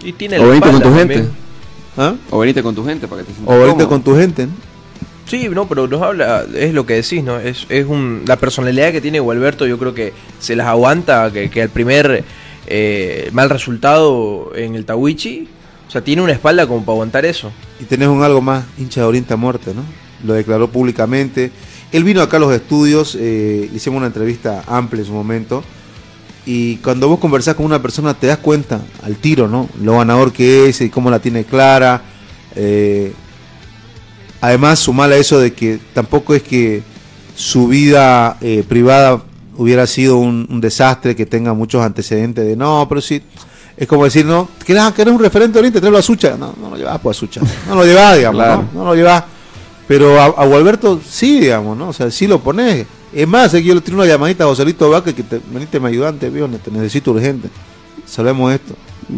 Y 0.04 0.14
tiene 0.14 0.40
O 0.40 0.48
venite 0.50 0.70
con 0.70 0.78
tu 0.82 0.84
también. 0.90 1.08
gente. 1.10 1.30
¿Ah? 1.98 2.16
O 2.32 2.40
venite 2.40 2.64
con 2.64 2.76
tu 2.76 2.86
gente 2.86 3.08
para 3.08 3.22
que 3.22 3.28
te 3.28 3.34
sientas 3.34 3.56
O 3.56 3.60
venite 3.60 3.84
cómodo. 3.84 3.90
con 3.90 4.04
tu 4.04 4.16
gente. 4.16 4.48
¿no? 4.48 4.54
Sí, 5.26 5.48
no, 5.50 5.68
pero 5.68 5.88
nos 5.88 6.02
habla, 6.02 6.44
es 6.54 6.74
lo 6.74 6.86
que 6.86 6.96
decís, 6.96 7.24
¿no? 7.24 7.40
Es, 7.40 7.66
es 7.70 7.86
un, 7.88 8.24
la 8.28 8.36
personalidad 8.36 8.92
que 8.92 9.00
tiene 9.00 9.20
Gualberto, 9.22 9.66
yo 9.66 9.80
creo 9.80 9.94
que 9.94 10.12
se 10.40 10.56
las 10.56 10.68
aguanta, 10.68 11.32
que, 11.32 11.50
que 11.50 11.62
al 11.62 11.70
primer 11.70 12.26
eh, 12.68 13.30
mal 13.32 13.50
resultado 13.50 14.52
en 14.56 14.76
el 14.76 14.84
Tawichi, 14.84 15.48
o 15.88 15.92
sea, 15.92 16.04
tiene 16.04 16.22
una 16.22 16.34
espalda 16.34 16.68
como 16.68 16.82
para 16.84 16.96
aguantar 16.96 17.26
eso. 17.26 17.52
Y 17.80 17.86
tenés 17.86 18.10
un 18.10 18.22
algo 18.22 18.42
más, 18.42 18.66
hincha 18.78 19.02
de 19.02 19.08
Oriente 19.08 19.34
a 19.34 19.38
muerte, 19.38 19.74
¿no? 19.74 19.84
Lo 20.26 20.34
declaró 20.34 20.70
públicamente. 20.70 21.52
Él 21.94 22.04
vino 22.04 22.22
acá 22.22 22.38
a 22.38 22.40
los 22.42 22.54
estudios, 22.54 23.16
eh, 23.20 23.68
le 23.72 23.78
hicimos 23.78 23.98
una 23.98 24.08
entrevista 24.08 24.64
amplia 24.68 25.02
en 25.02 25.08
su 25.08 25.14
momento. 25.14 25.64
Y 26.46 26.78
cuando 26.78 27.08
vos 27.08 27.20
conversás 27.20 27.56
con 27.56 27.66
una 27.66 27.82
persona 27.82 28.14
te 28.14 28.28
das 28.28 28.40
cuenta 28.40 28.82
al 29.04 29.16
tiro, 29.16 29.48
¿no? 29.48 29.70
Lo 29.82 29.98
ganador 29.98 30.34
que 30.34 30.68
es 30.68 30.82
y 30.82 30.90
cómo 30.90 31.10
la 31.10 31.20
tiene 31.20 31.46
clara. 31.46 32.02
Eh, 32.56 33.14
además, 34.42 34.80
sumala 34.80 35.16
eso 35.16 35.40
de 35.40 35.54
que 35.54 35.80
tampoco 35.94 36.36
es 36.36 36.44
que 36.44 36.84
su 37.36 37.68
vida 37.68 38.38
eh, 38.42 38.64
privada 38.68 39.24
hubiera 39.56 39.88
sido 39.88 40.18
un, 40.18 40.48
un 40.50 40.60
desastre, 40.60 41.16
que 41.16 41.26
tenga 41.26 41.54
muchos 41.54 41.82
antecedentes 41.82 42.46
de 42.46 42.56
no, 42.56 42.86
pero 42.90 43.00
sí. 43.02 43.22
Es 43.76 43.88
como 43.88 44.04
decir, 44.04 44.26
no, 44.26 44.48
que 44.66 44.74
eres, 44.74 44.92
que 44.92 45.02
eres 45.02 45.14
un 45.14 45.20
referente 45.20 45.58
Oriente, 45.58 45.80
tráelo 45.80 45.98
a 45.98 46.02
Sucha. 46.04 46.36
No, 46.38 46.54
no 46.62 46.70
lo 46.72 46.78
llevas 46.78 47.00
pues 47.00 47.18
a 47.18 47.20
Sucha. 47.20 47.42
No 47.68 47.76
lo 47.76 47.86
llevas, 47.86 48.18
digamos, 48.18 48.40
Claro. 48.44 48.64
¿no? 48.74 48.80
No 48.80 48.86
lo 48.86 48.96
llevas. 48.96 49.24
Pero 49.88 50.20
a, 50.22 50.26
a 50.26 50.46
Gualberto 50.46 51.02
sí, 51.08 51.40
digamos, 51.40 51.78
¿no? 51.78 51.90
O 51.90 51.94
sea, 51.94 52.12
sí 52.12 52.28
lo 52.28 52.40
pones. 52.40 52.86
Es 53.14 53.28
más, 53.28 53.54
es 53.54 53.62
que 53.62 53.68
yo 53.68 53.76
le 53.76 53.82
tiro 53.82 53.98
una 53.98 54.06
llamadita 54.06 54.44
a 54.44 54.48
Joselito 54.48 54.90
Vázquez 54.90 55.14
que 55.14 55.24
te, 55.24 55.40
venite 55.52 55.80
me 55.80 55.90
ayudante, 55.90 56.30
viejo, 56.30 56.48
te 56.48 56.72
necesito 56.72 57.12
urgente. 57.12 57.50
Sabemos 58.06 58.54
esto. 58.54 58.76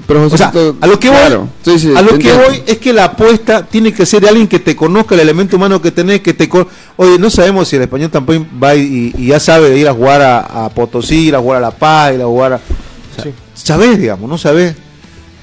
Pero 0.07 0.25
O 0.25 0.29
sea, 0.37 0.47
Josécito, 0.51 0.77
a 0.81 0.87
lo 0.87 0.99
que 0.99 1.09
voy, 1.09 1.17
claro, 1.17 1.49
sí, 1.63 1.77
sí, 1.79 1.93
a 1.95 2.01
lo 2.01 2.17
que 2.17 2.33
voy 2.33 2.63
es 2.65 2.77
que 2.79 2.91
la 2.91 3.05
apuesta 3.05 3.63
tiene 3.65 3.93
que 3.93 4.05
ser 4.05 4.21
de 4.21 4.29
alguien 4.29 4.47
que 4.47 4.57
te 4.59 4.75
conozca 4.75 5.13
el 5.15 5.21
elemento 5.21 5.57
humano 5.57 5.79
que 5.81 5.91
tenés, 5.91 6.21
que 6.21 6.33
te 6.33 6.49
con- 6.49 6.67
Oye, 6.97 7.19
no 7.19 7.29
sabemos 7.29 7.67
si 7.67 7.75
el 7.75 7.83
español 7.83 8.09
tampoco 8.09 8.45
va 8.61 8.75
y, 8.75 9.13
y 9.15 9.27
ya 9.27 9.39
sabe 9.39 9.77
ir 9.77 9.87
a 9.87 9.93
jugar 9.93 10.21
a, 10.21 10.65
a 10.65 10.69
Potosí, 10.69 11.27
ir 11.27 11.35
a 11.35 11.39
jugar 11.39 11.59
a 11.59 11.67
La 11.67 11.71
Paz, 11.71 12.15
ir 12.15 12.21
a 12.21 12.25
jugar 12.25 12.53
a... 12.53 12.55
o 12.55 13.21
sea, 13.21 13.31
Sabés, 13.53 13.99
digamos, 13.99 14.27
no 14.29 14.37
sabés. 14.39 14.75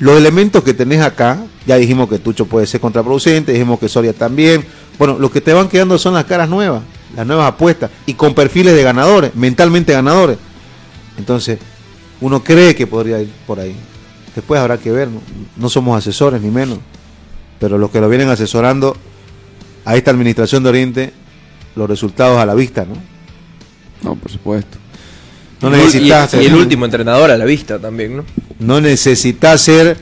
los 0.00 0.16
elementos 0.18 0.62
que 0.64 0.74
tenés 0.74 1.00
acá, 1.00 1.38
ya 1.64 1.76
dijimos 1.76 2.08
que 2.08 2.18
Tucho 2.18 2.44
puede 2.46 2.66
ser 2.66 2.80
contraproducente, 2.80 3.52
dijimos 3.52 3.78
que 3.78 3.88
Soria 3.88 4.12
también. 4.12 4.64
Bueno, 4.98 5.18
lo 5.18 5.30
que 5.30 5.40
te 5.40 5.52
van 5.52 5.68
quedando 5.68 5.96
son 5.98 6.14
las 6.14 6.24
caras 6.24 6.48
nuevas, 6.48 6.82
las 7.16 7.26
nuevas 7.26 7.48
apuestas 7.48 7.90
y 8.06 8.14
con 8.14 8.34
perfiles 8.34 8.74
de 8.74 8.82
ganadores, 8.82 9.34
mentalmente 9.34 9.92
ganadores. 9.92 10.38
Entonces, 11.18 11.58
uno 12.20 12.42
cree 12.42 12.74
que 12.74 12.86
podría 12.86 13.20
ir 13.20 13.30
por 13.46 13.60
ahí. 13.60 13.74
Después 14.34 14.60
habrá 14.60 14.78
que 14.78 14.90
ver, 14.90 15.08
no, 15.08 15.20
no 15.56 15.68
somos 15.68 15.96
asesores 15.98 16.40
ni 16.40 16.50
menos, 16.50 16.78
pero 17.60 17.76
los 17.78 17.90
que 17.90 18.00
lo 18.00 18.08
vienen 18.08 18.28
asesorando 18.30 18.96
a 19.84 19.96
esta 19.96 20.10
administración 20.10 20.62
de 20.62 20.68
Oriente, 20.70 21.12
los 21.76 21.88
resultados 21.88 22.38
a 22.38 22.46
la 22.46 22.54
vista, 22.54 22.84
¿no? 22.86 22.94
No, 24.02 24.16
por 24.16 24.30
supuesto. 24.30 24.78
No 25.60 25.70
Y 25.70 25.74
el- 25.74 25.78
necesitas 25.78 26.34
y, 26.34 26.38
y 26.38 26.46
el 26.46 26.54
último 26.54 26.84
entrenador 26.86 27.30
a 27.30 27.36
la 27.36 27.44
vista 27.44 27.78
también, 27.78 28.16
¿no? 28.16 28.24
no 28.58 28.80
necesitas 28.80 29.60
ser 29.60 29.96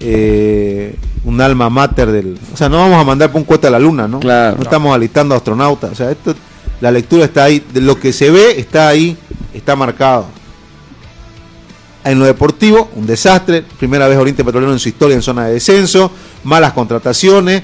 eh, 0.00 0.96
un 1.24 1.40
alma 1.40 1.70
mater 1.70 2.10
del. 2.10 2.38
O 2.52 2.56
sea, 2.56 2.68
no 2.68 2.78
vamos 2.78 3.00
a 3.00 3.04
mandar 3.04 3.30
por 3.30 3.40
un 3.40 3.44
cuota 3.44 3.68
a 3.68 3.70
la 3.70 3.78
luna, 3.78 4.06
¿no? 4.06 4.20
Claro. 4.20 4.56
No 4.56 4.62
estamos 4.62 4.94
alistando 4.94 5.34
astronautas. 5.34 5.92
O 5.92 5.94
sea, 5.94 6.10
esto, 6.10 6.34
la 6.80 6.90
lectura 6.90 7.24
está 7.24 7.44
ahí. 7.44 7.64
De 7.72 7.80
lo 7.80 7.98
que 7.98 8.12
se 8.12 8.30
ve 8.30 8.58
está 8.58 8.88
ahí, 8.88 9.16
está 9.52 9.76
marcado. 9.76 10.26
En 12.04 12.18
lo 12.18 12.26
deportivo, 12.26 12.90
un 12.96 13.06
desastre. 13.06 13.64
Primera 13.78 14.06
vez 14.08 14.18
Oriente 14.18 14.44
Petrolero 14.44 14.72
en 14.72 14.78
su 14.78 14.88
historia 14.88 15.14
en 15.14 15.22
zona 15.22 15.46
de 15.46 15.54
descenso. 15.54 16.10
Malas 16.44 16.72
contrataciones. 16.72 17.62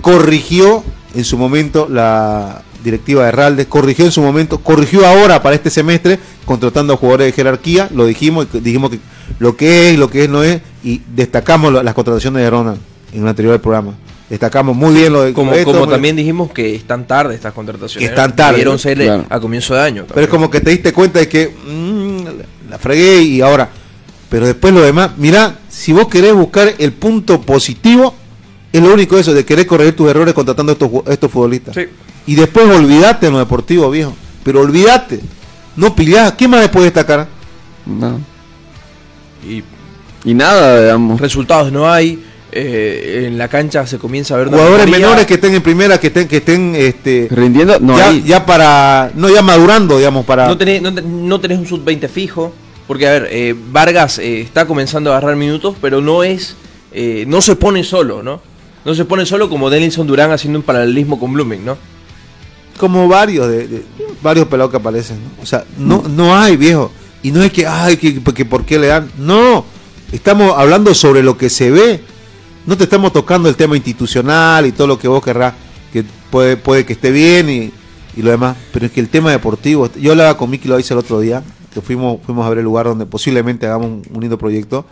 Corrigió 0.00 0.82
en 1.14 1.24
su 1.24 1.36
momento 1.36 1.88
la 1.90 2.62
directiva 2.86 3.22
de 3.22 3.28
Herralde. 3.28 3.66
Corrigió 3.66 4.04
en 4.06 4.12
su 4.12 4.22
momento. 4.22 4.58
Corrigió 4.58 5.06
ahora 5.06 5.42
para 5.42 5.54
este 5.54 5.68
semestre. 5.70 6.18
Contratando 6.44 6.94
a 6.94 6.96
jugadores 6.96 7.26
de 7.26 7.32
jerarquía. 7.32 7.88
Lo 7.94 8.06
dijimos. 8.06 8.46
Dijimos 8.52 8.90
que 8.90 9.00
lo 9.38 9.56
que 9.56 9.90
es, 9.90 9.98
lo 9.98 10.08
que 10.08 10.24
es, 10.24 10.30
no 10.30 10.42
es. 10.42 10.60
Y 10.82 11.02
destacamos 11.14 11.72
las 11.72 11.94
contrataciones 11.94 12.42
de 12.42 12.48
Ronald 12.50 12.78
en 13.12 13.22
el 13.22 13.28
anterior 13.28 13.60
programa. 13.60 13.94
Destacamos 14.28 14.74
muy 14.74 14.92
bien 14.94 15.12
lo 15.12 15.22
de 15.22 15.32
Como, 15.32 15.52
esto, 15.52 15.70
como 15.72 15.86
también 15.86 16.16
dijimos 16.16 16.50
que 16.50 16.74
están 16.74 17.06
tarde 17.06 17.34
estas 17.34 17.52
contrataciones. 17.52 18.08
Que 18.08 18.12
están 18.12 18.34
tarde, 18.34 18.52
Debieron 18.52 18.78
ser 18.78 19.00
eh, 19.00 19.04
Claro. 19.04 19.26
a 19.28 19.38
comienzo 19.40 19.74
de 19.74 19.80
año. 19.80 20.04
Pero 20.08 20.22
es 20.22 20.28
como 20.28 20.50
que 20.50 20.60
te 20.60 20.70
diste 20.70 20.92
cuenta 20.92 21.20
de 21.20 21.28
que 21.28 21.48
mm, 21.48 22.70
la 22.70 22.78
fregué 22.78 23.22
y 23.22 23.40
ahora. 23.40 23.68
Pero 24.28 24.46
después 24.46 24.74
lo 24.74 24.82
demás, 24.82 25.10
mira, 25.16 25.58
si 25.68 25.92
vos 25.92 26.08
querés 26.08 26.34
buscar 26.34 26.74
el 26.78 26.92
punto 26.92 27.40
positivo, 27.40 28.14
es 28.72 28.82
lo 28.82 28.92
único 28.92 29.16
eso, 29.16 29.32
de 29.32 29.44
querer 29.44 29.64
corregir 29.66 29.94
tus 29.94 30.10
errores 30.10 30.34
contratando 30.34 30.72
a 30.72 30.74
estos, 30.74 30.90
estos 31.08 31.30
futbolistas. 31.30 31.74
Sí. 31.76 31.82
Y 32.26 32.34
después 32.34 32.66
olvidate 32.68 33.26
en 33.26 33.34
lo 33.34 33.38
deportivo, 33.38 33.90
viejo. 33.90 34.14
Pero 34.42 34.60
olvidate. 34.60 35.20
No 35.76 35.94
pillás. 35.94 36.32
¿Qué 36.32 36.48
más 36.48 36.60
después 36.60 36.84
destacar? 36.84 37.28
No. 37.84 38.20
Y 39.46 39.62
Y 40.24 40.34
nada, 40.34 40.80
digamos. 40.82 41.20
resultados 41.20 41.70
no 41.72 41.90
hay. 41.90 42.22
eh, 42.52 43.24
en 43.26 43.36
la 43.38 43.48
cancha 43.48 43.86
se 43.86 43.98
comienza 43.98 44.34
a 44.34 44.38
ver 44.38 44.48
Jugadores 44.48 44.88
menores 44.88 45.26
que 45.26 45.34
estén 45.34 45.54
en 45.54 45.62
primera, 45.62 45.98
que 46.00 46.06
estén, 46.06 46.26
que 46.26 46.38
estén 46.38 46.74
este, 46.74 47.28
Rindiendo, 47.30 47.78
no 47.80 47.98
ya, 47.98 48.08
hay. 48.08 48.22
ya 48.22 48.46
para. 48.46 49.10
No, 49.14 49.28
ya 49.28 49.42
madurando, 49.42 49.98
digamos, 49.98 50.24
para. 50.24 50.46
No 50.48 50.56
tenés, 50.56 50.80
no, 50.80 50.90
no 50.90 51.40
tenés 51.40 51.58
un 51.58 51.66
sub-20 51.66 52.08
fijo. 52.08 52.54
Porque, 52.86 53.06
a 53.08 53.10
ver, 53.12 53.28
eh, 53.32 53.54
Vargas 53.72 54.18
eh, 54.18 54.40
está 54.40 54.66
comenzando 54.66 55.12
a 55.12 55.16
agarrar 55.18 55.36
minutos, 55.36 55.74
pero 55.80 56.00
no 56.00 56.22
es. 56.24 56.56
eh, 56.92 57.24
no 57.28 57.40
se 57.42 57.56
pone 57.56 57.84
solo, 57.84 58.22
¿no? 58.22 58.40
No 58.84 58.94
se 58.94 59.04
pone 59.04 59.26
solo 59.26 59.48
como 59.50 59.68
Denilson 59.68 60.06
Durán 60.06 60.30
haciendo 60.30 60.58
un 60.60 60.64
paralelismo 60.64 61.18
con 61.18 61.32
Blooming, 61.32 61.64
¿no? 61.64 61.76
Como 62.76 63.08
varios 63.08 63.48
de, 63.48 63.84
varios 64.22 64.46
pelados 64.48 64.70
que 64.70 64.76
aparecen 64.76 65.18
o 65.42 65.46
sea 65.46 65.64
no 65.78 66.02
no 66.08 66.36
hay 66.36 66.56
viejo. 66.56 66.90
Y 67.22 67.32
no 67.32 67.42
es 67.42 67.52
que 67.52 67.66
ay 67.66 67.96
que, 67.96 68.22
que 68.22 68.44
por 68.44 68.64
qué 68.64 68.78
le 68.78 68.88
dan. 68.88 69.10
No 69.18 69.64
estamos 70.12 70.54
hablando 70.56 70.94
sobre 70.94 71.22
lo 71.22 71.36
que 71.36 71.50
se 71.50 71.70
ve. 71.70 72.00
No 72.66 72.76
te 72.76 72.84
estamos 72.84 73.12
tocando 73.12 73.48
el 73.48 73.56
tema 73.56 73.76
institucional 73.76 74.66
y 74.66 74.72
todo 74.72 74.86
lo 74.86 74.98
que 74.98 75.08
vos 75.08 75.22
querrás 75.24 75.54
que 75.92 76.04
puede 76.30 76.56
puede 76.56 76.84
que 76.84 76.92
esté 76.92 77.10
bien 77.10 77.48
y, 77.48 77.72
y 78.16 78.22
lo 78.22 78.30
demás. 78.30 78.56
Pero 78.72 78.86
es 78.86 78.92
que 78.92 79.00
el 79.00 79.08
tema 79.08 79.30
deportivo 79.30 79.90
yo 79.96 80.12
hablaba 80.12 80.36
con 80.36 80.50
Miki 80.50 80.68
lo 80.68 80.78
hice 80.78 80.94
el 80.94 80.98
otro 80.98 81.20
día 81.20 81.42
que 81.72 81.80
fuimos 81.80 82.20
fuimos 82.24 82.46
a 82.46 82.48
ver 82.48 82.58
el 82.58 82.64
lugar 82.64 82.86
donde 82.86 83.06
posiblemente 83.06 83.66
hagamos 83.66 83.86
un, 83.86 84.02
un 84.12 84.20
lindo 84.20 84.38
proyecto. 84.38 84.84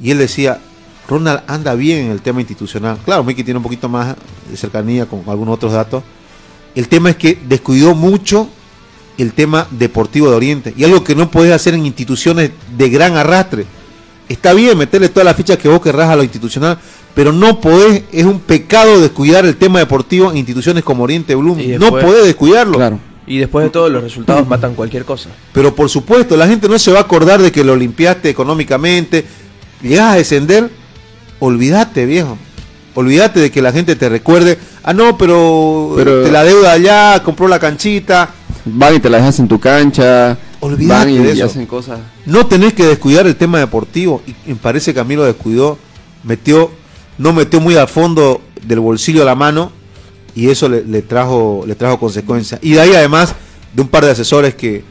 Y 0.00 0.10
él 0.10 0.18
decía 0.18 0.60
Ronald 1.08 1.42
anda 1.46 1.74
bien 1.74 2.06
en 2.06 2.10
el 2.10 2.22
tema 2.22 2.40
institucional 2.40 2.98
claro 3.04 3.24
Miki 3.24 3.44
tiene 3.44 3.58
un 3.58 3.64
poquito 3.64 3.88
más 3.88 4.16
de 4.50 4.56
cercanía 4.56 5.06
con 5.06 5.22
algunos 5.26 5.54
otros 5.54 5.72
datos 5.72 6.02
el 6.74 6.88
tema 6.88 7.10
es 7.10 7.16
que 7.16 7.38
descuidó 7.48 7.94
mucho 7.94 8.48
el 9.18 9.32
tema 9.32 9.66
deportivo 9.70 10.30
de 10.30 10.36
Oriente. 10.36 10.74
Y 10.76 10.84
algo 10.84 11.04
que 11.04 11.14
no 11.14 11.30
podés 11.30 11.52
hacer 11.52 11.74
en 11.74 11.86
instituciones 11.86 12.50
de 12.76 12.88
gran 12.88 13.16
arrastre. 13.16 13.66
Está 14.28 14.54
bien 14.54 14.78
meterle 14.78 15.08
todas 15.08 15.26
las 15.26 15.36
fichas 15.36 15.58
que 15.58 15.68
vos 15.68 15.80
querrás 15.80 16.08
a 16.08 16.16
lo 16.16 16.22
institucional, 16.22 16.78
pero 17.14 17.32
no 17.32 17.60
podés, 17.60 18.04
es 18.12 18.24
un 18.24 18.40
pecado 18.40 19.00
descuidar 19.00 19.44
el 19.44 19.56
tema 19.56 19.78
deportivo 19.78 20.30
en 20.30 20.38
instituciones 20.38 20.82
como 20.82 21.04
Oriente 21.04 21.34
Bloom. 21.34 21.58
No 21.78 21.90
podés 21.90 22.24
descuidarlo. 22.24 22.78
Claro. 22.78 22.98
Y 23.26 23.38
después 23.38 23.64
de 23.64 23.70
todo, 23.70 23.88
los 23.88 24.02
resultados 24.02 24.48
matan 24.48 24.74
cualquier 24.74 25.04
cosa. 25.04 25.30
Pero 25.52 25.74
por 25.74 25.88
supuesto, 25.88 26.36
la 26.36 26.48
gente 26.48 26.68
no 26.68 26.78
se 26.78 26.90
va 26.90 26.98
a 26.98 27.02
acordar 27.02 27.40
de 27.40 27.52
que 27.52 27.62
lo 27.62 27.76
limpiaste 27.76 28.28
económicamente. 28.30 29.24
Llegás 29.82 30.14
a 30.14 30.16
descender, 30.16 30.70
olvídate, 31.38 32.06
viejo. 32.06 32.38
Olvídate 32.94 33.40
de 33.40 33.50
que 33.50 33.62
la 33.62 33.72
gente 33.72 33.96
te 33.96 34.08
recuerde. 34.08 34.58
Ah, 34.82 34.92
no, 34.92 35.16
pero, 35.16 35.94
Pero- 35.96 36.22
te 36.24 36.30
la 36.30 36.44
deuda 36.44 36.72
allá, 36.72 37.22
compró 37.24 37.48
la 37.48 37.58
canchita. 37.58 38.30
Van 38.64 38.94
y 38.94 39.00
te 39.00 39.08
la 39.10 39.18
dejas 39.18 39.38
en 39.40 39.48
tu 39.48 39.58
cancha. 39.58 40.36
Olvídate 40.60 41.04
van 41.06 41.10
y, 41.10 41.18
de 41.18 41.28
y 41.34 41.38
eso. 41.38 41.46
hacen 41.46 41.66
cosas. 41.66 41.98
No 42.26 42.46
tenés 42.46 42.74
que 42.74 42.84
descuidar 42.86 43.26
el 43.26 43.34
tema 43.36 43.58
deportivo. 43.58 44.22
Y 44.26 44.50
me 44.50 44.54
parece 44.56 44.92
que 44.94 45.00
a 45.00 45.04
mí 45.04 45.16
lo 45.16 45.24
descuidó. 45.24 45.78
Metió, 46.22 46.70
no 47.18 47.32
metió 47.32 47.60
muy 47.60 47.76
al 47.76 47.88
fondo 47.88 48.40
del 48.64 48.80
bolsillo 48.80 49.24
la 49.24 49.34
mano. 49.34 49.72
Y 50.34 50.48
eso 50.50 50.68
le, 50.68 50.84
le 50.84 51.02
trajo, 51.02 51.64
le 51.66 51.74
trajo 51.74 51.98
consecuencias. 51.98 52.60
Y 52.62 52.72
de 52.72 52.80
ahí 52.80 52.94
además 52.94 53.34
de 53.74 53.82
un 53.82 53.88
par 53.88 54.04
de 54.04 54.12
asesores 54.12 54.54
que 54.54 54.84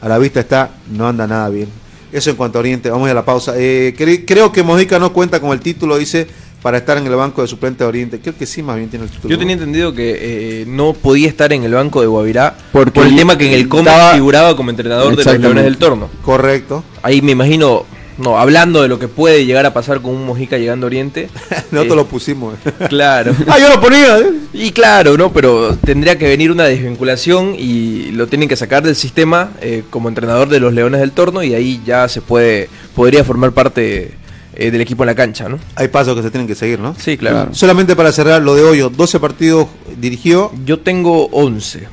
a 0.00 0.08
la 0.08 0.16
vista 0.18 0.40
está, 0.40 0.70
no 0.90 1.06
anda 1.08 1.26
nada 1.26 1.48
bien. 1.50 1.68
Eso 2.10 2.30
en 2.30 2.36
cuanto 2.36 2.58
a 2.58 2.60
Oriente. 2.60 2.88
Vamos 2.90 3.10
a 3.10 3.14
la 3.14 3.24
pausa. 3.24 3.52
Eh, 3.56 3.94
cre- 3.98 4.24
creo 4.26 4.50
que 4.50 4.62
Mojica 4.62 4.98
no 4.98 5.12
cuenta 5.12 5.40
con 5.40 5.50
el 5.50 5.60
título, 5.60 5.98
dice, 5.98 6.26
para 6.62 6.78
estar 6.78 6.98
en 6.98 7.06
el 7.06 7.14
banco 7.14 7.42
de 7.42 7.48
suplente 7.48 7.84
de 7.84 7.88
Oriente. 7.88 8.20
Creo 8.20 8.36
que 8.36 8.46
sí, 8.46 8.62
más 8.62 8.76
bien 8.76 8.88
tiene 8.88 9.04
el 9.04 9.10
título. 9.10 9.30
Yo 9.30 9.38
tenía 9.38 9.54
entendido 9.54 9.94
que 9.94 10.62
eh, 10.62 10.64
no 10.66 10.92
podía 10.92 11.28
estar 11.28 11.52
en 11.52 11.62
el 11.64 11.72
banco 11.72 12.00
de 12.00 12.06
Guavirá 12.06 12.56
Porque 12.72 12.92
por 13.00 13.06
el 13.06 13.16
tema 13.16 13.38
que 13.38 13.46
en 13.46 13.54
el 13.54 13.68
coma 13.68 13.90
estaba- 13.90 14.14
figuraba 14.14 14.56
como 14.56 14.70
entrenador 14.70 15.16
de 15.16 15.24
los. 15.24 15.38
Leones 15.38 15.64
del 15.64 15.78
Torno. 15.78 16.08
Correcto. 16.22 16.82
Ahí 17.02 17.22
me 17.22 17.32
imagino, 17.32 17.84
no, 18.18 18.38
hablando 18.38 18.82
de 18.82 18.88
lo 18.88 18.98
que 18.98 19.06
puede 19.06 19.46
llegar 19.46 19.66
a 19.66 19.72
pasar 19.72 20.00
con 20.00 20.14
un 20.16 20.26
Mojica 20.26 20.58
llegando 20.58 20.86
a 20.86 20.88
Oriente. 20.88 21.28
Nosotros 21.70 21.92
eh, 21.92 21.96
lo 21.96 22.06
pusimos. 22.06 22.54
Claro. 22.88 23.34
ah, 23.46 23.58
yo 23.60 23.68
lo 23.68 23.80
ponía. 23.80 24.18
¿eh? 24.18 24.32
Y 24.52 24.72
claro, 24.72 25.16
¿no? 25.16 25.32
Pero 25.32 25.76
tendría 25.76 26.18
que 26.18 26.26
venir 26.26 26.50
una 26.50 26.64
desvinculación 26.64 27.54
y 27.56 28.10
lo 28.12 28.26
tienen 28.26 28.48
que 28.48 28.56
sacar 28.56 28.82
del 28.82 28.96
sistema 28.96 29.52
eh, 29.60 29.84
como 29.90 30.08
entrenador 30.08 30.48
de 30.48 30.58
los 30.58 30.72
Leones 30.74 31.00
del 31.00 31.12
Torno 31.12 31.42
y 31.44 31.54
ahí 31.54 31.80
ya 31.86 32.08
se 32.08 32.20
puede, 32.20 32.68
podría 32.96 33.22
formar 33.22 33.52
parte 33.52 34.16
eh, 34.58 34.70
del 34.70 34.80
equipo 34.80 35.04
en 35.04 35.06
la 35.06 35.14
cancha, 35.14 35.48
¿no? 35.48 35.58
Hay 35.76 35.88
pasos 35.88 36.14
que 36.16 36.22
se 36.22 36.30
tienen 36.30 36.46
que 36.48 36.54
seguir, 36.54 36.80
¿no? 36.80 36.94
Sí, 36.98 37.16
claro. 37.16 37.36
Claro. 37.36 37.54
Solamente 37.54 37.94
para 37.96 38.12
cerrar 38.12 38.42
lo 38.42 38.54
de 38.54 38.62
Hoyo, 38.64 38.90
12 38.90 39.20
partidos 39.20 39.68
dirigió, 40.00 40.52
Yo 40.66 40.80
tengo 40.80 41.26
11. 41.28 41.86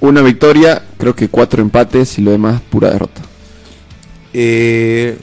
Una 0.00 0.22
victoria, 0.22 0.82
creo 0.98 1.14
que 1.14 1.28
cuatro 1.28 1.60
empates 1.62 2.18
y 2.18 2.22
lo 2.22 2.30
demás 2.30 2.60
pura 2.70 2.90
derrota. 2.90 3.20
eh, 4.32 5.18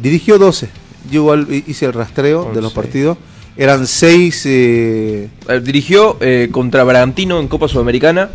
dirigió 0.00 0.38
12. 0.38 0.68
Yo 1.10 1.20
igual 1.22 1.46
hi- 1.50 1.64
hice 1.66 1.86
el 1.86 1.92
rastreo 1.92 2.44
de 2.54 2.60
los 2.60 2.72
11. 2.72 2.74
partidos. 2.74 3.18
Eran 3.56 3.86
6, 3.86 4.42
eh, 4.46 5.28
Dirigió 5.62 6.16
eh, 6.20 6.48
contra 6.52 6.84
Bragantino 6.84 7.40
en 7.40 7.48
Copa 7.48 7.66
Sudamericana, 7.66 8.30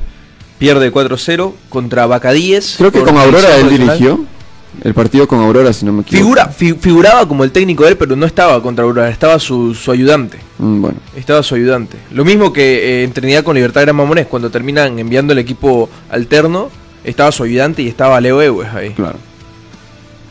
pierde 0.60 0.92
4-0 0.92 1.54
contra 1.70 2.06
Bacadíes. 2.08 2.76
Creo 2.78 2.92
que 2.92 3.02
con 3.02 3.18
Aurora 3.18 3.56
él 3.58 3.70
dirigió. 3.70 4.26
El 4.84 4.94
partido 4.94 5.28
con 5.28 5.40
Aurora, 5.40 5.72
si 5.74 5.86
no 5.86 5.94
me 5.94 6.02
equivoco. 6.02 6.18
Figura, 6.24 6.48
fi- 6.48 6.74
figuraba 6.74 7.28
como 7.28 7.44
el 7.44 7.52
técnico 7.52 7.84
de 7.84 7.92
él, 7.92 7.98
pero 7.98 8.16
no 8.16 8.26
estaba 8.26 8.62
contra 8.62 8.84
Aurora, 8.86 9.10
estaba 9.10 9.40
su, 9.40 9.74
su 9.76 9.92
ayudante. 9.92 10.40
Mm, 10.58 10.82
bueno, 10.82 10.98
Estaba 11.16 11.44
su 11.44 11.56
ayudante. 11.56 11.98
Lo 12.12 12.26
mismo 12.26 12.52
que 12.52 13.02
eh, 13.02 13.04
en 13.04 13.12
Trinidad 13.14 13.44
con 13.44 13.56
Libertad 13.56 13.82
Gran 13.82 13.96
Mamones, 13.96 14.28
cuando 14.28 14.50
terminan 14.50 14.98
enviando 15.00 15.34
el 15.34 15.40
equipo 15.40 15.90
alterno, 16.10 16.70
estaba 17.04 17.32
su 17.32 17.44
ayudante 17.44 17.82
y 17.82 17.88
estaba 17.88 18.20
Leo 18.20 18.42
Ewes 18.42 18.70
ahí. 18.74 18.90
claro. 18.92 19.18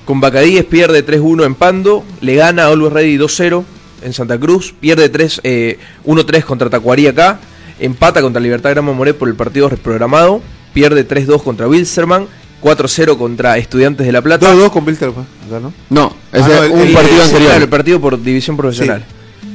Con 0.05 0.20
Bacadíes 0.20 0.64
pierde 0.64 1.07
3-1 1.07 1.45
en 1.47 1.55
Pando, 1.55 2.05
le 2.20 2.34
gana 2.34 2.64
a 2.64 2.66
Always 2.68 2.93
Ready 2.93 3.18
2-0 3.18 3.62
en 4.03 4.12
Santa 4.12 4.38
Cruz, 4.38 4.74
pierde 4.78 5.09
3, 5.09 5.40
eh, 5.45 5.78
1-3 6.05 6.43
contra 6.45 6.68
Tacuarí 6.68 7.07
acá, 7.07 7.38
empata 7.78 8.20
contra 8.20 8.43
Libertad 8.43 8.70
Gran 8.70 8.84
Mamoré 8.84 9.14
por 9.14 9.28
el 9.28 9.36
partido 9.36 9.68
reprogramado, 9.68 10.43
pierde 10.74 11.07
3-2 11.07 11.43
contra 11.45 11.68
Wilstermann, 11.68 12.26
4-0 12.63 13.19
contra 13.19 13.59
Estudiantes 13.59 14.07
de 14.07 14.13
La 14.13 14.23
Plata. 14.23 14.53
2-2 14.55 14.71
con 14.71 14.85
Bilter, 14.85 15.11
pues, 15.11 15.27
acá, 15.49 15.61
¿no? 15.61 15.73
No, 15.91 16.15
ese 16.33 16.45
Ah, 16.45 16.49
no, 16.49 16.55
es 16.55 16.71
el- 16.71 16.71
un 16.73 16.81
el- 16.81 16.93
partido 16.93 17.17
Sí, 17.17 17.23
anterior. 17.23 17.49
claro, 17.51 17.65
el 17.65 17.71
partido 17.71 18.01
por 18.01 18.23
división 18.23 18.57
profesional. 18.57 19.05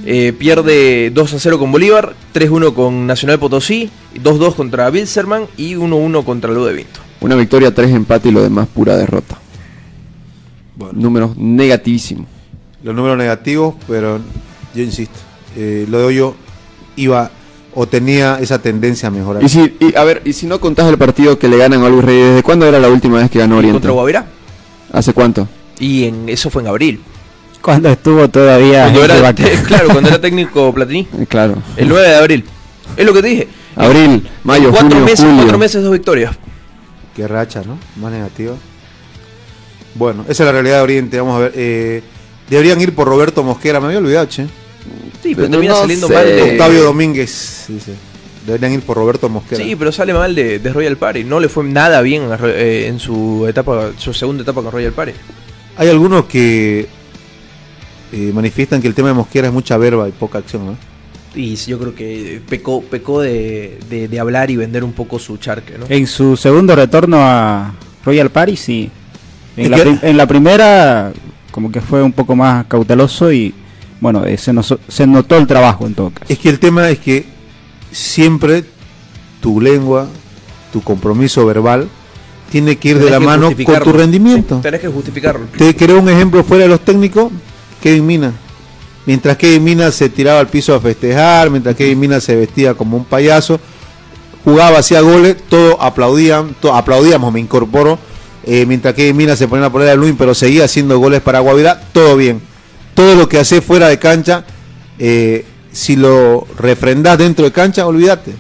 Eh, 0.10 0.34
pierde 0.38 1.12
2-0 1.14 1.60
con 1.60 1.72
Bolívar, 1.72 2.14
3-1 2.34 2.74
con 2.74 3.08
Nacional 3.08 3.39
Potosí, 3.39 3.89
2-2 4.22 4.55
contra 4.55 4.89
Wilstermann 4.89 5.47
y 5.58 5.76
1-1 5.76 6.24
contra 6.24 6.51
Lu 6.51 6.64
de 6.66 6.74
Vinto. 6.74 6.99
Una 7.20 7.36
victoria, 7.36 7.74
tres 7.74 7.91
empates 7.91 8.32
y 8.32 8.34
lo 8.34 8.41
demás 8.41 8.68
pura 8.68 8.95
derrota. 8.95 9.38
Números 10.93 11.36
negativísimos. 11.38 12.28
los 12.84 12.95
números 12.95 13.18
negativos, 13.18 13.76
pero 13.88 14.20
yo 14.74 14.82
insisto, 14.84 15.18
eh, 15.58 15.86
lo 15.89 15.97
de 15.99 16.03
Hoyo 16.05 16.36
iba 16.95 17.32
o 17.80 17.88
tenía 17.88 18.39
esa 18.41 18.57
tendencia 18.59 19.07
a 19.07 19.11
mejorar. 19.11 19.43
Y 19.43 19.49
si, 19.49 19.75
y, 19.80 19.95
a 19.95 20.03
ver, 20.03 20.23
y 20.25 20.34
si 20.34 20.47
no 20.47 20.59
contás 20.59 20.89
el 20.89 20.97
partido 20.97 21.38
que 21.38 21.47
le 21.47 21.57
ganan 21.57 21.84
a 21.84 21.89
Luis 21.89 22.03
Reyes, 22.03 22.30
¿desde 22.30 22.41
cuándo 22.41 22.65
era 22.65 22.80
la 22.80 22.89
última 22.89 23.19
vez 23.19 23.30
que 23.30 23.38
ganó 23.38 23.57
Oriente? 23.57 23.75
¿Contra 23.75 23.91
Guavirá? 23.91 24.25
¿Hace 24.91 25.13
cuánto? 25.13 25.47
Y 25.78 26.05
en, 26.05 26.28
eso 26.28 26.49
fue 26.49 26.63
en 26.63 26.69
abril. 26.69 26.99
Cuando 27.61 27.89
estuvo 27.89 28.28
todavía. 28.30 28.84
Cuando 28.84 29.05
era, 29.05 29.34
claro, 29.67 29.89
cuando 29.89 30.09
era 30.09 30.19
técnico 30.28 30.73
Platini. 30.73 31.07
Eh, 31.19 31.25
Claro. 31.30 31.61
El 31.75 31.88
9 31.88 32.07
de 32.07 32.15
abril. 32.15 32.45
Es 32.95 33.05
lo 33.05 33.13
que 33.13 33.21
te 33.21 33.28
dije. 33.28 33.47
Abril, 33.75 34.28
mayo, 34.43 34.71
cuatro 34.71 34.89
junio, 34.89 35.05
meses, 35.05 35.19
julio. 35.19 35.36
cuatro 35.38 35.57
meses, 35.59 35.84
dos 35.84 35.91
victorias. 35.91 36.36
Qué 37.15 37.28
racha, 37.28 37.61
¿no? 37.63 37.78
Más 38.01 38.11
negativa. 38.11 38.55
Bueno, 39.93 40.23
esa 40.28 40.43
es 40.43 40.47
la 40.47 40.51
realidad 40.51 40.78
de 40.78 40.82
Oriente. 40.82 41.19
Vamos 41.19 41.36
a 41.36 41.39
ver. 41.41 41.51
eh, 41.55 42.01
deberían 42.49 42.82
ir 42.82 42.95
por 42.95 43.07
Roberto 43.07 43.43
Mosquera, 43.43 43.80
me 43.80 43.86
había 43.88 43.99
olvidado, 43.99 44.25
che. 44.25 44.47
Sí, 45.23 45.35
pero 45.35 45.35
Pero 45.35 45.49
termina 45.51 45.73
no 45.73 45.79
saliendo 45.81 46.07
sé. 46.07 46.13
mal 46.13 46.25
de. 46.25 46.41
Octavio 46.51 46.83
Domínguez, 46.83 47.65
dice. 47.67 47.93
Deberían 48.45 48.71
ir 48.73 48.81
por 48.81 48.95
Roberto 48.97 49.27
Mosquera. 49.27 49.61
Sí, 49.63 49.75
pero 49.75 49.91
sale 49.91 50.13
mal 50.13 50.33
de, 50.33 50.59
de 50.59 50.73
Royal 50.73 50.95
Party. 50.95 51.23
No 51.25 51.39
le 51.39 51.49
fue 51.49 51.65
nada 51.65 52.01
bien 52.01 52.31
a 52.31 52.39
eh, 52.45 52.88
en 52.88 52.97
su 52.99 53.45
etapa, 53.47 53.91
su 53.97 54.13
segunda 54.13 54.43
etapa 54.43 54.61
con 54.61 54.71
Royal 54.71 54.93
Party. 54.93 55.11
Hay 55.75 55.89
algunos 55.89 56.25
que 56.25 56.88
eh, 58.13 58.31
manifiestan 58.33 58.81
que 58.81 58.88
el 58.88 58.93
tema 58.93 59.09
de 59.09 59.15
Mosquera 59.15 59.47
es 59.47 59.53
mucha 59.53 59.75
verba 59.77 60.07
y 60.07 60.11
poca 60.13 60.38
acción, 60.38 60.65
¿no? 60.65 60.77
Y 61.35 61.55
yo 61.55 61.77
creo 61.77 61.93
que 61.93 62.41
pecó, 62.47 62.81
pecó 62.81 63.21
de, 63.21 63.79
de- 63.89 64.07
de 64.07 64.19
hablar 64.19 64.49
y 64.49 64.55
vender 64.55 64.83
un 64.83 64.93
poco 64.93 65.19
su 65.19 65.38
charque, 65.38 65.77
¿no? 65.77 65.85
En 65.89 66.07
su 66.07 66.35
segundo 66.38 66.73
retorno 66.75 67.17
a 67.19 67.73
Royal 68.05 68.29
Paris, 68.31 68.61
sí. 68.61 68.89
La, 69.57 69.77
en 70.03 70.15
la 70.17 70.25
primera, 70.25 71.11
como 71.51 71.71
que 71.71 71.81
fue 71.81 72.01
un 72.01 72.13
poco 72.13 72.35
más 72.35 72.65
cauteloso 72.67 73.31
y, 73.31 73.53
bueno, 74.02 74.26
eh, 74.26 74.38
se, 74.38 74.54
nos- 74.54 74.76
se 74.88 75.08
notó 75.08 75.38
el 75.38 75.48
trabajo 75.48 75.86
en 75.88 75.93
todo 75.95 76.10
caso. 76.12 76.26
Es 76.30 76.39
que 76.39 76.50
el 76.50 76.60
tema 76.60 76.89
es 76.89 77.00
que 77.00 77.26
siempre 77.91 78.64
tu 79.41 79.62
lengua, 79.62 80.08
tu 80.74 80.82
compromiso 80.82 81.45
verbal, 81.45 81.88
tiene 82.52 82.78
que 82.78 82.89
ir 82.89 83.00
de 83.00 83.10
la 83.10 83.20
mano 83.20 83.48
con 83.66 83.84
tu 83.84 83.91
rendimiento. 83.98 84.56
Sí, 84.58 84.62
tenés 84.62 84.82
que 84.82 84.88
justificarlo. 84.88 85.45
Te 85.58 85.76
creo 85.76 86.00
un 86.00 86.10
ejemplo 86.10 86.43
fuera 86.43 86.64
de 86.64 86.70
los 86.70 86.80
técnicos, 86.82 87.32
Kevin 87.82 88.06
Mina. 88.06 88.34
Mientras 89.06 89.38
Kevin 89.38 89.64
Mina 89.64 89.91
se 89.91 90.10
tiraba 90.10 90.39
al 90.39 90.48
piso 90.48 90.76
a 90.76 90.80
festejar, 90.80 91.50
mientras 91.50 91.76
Kevin 91.76 92.00
Mina 92.00 92.20
se 92.20 92.36
vestía 92.36 92.74
como 92.74 92.98
un 92.98 93.06
payaso, 93.06 93.60
jugaba, 94.43 94.80
hacía 94.80 95.02
goles, 95.02 95.38
todos 95.50 95.76
aplaudían, 95.80 96.56
to- 96.62 96.74
aplaudíamos, 96.74 97.32
me 97.34 97.39
incorporo, 97.39 98.00
eh, 98.45 98.66
mientras 98.66 98.93
Kevin 98.93 99.16
Mina 99.18 99.36
se 99.36 99.48
ponía 99.48 99.66
a 99.66 99.70
poner 99.72 99.89
al 99.89 99.98
Luis, 100.00 100.14
pero 100.18 100.34
seguía 100.34 100.66
haciendo 100.66 100.98
goles 101.00 101.22
para 101.22 101.39
Guavirá, 101.39 101.82
todo 101.93 102.16
bien. 102.18 102.41
Todo 102.98 103.14
lo 103.14 103.30
que 103.30 103.38
hace 103.38 103.62
fuera 103.62 103.89
de 103.89 104.00
cancha, 104.00 104.43
eh, 104.98 105.45
si 105.72 105.95
lo 105.95 106.48
refrendás 106.58 107.20
dentro 107.20 107.45
de 107.45 107.52
cancha, 107.52 107.86
olvídate. 107.86 108.34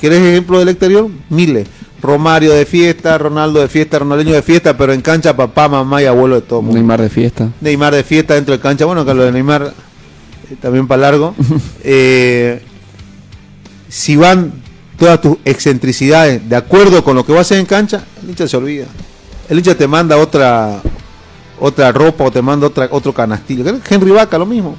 ¿Querés 0.00 0.20
ejemplo 0.20 0.60
del 0.60 0.68
exterior? 0.68 1.10
Miles. 1.30 1.66
Romario 2.00 2.52
de 2.52 2.64
fiesta, 2.64 3.18
Ronaldo 3.18 3.58
de 3.58 3.66
fiesta, 3.66 3.98
Ronaldinho 3.98 4.34
de 4.34 4.42
fiesta, 4.42 4.76
pero 4.76 4.92
en 4.92 5.00
cancha 5.00 5.34
papá, 5.34 5.68
mamá 5.68 6.00
y 6.00 6.06
abuelo 6.06 6.36
de 6.36 6.42
todo 6.42 6.62
mundo. 6.62 6.76
Neymar 6.76 7.02
de 7.02 7.10
fiesta. 7.10 7.50
Neymar 7.60 7.92
de 7.92 8.04
fiesta 8.04 8.34
dentro 8.34 8.54
de 8.54 8.60
cancha. 8.60 8.84
Bueno, 8.84 9.04
que 9.04 9.14
lo 9.14 9.24
de 9.24 9.32
Neymar 9.32 9.74
eh, 10.48 10.56
también 10.62 10.86
para 10.86 11.02
largo. 11.02 11.34
Eh, 11.82 12.62
si 13.88 14.14
van 14.14 14.52
todas 14.96 15.20
tus 15.20 15.38
excentricidades 15.44 16.48
de 16.48 16.54
acuerdo 16.54 17.02
con 17.02 17.16
lo 17.16 17.26
que 17.26 17.32
vas 17.32 17.38
a 17.38 17.42
hacer 17.42 17.58
en 17.58 17.66
cancha, 17.66 18.04
el 18.22 18.30
hincha 18.30 18.46
se 18.46 18.56
olvida. 18.56 18.86
El 19.48 19.58
hincha 19.58 19.74
te 19.74 19.88
manda 19.88 20.16
otra 20.18 20.80
otra 21.60 21.92
ropa 21.92 22.24
o 22.24 22.30
te 22.30 22.42
manda 22.42 22.66
otra 22.66 22.88
otro 22.90 23.12
canastillo. 23.12 23.64
Henry 23.88 24.10
Vaca 24.10 24.38
lo 24.38 24.46
mismo. 24.46 24.76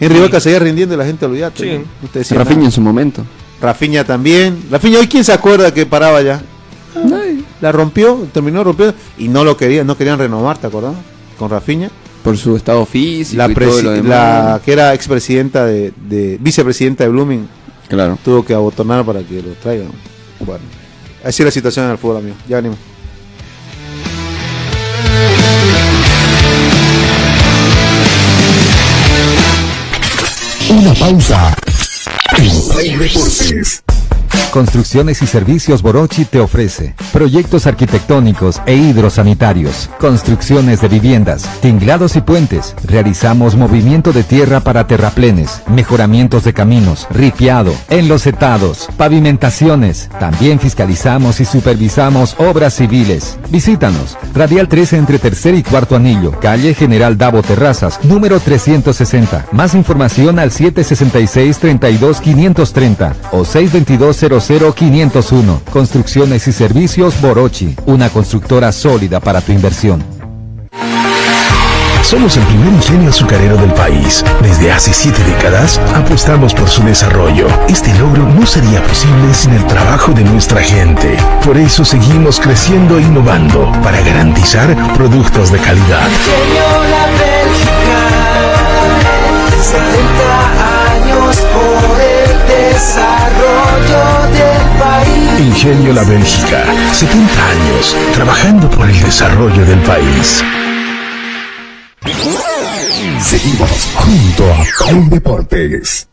Henry 0.00 0.20
Vaca 0.20 0.40
seguía 0.40 0.58
rindiendo 0.58 0.94
y 0.94 0.98
la 0.98 1.04
gente 1.06 1.24
olvidate. 1.24 1.62
Sí. 1.62 1.78
¿no? 1.78 2.08
Nada. 2.38 2.64
en 2.66 2.72
su 2.72 2.80
momento. 2.80 3.24
Rafinha 3.60 4.04
también. 4.04 4.64
Rafinha 4.70 4.98
hoy 4.98 5.06
quién 5.08 5.24
se 5.24 5.32
acuerda 5.32 5.72
que 5.72 5.86
paraba 5.86 6.20
ya. 6.22 6.42
La 7.60 7.72
rompió, 7.72 8.26
terminó 8.32 8.62
rompiendo 8.62 8.94
y 9.18 9.28
no 9.28 9.42
lo 9.44 9.56
querían, 9.56 9.86
no 9.86 9.96
querían 9.96 10.18
renovar, 10.18 10.58
¿te 10.58 10.66
acordás? 10.66 10.94
Con 11.38 11.50
Rafinha. 11.50 11.90
Por 12.22 12.36
su 12.38 12.56
estado 12.56 12.84
físico 12.86 13.38
la, 13.38 13.50
y 13.50 13.54
todo 13.54 13.64
presi- 13.78 13.82
lo 13.82 13.90
demás. 13.92 14.08
la 14.08 14.60
que 14.64 14.72
era 14.72 14.94
expresidenta 14.94 15.64
de, 15.66 15.92
de 16.08 16.38
vicepresidenta 16.40 17.04
de 17.04 17.10
Blooming 17.10 17.48
Claro. 17.88 18.18
tuvo 18.24 18.44
que 18.44 18.54
abotonar 18.54 19.04
para 19.04 19.20
que 19.22 19.42
lo 19.42 19.50
traigan. 19.62 19.88
Bueno, 20.40 20.64
así 21.22 21.42
es 21.42 21.46
la 21.46 21.50
situación 21.50 21.84
en 21.86 21.92
el 21.92 21.98
fútbol, 21.98 22.18
amigo. 22.18 22.36
Ya 22.48 22.56
venimos. 22.56 22.78
Una 30.70 30.94
pausa. 30.94 31.54
Construcciones 34.54 35.20
y 35.20 35.26
Servicios 35.26 35.82
Borochi 35.82 36.24
te 36.24 36.38
ofrece 36.38 36.94
proyectos 37.12 37.66
arquitectónicos 37.66 38.62
e 38.66 38.76
hidrosanitarios, 38.76 39.90
construcciones 39.98 40.80
de 40.80 40.86
viviendas, 40.86 41.42
tinglados 41.60 42.14
y 42.14 42.20
puentes. 42.20 42.76
Realizamos 42.84 43.56
movimiento 43.56 44.12
de 44.12 44.22
tierra 44.22 44.60
para 44.60 44.86
terraplenes, 44.86 45.60
mejoramientos 45.66 46.44
de 46.44 46.52
caminos, 46.52 47.08
ripiado, 47.10 47.74
enlosetados, 47.90 48.88
pavimentaciones. 48.96 50.08
También 50.20 50.60
fiscalizamos 50.60 51.40
y 51.40 51.46
supervisamos 51.46 52.36
obras 52.38 52.74
civiles. 52.74 53.36
Visítanos. 53.50 54.16
Radial 54.34 54.68
13 54.68 54.98
entre 54.98 55.18
tercer 55.18 55.56
y 55.56 55.64
cuarto 55.64 55.96
anillo, 55.96 56.30
calle 56.38 56.74
General 56.74 57.18
Davo 57.18 57.42
Terrazas, 57.42 57.98
número 58.04 58.38
360. 58.38 59.46
Más 59.50 59.74
información 59.74 60.38
al 60.38 60.52
766 60.52 61.58
32 61.58 62.20
530 62.20 63.16
o 63.32 63.44
622 63.44 64.16
00 64.16 64.43
501. 64.46 65.62
Construcciones 65.72 66.46
y 66.48 66.52
servicios 66.52 67.20
Borochi, 67.20 67.74
una 67.86 68.10
constructora 68.10 68.72
sólida 68.72 69.20
para 69.20 69.40
tu 69.40 69.52
inversión. 69.52 70.04
Somos 72.02 72.36
el 72.36 72.42
primer 72.44 72.74
ingenio 72.74 73.08
azucarero 73.08 73.56
del 73.56 73.72
país. 73.72 74.22
Desde 74.42 74.70
hace 74.70 74.92
siete 74.92 75.24
décadas 75.24 75.80
apostamos 75.94 76.52
por 76.52 76.68
su 76.68 76.82
desarrollo. 76.82 77.46
Este 77.68 77.94
logro 77.94 78.28
no 78.28 78.44
sería 78.46 78.82
posible 78.82 79.32
sin 79.32 79.54
el 79.54 79.66
trabajo 79.66 80.12
de 80.12 80.22
nuestra 80.24 80.62
gente. 80.62 81.16
Por 81.42 81.56
eso 81.56 81.84
seguimos 81.84 82.38
creciendo 82.38 82.98
e 82.98 83.02
innovando 83.02 83.72
para 83.82 84.02
garantizar 84.02 84.76
productos 84.94 85.50
de 85.50 85.58
calidad. 85.58 86.08
Desarrollo 92.74 94.02
del 94.32 94.78
país. 94.80 95.40
Ingenio 95.40 95.92
La 95.92 96.02
Bélgica, 96.02 96.64
70 96.92 97.48
años 97.48 97.96
trabajando 98.14 98.68
por 98.70 98.88
el 98.88 99.00
desarrollo 99.00 99.64
del 99.64 99.78
país. 99.80 100.42
Seguimos 103.20 103.88
junto 103.94 104.52
a 104.52 104.64
Play 104.78 105.00
Deportes. 105.08 106.08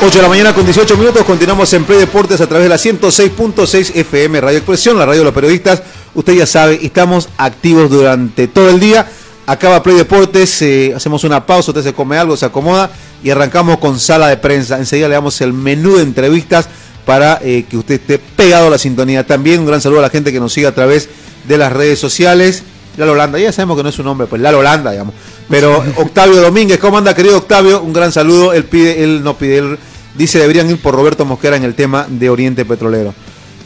Ocho 0.00 0.18
de 0.18 0.22
la 0.22 0.28
mañana 0.28 0.54
con 0.54 0.64
18 0.64 0.96
minutos, 0.96 1.24
continuamos 1.24 1.72
en 1.72 1.84
Play 1.84 1.98
Deportes 1.98 2.40
a 2.40 2.46
través 2.46 2.66
de 2.66 2.68
la 2.68 2.76
106.6 2.76 3.96
FM 3.96 4.40
Radio 4.40 4.58
Expresión, 4.58 4.96
la 4.96 5.04
radio 5.04 5.22
de 5.22 5.24
los 5.24 5.34
periodistas. 5.34 5.82
Usted 6.14 6.34
ya 6.34 6.46
sabe, 6.46 6.78
estamos 6.80 7.28
activos 7.36 7.90
durante 7.90 8.46
todo 8.46 8.70
el 8.70 8.78
día. 8.78 9.08
Acaba 9.46 9.82
Play 9.82 9.96
Deportes, 9.96 10.62
eh, 10.62 10.92
hacemos 10.94 11.24
una 11.24 11.44
pausa, 11.44 11.72
usted 11.72 11.82
se 11.82 11.94
come 11.94 12.16
algo, 12.16 12.36
se 12.36 12.46
acomoda 12.46 12.90
y 13.24 13.30
arrancamos 13.30 13.78
con 13.78 13.98
sala 13.98 14.28
de 14.28 14.36
prensa. 14.36 14.78
Enseguida 14.78 15.08
le 15.08 15.14
damos 15.14 15.40
el 15.40 15.52
menú 15.52 15.96
de 15.96 16.04
entrevistas 16.04 16.68
para 17.04 17.40
eh, 17.42 17.64
que 17.68 17.76
usted 17.76 17.96
esté 17.96 18.20
pegado 18.20 18.68
a 18.68 18.70
la 18.70 18.78
sintonía. 18.78 19.26
También 19.26 19.58
un 19.58 19.66
gran 19.66 19.80
saludo 19.80 19.98
a 19.98 20.02
la 20.02 20.10
gente 20.10 20.30
que 20.30 20.38
nos 20.38 20.52
sigue 20.52 20.68
a 20.68 20.74
través 20.76 21.08
de 21.48 21.58
las 21.58 21.72
redes 21.72 21.98
sociales. 21.98 22.62
Lalo 22.96 23.12
Holanda, 23.12 23.40
ya 23.40 23.50
sabemos 23.50 23.76
que 23.76 23.82
no 23.82 23.88
es 23.88 23.96
su 23.96 24.04
nombre, 24.04 24.28
pues 24.28 24.40
Lalo 24.40 24.60
Holanda, 24.60 24.92
digamos. 24.92 25.14
Pero 25.48 25.82
Octavio 25.96 26.42
Domínguez, 26.42 26.78
¿cómo 26.78 26.98
anda, 26.98 27.14
querido 27.14 27.38
Octavio? 27.38 27.82
Un 27.82 27.92
gran 27.92 28.12
saludo. 28.12 28.52
Él 28.52 28.64
pide, 28.64 29.02
él 29.02 29.22
no 29.24 29.36
pide, 29.38 29.58
él 29.58 29.78
dice 30.14 30.38
deberían 30.38 30.68
ir 30.68 30.78
por 30.78 30.94
Roberto 30.94 31.24
Mosquera 31.24 31.56
en 31.56 31.64
el 31.64 31.74
tema 31.74 32.06
de 32.08 32.28
Oriente 32.28 32.64
Petrolero. 32.64 33.14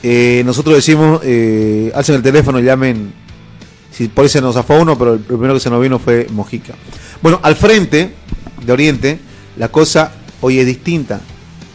Eh, 0.03 0.43
nosotros 0.45 0.77
decimos, 0.77 1.21
eh, 1.25 1.91
alcen 1.95 2.17
el 2.17 2.23
teléfono, 2.23 2.61
llamen. 2.61 3.13
Si 3.91 4.09
por 4.09 4.25
ahí 4.25 4.29
se 4.29 4.41
nos 4.41 4.55
zafó 4.55 4.81
uno, 4.81 4.97
pero 4.97 5.15
el 5.15 5.21
primero 5.21 5.55
que 5.55 5.61
se 5.61 5.71
nos 5.71 5.83
vino 5.83 5.99
fue 5.99 6.27
Mojica. 6.31 6.75
Bueno, 7.21 7.41
al 7.43 7.57
frente 7.57 8.15
de 8.65 8.73
Oriente, 8.73 9.19
la 9.57 9.69
cosa 9.69 10.13
hoy 10.41 10.59
es 10.59 10.67
distinta. 10.67 11.21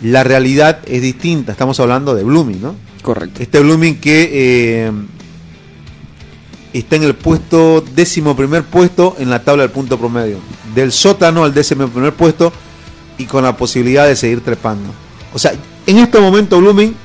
La 0.01 0.23
realidad 0.23 0.79
es 0.85 1.01
distinta. 1.01 1.51
Estamos 1.51 1.79
hablando 1.79 2.15
de 2.15 2.23
Blooming, 2.23 2.61
¿no? 2.61 2.75
Correcto. 3.01 3.41
Este 3.41 3.59
Blooming 3.59 3.99
que 3.99 4.29
eh, 4.31 4.91
está 6.79 6.95
en 6.97 7.03
el 7.03 7.15
puesto, 7.15 7.83
décimo 7.95 8.35
primer 8.35 8.63
puesto 8.63 9.15
en 9.19 9.29
la 9.29 9.43
tabla 9.43 9.63
del 9.63 9.71
punto 9.71 9.97
promedio. 9.97 10.37
del 10.75 10.91
sótano 10.91 11.43
al 11.43 11.53
décimo 11.53 11.87
primer 11.87 12.13
puesto 12.13 12.51
y 13.17 13.25
con 13.25 13.43
la 13.43 13.55
posibilidad 13.57 14.05
de 14.05 14.15
seguir 14.15 14.41
trepando. 14.41 14.89
O 15.33 15.39
sea, 15.39 15.53
en 15.85 15.97
este 15.97 16.19
momento 16.19 16.59
Blooming 16.59 16.95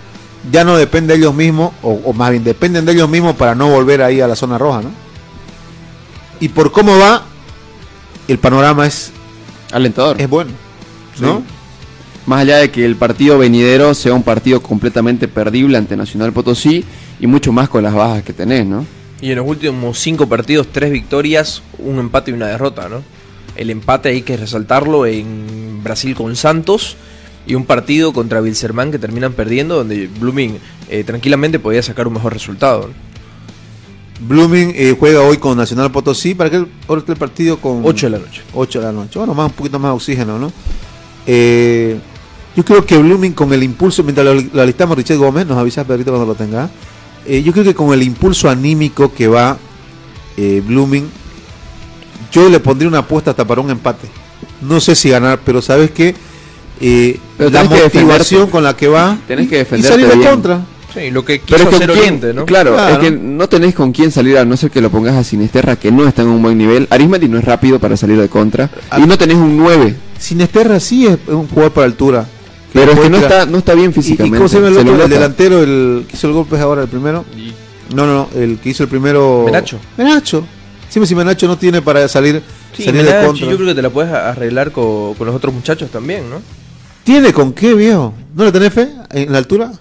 ya 0.51 0.65
no 0.65 0.77
depende 0.77 1.15
de 1.15 1.21
ellos 1.21 1.35
mismos, 1.35 1.73
o, 1.83 1.93
o 2.05 2.13
más 2.13 2.31
bien 2.31 2.45
dependen 2.45 2.85
de 2.85 2.93
ellos 2.93 3.09
mismos 3.09 3.37
para 3.37 3.55
no 3.55 3.69
volver 3.69 4.03
ahí 4.03 4.21
a 4.21 4.27
la 4.27 4.37
zona 4.37 4.59
roja, 4.59 4.83
¿no? 4.83 4.91
Y 6.41 6.49
por 6.49 6.73
cómo 6.73 6.99
va, 6.99 7.25
el 8.27 8.39
panorama 8.39 8.87
es, 8.87 9.13
Alentador. 9.71 10.21
es 10.21 10.29
bueno, 10.29 10.51
¿no? 11.21 11.39
Sí. 11.39 11.45
Más 12.27 12.41
allá 12.41 12.59
de 12.59 12.71
que 12.71 12.85
el 12.85 12.97
partido 12.97 13.39
venidero 13.39 13.95
sea 13.95 14.13
un 14.15 14.23
partido 14.23 14.63
completamente 14.63 15.29
perdible 15.29 15.79
ante 15.79 15.97
Nacional 15.97 16.33
Potosí 16.33 16.85
y 17.21 17.27
mucho 17.27 17.53
más 17.53 17.69
con 17.69 17.83
las 17.83 17.95
bajas 17.95 18.23
que 18.23 18.33
tenés, 18.33 18.67
¿no? 18.67 18.85
Y 19.23 19.31
en 19.31 19.37
los 19.37 19.47
últimos 19.47 20.01
cinco 20.01 20.29
partidos, 20.29 20.67
tres 20.73 20.91
victorias, 20.91 21.63
un 21.79 22.01
empate 22.01 22.33
y 22.33 22.35
una 22.35 22.49
derrota, 22.49 22.89
¿no? 22.89 23.03
El 23.55 23.71
empate 23.71 24.09
hay 24.09 24.23
que 24.23 24.37
resaltarlo 24.37 25.07
en 25.07 25.81
Brasil 25.85 26.17
con 26.17 26.35
Santos 26.35 26.97
y 27.47 27.55
un 27.55 27.65
partido 27.65 28.13
contra 28.13 28.43
Wilserman 28.43 28.91
que 28.91 28.99
terminan 28.99 29.33
perdiendo, 29.33 29.77
donde 29.77 30.09
Blooming 30.09 30.59
eh, 30.91 31.05
tranquilamente 31.05 31.61
podía 31.61 31.85
sacar 31.85 32.09
un 32.09 32.15
mejor 32.15 32.33
resultado. 32.33 32.91
Blooming 34.21 34.73
eh, 34.75 34.97
juega 34.99 35.21
hoy 35.21 35.37
con 35.37 35.57
Nacional 35.57 35.93
Potosí. 35.93 36.35
¿Para 36.35 36.51
qué 36.51 36.65
hora 36.89 37.03
el 37.07 37.17
partido? 37.17 37.59
Con 37.59 37.83
8 37.85 38.07
de 38.07 38.11
la 38.11 38.19
noche. 38.19 38.43
8 38.55 38.81
de 38.81 38.85
la 38.87 38.93
noche. 38.93 39.19
Bueno, 39.21 39.35
más 39.35 39.47
un 39.47 39.53
poquito 39.53 39.79
más 39.79 39.91
de 39.91 39.95
oxígeno, 39.95 40.39
¿no? 40.39 40.53
Eh, 41.29 41.97
yo 42.57 42.65
creo 42.65 42.85
que 42.85 42.99
Blooming 42.99 43.35
con 43.35 43.53
el 43.53 43.63
impulso, 43.63 44.03
mientras 44.03 44.27
lo, 44.27 44.35
lo 44.35 44.63
alistamos 44.63 44.97
Richard 44.97 45.19
Gómez, 45.19 45.47
nos 45.47 45.59
avisa 45.59 45.85
Pedrito 45.85 46.11
cuando 46.11 46.27
lo 46.27 46.35
tenga. 46.35 46.69
Eh, 47.27 47.43
yo 47.43 47.53
creo 47.53 47.65
que 47.65 47.75
con 47.75 47.93
el 47.93 48.03
impulso 48.03 48.49
anímico 48.51 49.13
que 49.13 49.29
va 49.29 49.57
eh, 50.37 50.63
Blooming, 50.67 51.09
yo 52.33 52.49
le 52.49 52.61
pondría 52.61 52.89
una 52.89 52.99
apuesta 52.99 53.31
hasta 53.31 53.47
para 53.47 53.61
un 53.61 53.71
empate. 53.71 54.09
No 54.61 54.81
sé 54.81 54.95
si 54.95 55.11
ganar, 55.11 55.41
pero 55.45 55.61
¿sabes 55.63 55.91
qué? 55.91 56.15
Eh, 56.81 57.19
Pero 57.39 57.51
la 57.51 57.65
motivación 57.65 58.49
con 58.51 58.65
la 58.65 58.77
que 58.77 58.89
va 58.89 59.17
Tenés 59.29 59.49
que 59.49 59.61
y 59.61 59.83
salir 59.83 60.09
de 60.09 60.17
bien. 60.17 60.31
contra. 60.31 60.61
Sí, 60.93 61.11
lo 61.11 61.25
que 61.25 61.41
quiso 61.41 61.57
Pero 61.57 61.63
es 61.65 61.69
que 61.71 61.75
hacer 61.77 61.89
¿quién- 61.91 62.01
Oriente, 62.01 62.35
¿no? 62.35 62.45
Claro, 62.45 62.75
Claro. 62.75 62.95
es 62.95 62.99
que 62.99 63.11
no 63.17 63.49
tenés 63.49 63.75
con 63.75 63.93
quién 63.93 64.11
salir 64.11 64.37
a 64.37 64.45
no 64.45 64.57
ser 64.57 64.71
que 64.71 64.81
lo 64.81 64.91
pongas 64.91 65.15
a 65.17 65.25
Sinisterra, 65.25 65.77
que 65.77 65.91
no 65.91 66.07
está 66.07 66.23
en 66.23 66.29
un 66.29 66.43
buen 66.43 66.59
nivel. 66.59 66.87
Arismendi 66.91 67.29
no 67.29 67.39
es 67.39 67.45
rápido 67.45 67.79
para 67.79 67.97
salir 67.97 68.19
de 68.21 68.29
contra. 68.29 68.69
Ah. 68.91 68.99
Y 69.01 69.07
no 69.07 69.17
tenés 69.17 69.37
un 69.37 69.57
9. 69.57 69.95
Sinesterra 70.19 70.81
sí 70.81 71.07
es 71.07 71.19
un 71.29 71.47
jugador 71.49 71.73
para 71.73 71.87
altura. 71.87 72.27
Pero 72.73 72.93
es 72.93 73.01
que 73.01 73.11
no 73.11 73.19
está, 73.19 73.47
no 73.47 73.59
está 73.59 73.75
bien 73.75 73.89
¿Y- 73.89 73.91
¿Y, 73.91 73.95
físicamente. 73.95 74.37
cómo 74.39 74.49
se 74.49 74.57
llama 74.57 74.69
el 74.69 74.77
otro? 74.79 75.05
El 75.05 75.11
delantero, 75.11 75.63
el 75.63 76.05
que 76.09 76.17
hizo 76.17 76.27
el 76.29 76.33
golpe 76.33 76.59
ahora, 76.59 76.83
el 76.83 76.89
primero. 76.89 77.25
No, 77.95 78.07
no, 78.07 78.15
no, 78.15 78.29
el 78.41 78.59
que 78.59 78.71
hizo 78.71 78.83
el 78.85 78.89
primero. 78.89 79.43
Menacho. 79.45 79.79
Menacho. 79.97 80.45
Sí, 80.89 81.05
si 81.07 81.15
Menacho 81.15 81.47
no 81.47 81.57
tiene 81.57 81.81
para 81.83 82.07
salir, 82.09 82.43
Sí, 82.77 82.85
salir 82.85 83.03
de 83.05 83.27
contra. 83.27 83.47
yo 83.47 83.57
creo 83.57 83.69
que 83.69 83.75
te 83.75 83.83
la 83.83 83.91
puedes 83.91 84.13
arreglar 84.13 84.73
con, 84.73 85.15
con 85.15 85.27
los 85.27 85.37
otros 85.37 85.53
muchachos 85.55 85.91
también, 85.91 86.29
¿no? 86.29 86.41
¿Tiene 87.05 87.33
con 87.33 87.53
qué, 87.53 87.75
viejo? 87.75 88.15
¿No 88.35 88.45
le 88.45 88.53
tenés 88.53 88.73
fe 88.73 88.89
en 89.13 89.33
la 89.33 89.39
altura? 89.39 89.73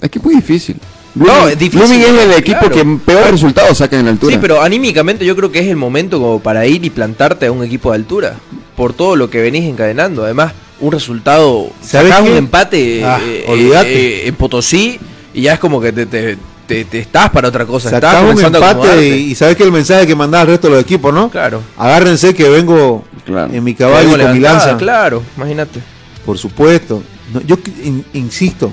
Es 0.00 0.10
que 0.10 0.18
es 0.18 0.24
muy 0.24 0.34
difícil. 0.34 0.76
No, 1.14 1.46
es 1.48 1.58
difícil, 1.58 1.80
Blooming 1.86 2.00
es 2.00 2.24
el 2.24 2.32
equipo 2.32 2.58
claro. 2.60 2.74
que 2.74 2.84
peor 3.04 3.30
resultados 3.30 3.78
saca 3.78 3.98
en 3.98 4.06
la 4.06 4.10
altura. 4.12 4.32
Sí, 4.34 4.38
pero 4.40 4.62
anímicamente 4.62 5.24
yo 5.24 5.36
creo 5.36 5.52
que 5.52 5.60
es 5.60 5.66
el 5.68 5.76
momento 5.76 6.18
como 6.18 6.40
para 6.40 6.66
ir 6.66 6.84
y 6.84 6.90
plantarte 6.90 7.46
a 7.46 7.52
un 7.52 7.62
equipo 7.62 7.90
de 7.90 7.96
altura. 7.96 8.36
Por 8.76 8.94
todo 8.94 9.14
lo 9.16 9.28
que 9.30 9.40
venís 9.42 9.64
encadenando. 9.64 10.24
Además, 10.24 10.52
un 10.82 10.92
resultado. 10.92 11.70
¿Sabés 11.80 12.10
Sacás 12.10 12.24
qué? 12.26 12.30
un 12.32 12.36
empate 12.36 13.04
Ah, 13.04 13.18
eh, 13.22 13.44
olvídate. 13.48 14.24
eh, 14.24 14.28
en 14.28 14.34
Potosí 14.34 14.98
y 15.32 15.42
ya 15.42 15.54
es 15.54 15.58
como 15.58 15.80
que 15.80 15.92
te, 15.92 16.04
te- 16.06 16.36
te- 16.66 16.84
te 16.84 16.98
estás 16.98 17.30
para 17.30 17.48
otra 17.48 17.64
cosa. 17.64 17.88
estás 17.94 18.12
Sacás 18.14 18.34
un 18.36 18.44
empate 18.54 19.08
y, 19.08 19.30
y 19.30 19.34
sabes 19.34 19.56
que 19.56 19.62
el 19.62 19.72
mensaje 19.72 20.06
que 20.06 20.14
mandás 20.14 20.42
al 20.42 20.46
resto 20.48 20.68
de 20.68 20.74
los 20.74 20.82
equipos, 20.82 21.12
¿no? 21.14 21.30
Claro. 21.30 21.62
Agárrense 21.78 22.34
que 22.34 22.48
vengo 22.48 23.04
Claro. 23.24 23.52
en 23.52 23.62
mi 23.64 23.74
caballo 23.74 24.10
vengo 24.10 24.22
con 24.24 24.32
mi 24.34 24.40
lanza. 24.40 24.76
Claro, 24.76 25.22
imagínate. 25.36 25.80
Por 26.26 26.36
supuesto. 26.38 27.02
No, 27.32 27.40
yo 27.42 27.56
in- 27.84 28.04
insisto. 28.12 28.70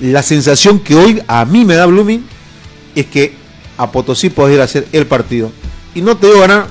La 0.00 0.22
sensación 0.22 0.78
que 0.80 0.94
hoy 0.94 1.22
a 1.26 1.44
mí 1.44 1.64
me 1.64 1.74
da 1.74 1.84
Blooming 1.86 2.24
es 2.94 3.06
que 3.06 3.34
a 3.76 3.90
Potosí 3.90 4.30
podés 4.30 4.54
ir 4.54 4.60
a 4.60 4.64
hacer 4.64 4.86
el 4.92 5.06
partido. 5.06 5.52
Y 5.94 6.00
no 6.02 6.16
te 6.16 6.26
digo 6.28 6.40
ganar, 6.40 6.66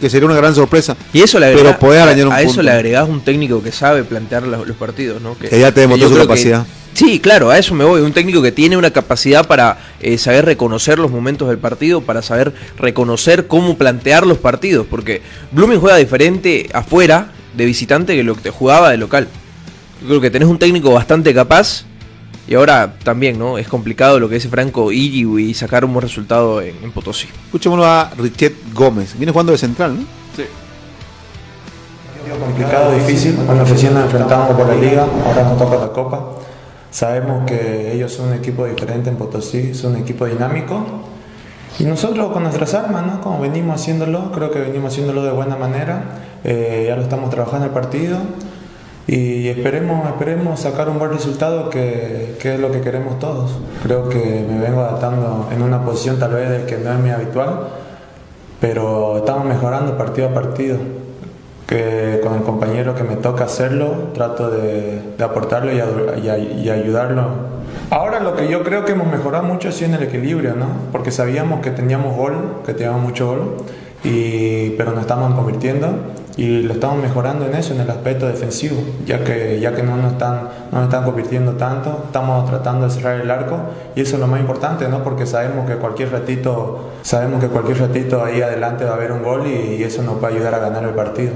que 0.00 0.10
sería 0.10 0.26
una 0.26 0.36
gran 0.36 0.54
sorpresa. 0.54 0.96
Y 1.12 1.22
eso 1.22 1.38
le 1.38 1.46
Pero 1.54 1.70
agrega- 1.70 1.78
podés 1.78 2.00
arañar 2.02 2.26
un 2.28 2.32
a 2.32 2.40
eso 2.40 2.48
punto. 2.48 2.62
le 2.62 2.70
agregás 2.70 3.08
un 3.08 3.20
técnico 3.20 3.62
que 3.62 3.72
sabe 3.72 4.04
plantear 4.04 4.42
los, 4.44 4.66
los 4.66 4.76
partidos, 4.76 5.20
¿no? 5.20 5.36
Que 5.38 5.58
ya 5.58 5.72
te 5.72 5.80
demostró 5.80 6.08
su 6.08 6.14
creo 6.14 6.24
que- 6.26 6.28
capacidad. 6.28 6.66
sí, 6.94 7.20
claro, 7.20 7.50
a 7.50 7.58
eso 7.58 7.74
me 7.74 7.84
voy. 7.84 8.00
Un 8.00 8.12
técnico 8.12 8.40
que 8.42 8.52
tiene 8.52 8.76
una 8.76 8.90
capacidad 8.90 9.46
para 9.46 9.78
eh, 10.00 10.18
saber 10.18 10.44
reconocer 10.44 10.98
los 10.98 11.10
momentos 11.10 11.48
del 11.48 11.58
partido, 11.58 12.00
para 12.00 12.22
saber 12.22 12.52
reconocer 12.78 13.46
cómo 13.46 13.76
plantear 13.76 14.26
los 14.26 14.38
partidos. 14.38 14.86
Porque 14.88 15.22
Blooming 15.52 15.80
juega 15.80 15.96
diferente 15.96 16.68
afuera 16.72 17.32
de 17.56 17.64
visitante 17.64 18.14
que 18.16 18.22
lo 18.24 18.34
que 18.34 18.42
te 18.42 18.50
jugaba 18.50 18.90
de 18.90 18.96
local. 18.96 19.28
Yo 20.02 20.08
creo 20.08 20.20
que 20.20 20.30
tenés 20.30 20.48
un 20.48 20.58
técnico 20.58 20.92
bastante 20.92 21.34
capaz. 21.34 21.84
Y 22.50 22.54
ahora 22.56 22.96
también, 23.04 23.38
¿no? 23.38 23.56
Es 23.56 23.68
complicado 23.68 24.18
lo 24.18 24.28
que 24.28 24.34
dice 24.34 24.48
Franco 24.48 24.90
ir 24.90 25.14
y, 25.14 25.54
sacar 25.54 25.84
un 25.84 25.94
buen 25.94 26.02
resultado 26.02 26.60
en, 26.60 26.74
en 26.82 26.90
Potosí. 26.90 27.28
Escuchémoslo 27.46 27.86
a 27.86 28.10
Richet 28.18 28.54
Gómez. 28.74 29.16
Viene 29.16 29.30
jugando 29.30 29.52
de 29.52 29.58
central, 29.58 29.96
¿no? 29.96 30.20
complicado, 32.40 32.92
difícil. 32.92 33.36
Bueno, 33.46 33.64
recién 33.64 33.94
nos 33.94 34.04
enfrentamos 34.04 34.56
por 34.56 34.66
la 34.66 34.74
liga, 34.74 35.06
ahora 35.26 35.44
nos 35.44 35.58
toca 35.58 35.76
la 35.76 35.92
copa. 35.92 36.32
Sabemos 36.90 37.44
que 37.46 37.92
ellos 37.92 38.12
son 38.12 38.28
un 38.28 38.34
equipo 38.34 38.66
diferente 38.66 39.10
en 39.10 39.16
Potosí, 39.16 39.74
son 39.74 39.94
un 39.94 40.00
equipo 40.00 40.26
dinámico. 40.26 40.84
Y 41.78 41.84
nosotros 41.84 42.32
con 42.32 42.42
nuestras 42.42 42.74
armas, 42.74 43.06
¿no? 43.06 43.20
Como 43.20 43.40
venimos 43.40 43.80
haciéndolo, 43.80 44.32
creo 44.32 44.50
que 44.50 44.58
venimos 44.58 44.92
haciéndolo 44.92 45.22
de 45.22 45.30
buena 45.30 45.56
manera. 45.56 46.02
Eh, 46.42 46.86
ya 46.88 46.96
lo 46.96 47.02
estamos 47.02 47.30
trabajando 47.30 47.66
el 47.66 47.72
partido. 47.72 48.18
Y 49.06 49.48
esperemos, 49.48 50.06
esperemos 50.06 50.60
sacar 50.60 50.88
un 50.88 50.98
buen 50.98 51.10
resultado 51.10 51.68
que, 51.68 52.36
que 52.40 52.54
es 52.54 52.60
lo 52.60 52.70
que 52.70 52.80
queremos 52.80 53.18
todos. 53.18 53.50
Creo 53.82 54.08
que 54.08 54.46
me 54.48 54.58
vengo 54.60 54.82
adaptando 54.82 55.48
en 55.52 55.62
una 55.62 55.82
posición 55.84 56.18
tal 56.18 56.32
vez 56.34 56.48
de 56.48 56.64
que 56.66 56.78
no 56.78 56.92
es 56.92 56.98
mi 57.00 57.10
habitual, 57.10 57.68
pero 58.60 59.16
estamos 59.18 59.46
mejorando 59.46 59.96
partido 59.98 60.28
a 60.28 60.34
partido 60.34 60.76
que 61.66 62.20
con 62.22 62.34
el 62.34 62.42
compañero 62.42 62.94
que 62.94 63.02
me 63.04 63.16
toca 63.16 63.44
hacerlo, 63.44 64.10
trato 64.14 64.50
de, 64.50 65.00
de 65.16 65.24
aportarlo 65.24 65.72
y, 65.72 65.76
adu- 65.78 66.22
y 66.22 66.28
ay- 66.28 66.62
y 66.64 66.70
ayudarlo. 66.70 67.22
Ahora 67.90 68.20
lo 68.20 68.34
que 68.36 68.48
yo 68.48 68.62
creo 68.62 68.84
que 68.84 68.92
hemos 68.92 69.06
mejorado 69.06 69.44
mucho 69.44 69.72
sido 69.72 69.90
en 69.90 69.94
el 69.94 70.02
equilibrio, 70.04 70.54
¿no? 70.56 70.66
Porque 70.92 71.10
sabíamos 71.10 71.60
que 71.60 71.70
teníamos 71.70 72.16
gol, 72.16 72.34
que 72.66 72.74
teníamos 72.74 73.02
mucho 73.02 73.26
gol, 73.28 73.56
y, 74.04 74.70
pero 74.70 74.90
nos 74.92 75.00
estamos 75.02 75.32
convirtiendo 75.34 75.88
y 76.36 76.62
lo 76.62 76.74
estamos 76.74 77.02
mejorando 77.02 77.46
en 77.46 77.54
eso, 77.54 77.74
en 77.74 77.80
el 77.80 77.90
aspecto 77.90 78.26
defensivo, 78.26 78.76
ya 79.04 79.24
que, 79.24 79.58
ya 79.60 79.74
que 79.74 79.82
no, 79.82 79.96
nos 79.96 80.12
están, 80.12 80.48
no 80.70 80.78
nos 80.78 80.84
están 80.84 81.04
convirtiendo 81.04 81.52
tanto, 81.52 82.04
estamos 82.06 82.48
tratando 82.48 82.86
de 82.86 82.92
cerrar 82.92 83.20
el 83.20 83.30
arco 83.30 83.58
y 83.94 84.02
eso 84.02 84.16
es 84.16 84.20
lo 84.20 84.26
más 84.26 84.40
importante, 84.40 84.88
¿no? 84.88 85.02
Porque 85.02 85.26
sabemos 85.26 85.68
que 85.68 85.76
cualquier 85.76 86.12
ratito, 86.12 86.90
sabemos 87.02 87.40
que 87.40 87.48
cualquier 87.48 87.80
ratito 87.80 88.24
ahí 88.24 88.42
adelante 88.42 88.84
va 88.84 88.92
a 88.92 88.94
haber 88.94 89.12
un 89.12 89.22
gol 89.22 89.46
y, 89.46 89.76
y 89.76 89.82
eso 89.82 90.02
nos 90.02 90.22
va 90.22 90.28
a 90.28 90.30
ayudar 90.30 90.54
a 90.54 90.58
ganar 90.58 90.84
el 90.84 90.94
partido. 90.94 91.32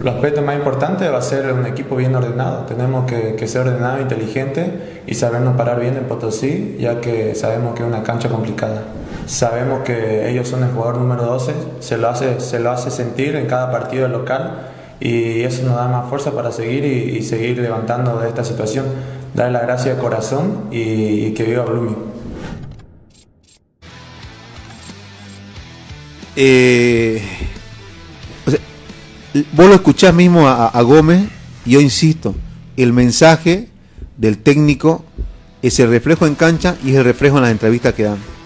El 0.00 0.06
aspecto 0.06 0.42
más 0.42 0.54
importante 0.54 1.08
va 1.08 1.18
a 1.18 1.22
ser 1.22 1.52
un 1.52 1.66
equipo 1.66 1.96
bien 1.96 2.14
ordenado. 2.14 2.66
Tenemos 2.66 3.04
que, 3.06 3.34
que 3.34 3.48
ser 3.48 3.62
ordenado, 3.62 4.00
inteligente 4.00 5.02
y 5.06 5.14
sabernos 5.14 5.56
parar 5.56 5.80
bien 5.80 5.96
en 5.96 6.04
Potosí, 6.04 6.76
ya 6.78 7.00
que 7.00 7.34
sabemos 7.34 7.74
que 7.74 7.82
es 7.82 7.88
una 7.88 8.04
cancha 8.04 8.28
complicada. 8.28 8.82
Sabemos 9.28 9.80
que 9.80 10.30
ellos 10.30 10.48
son 10.48 10.62
el 10.62 10.70
jugador 10.70 10.96
número 10.96 11.26
12, 11.26 11.52
se 11.80 11.98
lo 11.98 12.08
hace, 12.08 12.40
se 12.40 12.60
lo 12.60 12.70
hace 12.70 12.90
sentir 12.90 13.36
en 13.36 13.44
cada 13.46 13.70
partido 13.70 14.08
local 14.08 14.70
y 15.00 15.42
eso 15.42 15.64
nos 15.64 15.76
da 15.76 15.86
más 15.86 16.08
fuerza 16.08 16.32
para 16.32 16.50
seguir 16.50 16.86
y, 16.86 17.22
seguir 17.22 17.58
levantando 17.58 18.18
de 18.20 18.28
esta 18.28 18.42
situación. 18.42 18.86
Darle 19.34 19.52
la 19.52 19.60
gracia 19.60 19.94
de 19.94 20.00
corazón 20.00 20.68
y, 20.70 21.32
que 21.32 21.44
viva 21.44 21.66
Blooming. 21.66 21.96
Eh, 26.34 27.22
vos 29.52 29.68
lo 29.68 29.74
escuchás 29.74 30.14
mismo 30.14 30.48
a, 30.48 30.68
a 30.68 30.80
Gómez, 30.80 31.28
yo 31.66 31.82
insisto, 31.82 32.34
el 32.78 32.94
mensaje 32.94 33.68
del 34.16 34.38
técnico 34.38 35.04
es 35.60 35.78
el 35.80 35.90
reflejo 35.90 36.26
en 36.26 36.34
cancha 36.34 36.76
y 36.82 36.92
es 36.92 36.96
el 36.96 37.04
reflejo 37.04 37.36
en 37.36 37.42
las 37.42 37.52
entrevistas 37.52 37.92
que 37.92 38.04
dan. 38.04 38.37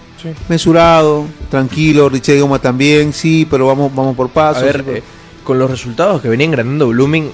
Mesurado, 0.49 1.27
tranquilo, 1.51 2.09
Richard 2.09 2.39
Goma 2.39 2.59
también, 2.59 3.13
sí, 3.13 3.47
pero 3.51 3.67
vamos, 3.67 3.95
vamos 3.95 4.17
por 4.17 4.27
A 4.27 4.33
pasos. 4.33 4.63
ver, 4.63 4.85
eh, 4.89 5.03
con 5.45 5.59
los 5.59 5.71
resultados 5.71 6.21
que 6.23 6.29
venían 6.29 6.51
ganando 6.53 6.89
Blooming, 6.89 7.31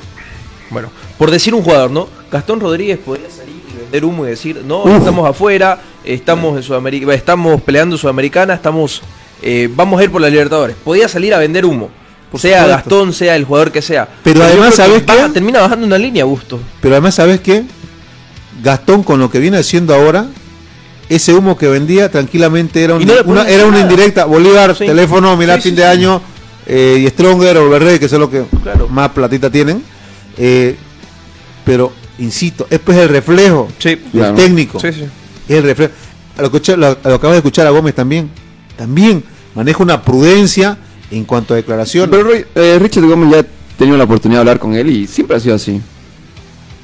bueno, 0.70 0.90
por 1.16 1.30
decir 1.30 1.54
un 1.54 1.62
jugador, 1.62 1.90
¿no? 1.90 2.08
Gastón 2.30 2.60
Rodríguez 2.60 2.98
podría 2.98 3.30
salir 3.30 3.56
y 3.72 3.76
vender 3.78 4.04
humo 4.04 4.26
y 4.26 4.30
decir, 4.30 4.62
no, 4.64 4.96
estamos 4.96 5.28
afuera, 5.28 5.80
estamos 6.04 6.56
en 6.56 6.62
Sudamérica, 6.62 7.12
estamos 7.14 7.60
peleando 7.62 7.96
Sudamericana, 7.96 8.54
estamos, 8.54 9.02
eh, 9.42 9.68
vamos 9.74 10.00
a 10.00 10.04
ir 10.04 10.10
por 10.10 10.20
la 10.20 10.28
Libertadores. 10.30 10.76
Podía 10.84 11.08
salir 11.08 11.34
a 11.34 11.38
vender 11.38 11.64
humo. 11.64 11.90
Por 12.30 12.40
sea 12.40 12.60
supuesto. 12.60 12.76
Gastón, 12.76 13.12
sea 13.14 13.36
el 13.36 13.44
jugador 13.44 13.72
que 13.72 13.80
sea. 13.80 14.06
Pero 14.22 14.42
además, 14.42 14.70
que 14.70 14.76
¿sabes 14.76 15.02
qué? 15.02 15.28
Termina 15.32 15.60
bajando 15.60 15.86
una 15.86 15.96
línea, 15.96 16.24
Gusto. 16.24 16.60
Pero 16.82 16.94
además, 16.94 17.14
¿sabes 17.14 17.40
qué? 17.40 17.64
Gastón, 18.62 19.02
con 19.02 19.18
lo 19.18 19.30
que 19.30 19.38
viene 19.38 19.56
haciendo 19.56 19.94
ahora, 19.94 20.26
ese 21.08 21.32
humo 21.34 21.56
que 21.56 21.66
vendía 21.68 22.10
tranquilamente 22.10 22.82
era, 22.82 22.94
un- 22.94 23.04
no 23.06 23.12
una, 23.24 23.48
era 23.48 23.66
una 23.66 23.80
indirecta. 23.80 24.24
Bolívar, 24.26 24.76
Sí. 24.76 24.86
teléfono, 24.86 25.36
mirá, 25.36 25.56
Sí, 25.56 25.62
fin 25.62 25.72
sí, 25.72 25.76
de 25.76 25.82
sí. 25.82 25.88
año, 25.88 26.20
eh, 26.66 27.02
y 27.04 27.08
Stronger 27.08 27.56
o 27.58 27.68
Verde, 27.70 27.98
que 27.98 28.08
son 28.08 28.20
los 28.20 28.28
que 28.30 28.44
Claro. 28.62 28.88
más 28.88 29.10
platita 29.10 29.50
tienen. 29.50 29.82
Eh, 30.36 30.76
pero, 31.64 31.92
insisto, 32.18 32.66
es 32.70 32.78
pues 32.78 32.98
el 32.98 33.08
reflejo 33.08 33.68
Sí. 33.78 33.90
del 33.90 34.02
Claro. 34.12 34.34
técnico. 34.36 34.80
Sí, 34.80 34.92
sí. 34.92 35.04
Es 35.48 35.56
el 35.56 35.62
reflejo. 35.64 35.92
A 36.36 36.42
lo, 36.42 36.52
que, 36.52 36.76
lo- 36.76 36.76
lo 36.76 37.14
acabas 37.14 37.32
de 37.32 37.36
escuchar 37.38 37.66
a 37.66 37.70
Gómez 37.70 37.94
también. 37.94 38.30
También 38.76 39.24
maneja 39.54 39.82
una 39.82 40.02
prudencia 40.02 40.78
en 41.10 41.24
cuanto 41.24 41.54
a 41.54 41.56
declaraciones. 41.56 42.10
Pero 42.10 42.30
eh, 42.34 42.78
Richard 42.78 43.04
Gómez 43.06 43.30
ya 43.32 43.38
he 43.40 43.46
tenido 43.76 43.96
la 43.96 44.04
oportunidad 44.04 44.38
de 44.38 44.40
hablar 44.42 44.58
con 44.58 44.74
él 44.74 44.88
y 44.90 45.06
siempre 45.06 45.36
ha 45.36 45.40
sido 45.40 45.54
así. 45.56 45.80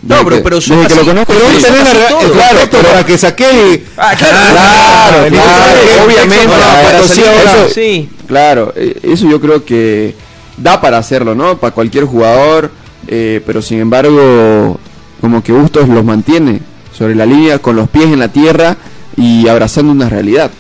No, 0.07 0.25
pero- 0.25 0.43
pero 0.43 0.59
que 0.61 0.95
lo 0.95 1.05
conozco, 1.05 1.33
Pero 1.33 1.51
sí. 1.51 1.99
todo. 2.09 2.33
Claro, 2.33 2.59
pero- 2.71 2.89
para 2.89 3.07
que 3.07 3.19
saque. 3.19 3.85
Ah, 3.97 4.15
claro. 4.17 4.37
Claro, 4.37 5.29
Claro, 5.29 5.29
claro, 5.31 6.05
obviamente. 6.05 6.55
Ahora- 6.55 6.99
eso- 7.01 7.69
Sí. 7.75 8.09
Claro, 8.27 8.73
eh, 8.77 8.99
eso 9.03 9.29
yo 9.29 9.41
creo 9.41 9.65
que 9.65 10.15
da 10.57 10.81
para 10.81 10.99
hacerlo, 10.99 11.35
¿no? 11.35 11.59
Para 11.59 11.75
cualquier 11.75 12.05
jugador, 12.05 12.71
eh, 13.07 13.41
pero 13.47 13.61
sin 13.63 13.81
embargo, 13.81 14.79
como 15.21 15.43
que 15.43 15.53
Bustos 15.53 15.89
los 15.89 16.05
mantiene 16.05 16.61
sobre 16.97 17.15
la 17.15 17.27
línea, 17.27 17.59
con 17.59 17.77
los 17.77 17.89
pies 17.89 18.05
en 18.07 18.19
la 18.19 18.29
tierra 18.29 18.77
y 19.17 19.49
abrazando 19.49 19.93
una 19.93 20.09
realidad. 20.09 20.51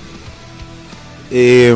Eh, 1.30 1.74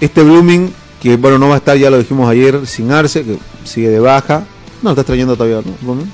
este 0.00 0.22
Blooming, 0.22 0.72
que 1.02 1.16
bueno, 1.16 1.38
no 1.38 1.48
va 1.48 1.54
a 1.54 1.58
estar, 1.58 1.76
ya 1.76 1.90
lo 1.90 1.98
dijimos 1.98 2.28
ayer, 2.30 2.66
sin 2.66 2.90
Arce, 2.92 3.22
que 3.24 3.36
sigue 3.64 3.88
de 3.88 4.00
baja. 4.00 4.44
No, 4.82 4.90
está 4.90 5.04
trayendo 5.04 5.36
todavía, 5.36 5.56
¿no? 5.64 5.74
Blooming. 5.80 6.10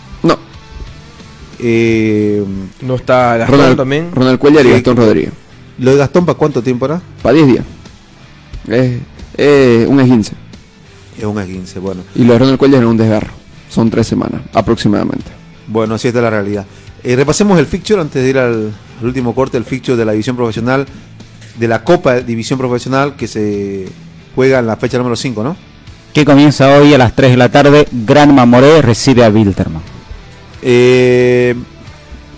No, 1.58 1.64
Eh, 1.64 2.44
No 2.82 2.94
está 2.94 3.36
Gastón 3.36 3.58
Ronald, 3.58 3.76
también. 3.76 4.10
Ronald 4.12 4.38
Cuellar 4.38 4.66
y. 4.66 4.70
Gastón 4.70 4.96
Rodríguez. 4.96 5.32
¿Lo 5.78 5.92
de 5.92 5.96
Gastón 5.96 6.26
para 6.26 6.38
cuánto 6.38 6.62
tiempo 6.62 6.86
era? 6.86 7.00
Para 7.22 7.34
10 7.34 7.46
días. 7.46 7.64
Es, 8.68 8.98
es 9.36 9.86
un 9.88 10.00
esguince. 10.00 10.34
Es 11.18 11.24
un 11.24 11.36
15, 11.42 11.78
bueno. 11.80 12.02
Y 12.14 12.24
lo 12.24 12.34
de 12.34 12.38
Ronald 12.38 12.58
Cuellar 12.58 12.82
es 12.82 12.88
un 12.88 12.96
desgarro. 12.96 13.32
Son 13.68 13.90
tres 13.90 14.06
semanas 14.06 14.40
aproximadamente. 14.52 15.26
Bueno, 15.66 15.94
así 15.94 16.08
está 16.08 16.20
la 16.20 16.30
realidad. 16.30 16.64
Eh, 17.02 17.14
repasemos 17.16 17.58
el 17.58 17.66
fixture 17.66 18.00
antes 18.00 18.22
de 18.22 18.28
ir 18.28 18.38
al, 18.38 18.72
al 19.00 19.06
último 19.06 19.34
corte, 19.34 19.56
el 19.58 19.64
fixture 19.64 19.96
de 19.96 20.04
la 20.04 20.12
división 20.12 20.36
profesional, 20.36 20.86
de 21.58 21.68
la 21.68 21.82
Copa 21.84 22.20
División 22.20 22.58
Profesional 22.58 23.16
que 23.16 23.26
se 23.28 23.86
juega 24.34 24.60
en 24.60 24.66
la 24.66 24.76
fecha 24.76 24.96
número 24.98 25.16
5, 25.16 25.42
¿no? 25.44 25.56
Que 26.12 26.24
comienza 26.24 26.68
hoy 26.78 26.94
a 26.94 26.98
las 26.98 27.14
3 27.14 27.32
de 27.32 27.36
la 27.36 27.50
tarde. 27.50 27.86
Gran 27.92 28.34
Mamoré 28.34 28.80
recibe 28.82 29.24
a 29.24 29.28
Wilterman. 29.28 29.82
Eh, 30.62 31.54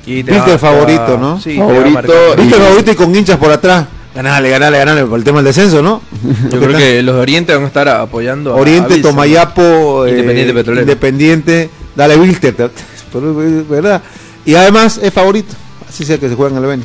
Y 0.06 0.24
te 0.24 0.32
Viste 0.32 0.46
va- 0.48 0.52
el 0.54 0.58
favorito, 0.58 1.18
¿no? 1.18 1.40
Sí, 1.40 1.56
Favorito, 1.56 1.90
marcando. 1.90 2.36
¿Viste 2.36 2.56
el 2.56 2.62
Y- 2.62 2.64
favorito 2.64 2.90
y 2.90 2.94
con 2.94 3.14
hinchas 3.14 3.36
por 3.36 3.52
atrás? 3.52 3.86
Ganale, 4.14 4.50
ganale, 4.50 4.78
ganale 4.78 5.04
por 5.04 5.18
el 5.18 5.24
tema 5.24 5.38
del 5.38 5.44
descenso, 5.46 5.82
¿no? 5.82 6.02
Yo 6.50 6.58
creo 6.58 6.76
que 6.76 7.02
los 7.02 7.14
de 7.14 7.20
Oriente 7.20 7.54
van 7.54 7.64
a 7.64 7.66
estar 7.68 7.88
apoyando 7.88 8.52
a- 8.52 8.56
a 8.56 8.60
Oriente, 8.60 8.94
Wilson. 8.94 9.10
Tomayapo, 9.12 10.06
eh, 10.06 10.10
Independiente 10.10 10.54
Petrolero. 10.54 10.82
Independiente, 10.82 11.70
dale 11.94 12.16
Wilter, 12.16 12.54
¿verdad? 13.68 14.02
Y 14.44 14.54
además 14.54 14.98
es 15.02 15.12
favorito, 15.12 15.54
así 15.88 16.04
sea 16.04 16.18
que 16.18 16.28
se 16.28 16.34
juega 16.34 16.56
en 16.56 16.62
el 16.62 16.68
Beni, 16.68 16.82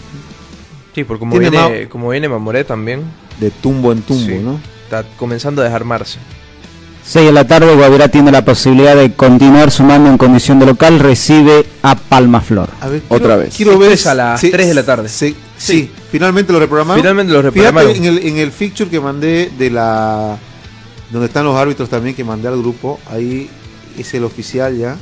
Sí, 0.93 1.03
porque 1.03 1.19
como 1.19 1.37
viene, 1.39 1.87
como 1.89 2.09
viene 2.09 2.29
Mamoré 2.29 2.63
también, 2.63 3.01
de 3.39 3.49
tumbo 3.49 3.91
en 3.91 4.01
tumbo, 4.01 4.25
Sí. 4.27 4.37
¿no? 4.43 4.59
está 4.83 5.03
comenzando 5.17 5.61
a 5.61 5.65
desarmarse. 5.65 6.19
6 7.07 7.27
de 7.27 7.31
la 7.31 7.45
tarde, 7.45 7.75
Guavirá 7.75 8.07
tiene 8.07 8.31
la 8.31 8.43
posibilidad 8.43 8.95
de 8.95 9.13
continuar 9.13 9.69
sumando 9.69 10.09
en 10.09 10.17
condición 10.17 10.57
de 10.59 10.65
local. 10.65 10.99
Recibe 10.99 11.65
a 11.83 11.95
Palmaflor. 11.95 12.69
A 12.81 12.87
ver, 12.89 13.03
Otra 13.09 13.35
vez. 13.35 13.55
Quiero 13.55 13.77
ver 13.77 13.91
es 13.91 14.07
a 14.07 14.15
las 14.15 14.41
tres 14.41 14.67
de 14.67 14.73
la 14.73 14.83
tarde. 14.83 15.07
Sí, 15.07 15.35
sí, 15.55 15.91
finalmente 16.11 16.51
lo 16.51 16.59
reprogramaron. 16.59 16.99
Finalmente 16.99 17.31
lo 17.31 17.43
reprogramaron. 17.43 17.91
Fíjate 17.91 18.07
en 18.07 18.17
el, 18.17 18.27
en 18.27 18.37
el 18.37 18.51
fixture 18.51 18.89
que 18.89 18.99
mandé 18.99 19.51
de 19.57 19.69
la. 19.69 20.37
donde 21.11 21.27
están 21.27 21.45
los 21.45 21.55
árbitros 21.55 21.89
también 21.89 22.15
que 22.15 22.23
mandé 22.23 22.47
al 22.47 22.57
grupo. 22.57 22.99
Ahí 23.11 23.49
es 23.99 24.13
el 24.15 24.23
oficial 24.23 24.75
ya. 24.75 24.97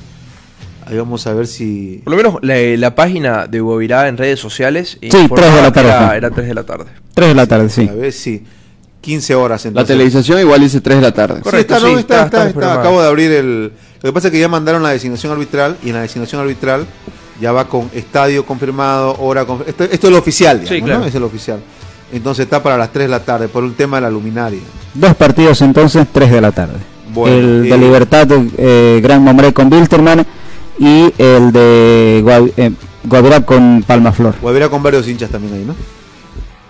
Ahí 0.86 0.98
vamos 0.98 1.26
a 1.26 1.34
ver 1.34 1.48
si. 1.48 2.02
Por 2.04 2.12
lo 2.12 2.18
menos 2.18 2.40
la, 2.42 2.56
la 2.78 2.96
página 2.96 3.48
de 3.48 3.62
Guavirá 3.62 4.10
en 4.10 4.18
redes 4.18 4.42
sociales 4.42 4.98
tres 5.00 5.30
de 5.30 5.62
la 5.62 5.72
tarde, 5.72 5.88
Era, 5.90 6.18
era 6.18 6.30
3 6.32 6.48
de 6.50 6.54
la 6.54 6.64
tarde. 6.64 6.86
3 7.14 7.30
de 7.30 7.36
la 7.36 7.48
tarde, 7.48 7.70
sí. 7.70 7.88
A 7.90 7.94
ver 7.94 8.12
si. 8.12 8.44
15 9.04 9.36
horas 9.36 9.64
La 9.66 9.68
entonces. 9.70 9.88
televisación 9.96 10.40
igual 10.40 10.62
dice 10.62 10.80
3 10.82 10.98
de 10.98 11.02
la 11.02 11.12
tarde. 11.12 11.36
Sí, 11.38 11.42
Correcto, 11.44 11.76
está, 11.76 11.86
no, 11.88 11.94
sí, 11.94 12.00
está, 12.00 12.16
está- 12.16 12.26
está, 12.26 12.38
está 12.38 12.48
está. 12.48 12.54
programado. 12.54 12.80
Acabo 12.80 13.02
de 13.02 13.08
abrir 13.10 13.32
el. 13.34 13.72
Lo 14.02 14.10
que 14.10 14.14
pasa 14.14 14.28
es 14.30 14.32
que 14.32 14.40
ya 14.40 14.48
mandaron 14.48 14.82
la 14.82 14.90
designación 14.90 15.32
arbitral 15.34 15.78
y 15.84 15.90
en 15.90 15.96
la 15.96 16.02
designación 16.02 16.40
arbitral 16.42 16.86
ya 17.42 17.52
va 17.52 17.68
con 17.68 17.90
estadio 17.94 18.46
confirmado, 18.46 19.16
hora 19.20 19.46
confirmada. 19.46 19.70
Esto, 19.72 19.84
esto 19.94 20.08
es 20.08 20.14
lo 20.14 20.20
oficial, 20.20 20.60
digamos, 20.62 20.78
Sí, 20.78 20.82
claro. 20.84 21.00
¿no? 21.02 21.06
Es 21.06 21.16
el 21.16 21.24
oficial. 21.24 21.60
Entonces 22.14 22.44
está 22.46 22.62
para 22.64 22.78
las 22.78 22.92
3 22.92 23.06
de 23.06 23.10
la 23.12 23.20
tarde 23.20 23.48
por 23.50 23.64
un 23.64 23.74
tema 23.74 23.98
de 23.98 24.02
la 24.02 24.10
luminaria. 24.10 24.60
Dos 24.94 25.16
partidos 25.16 25.62
entonces, 25.62 26.06
3 26.12 26.32
de 26.32 26.42
la 26.42 26.52
tarde. 26.52 26.76
Bueno, 27.14 27.36
el 27.36 27.64
de 27.64 27.76
eh, 27.76 27.78
Libertad, 27.78 28.28
eh, 28.58 29.00
Gran 29.04 29.24
Mamoré 29.24 29.54
con 29.54 29.72
Wilterman. 29.72 30.26
Y 30.80 31.14
el 31.20 31.52
de 31.52 32.24
eh, 32.58 32.72
Guavirá 33.04 33.42
con 33.46 33.84
Palmaflor. 33.86 34.36
Guavirá 34.42 34.70
con 34.70 34.82
varios 34.82 35.08
hinchas 35.08 35.30
también 35.30 35.54
ahí, 35.54 35.64
¿no? 35.66 35.76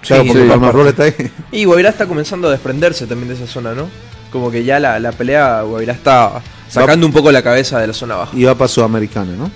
Sí, 0.04 0.08
Claro, 0.10 0.24
porque 0.28 0.44
sí, 0.44 0.50
Palmaflor 0.50 0.88
está 0.88 1.04
ahí. 1.04 1.16
Y 1.52 1.64
Guavirá 1.66 1.90
está 1.90 2.06
comenzando 2.06 2.48
a 2.48 2.52
desprenderse 2.52 3.08
también 3.08 3.30
de 3.30 3.36
esa 3.36 3.48
zona, 3.48 3.74
¿no? 3.74 3.88
Como 4.32 4.52
que 4.52 4.64
ya 4.64 4.80
la, 4.80 5.00
la 5.00 5.12
pelea 5.12 5.62
Guavirá 5.64 5.94
está 5.94 6.42
sacando 6.70 7.06
un 7.08 7.14
poco 7.14 7.32
la 7.32 7.42
cabeza 7.42 7.80
de 7.80 7.88
la 7.88 7.94
zona 7.94 8.16
baja. 8.16 8.32
Y 8.38 8.44
va 8.44 8.56
para 8.56 8.68
Sudamericana, 8.68 9.32
¿no? 9.38 9.50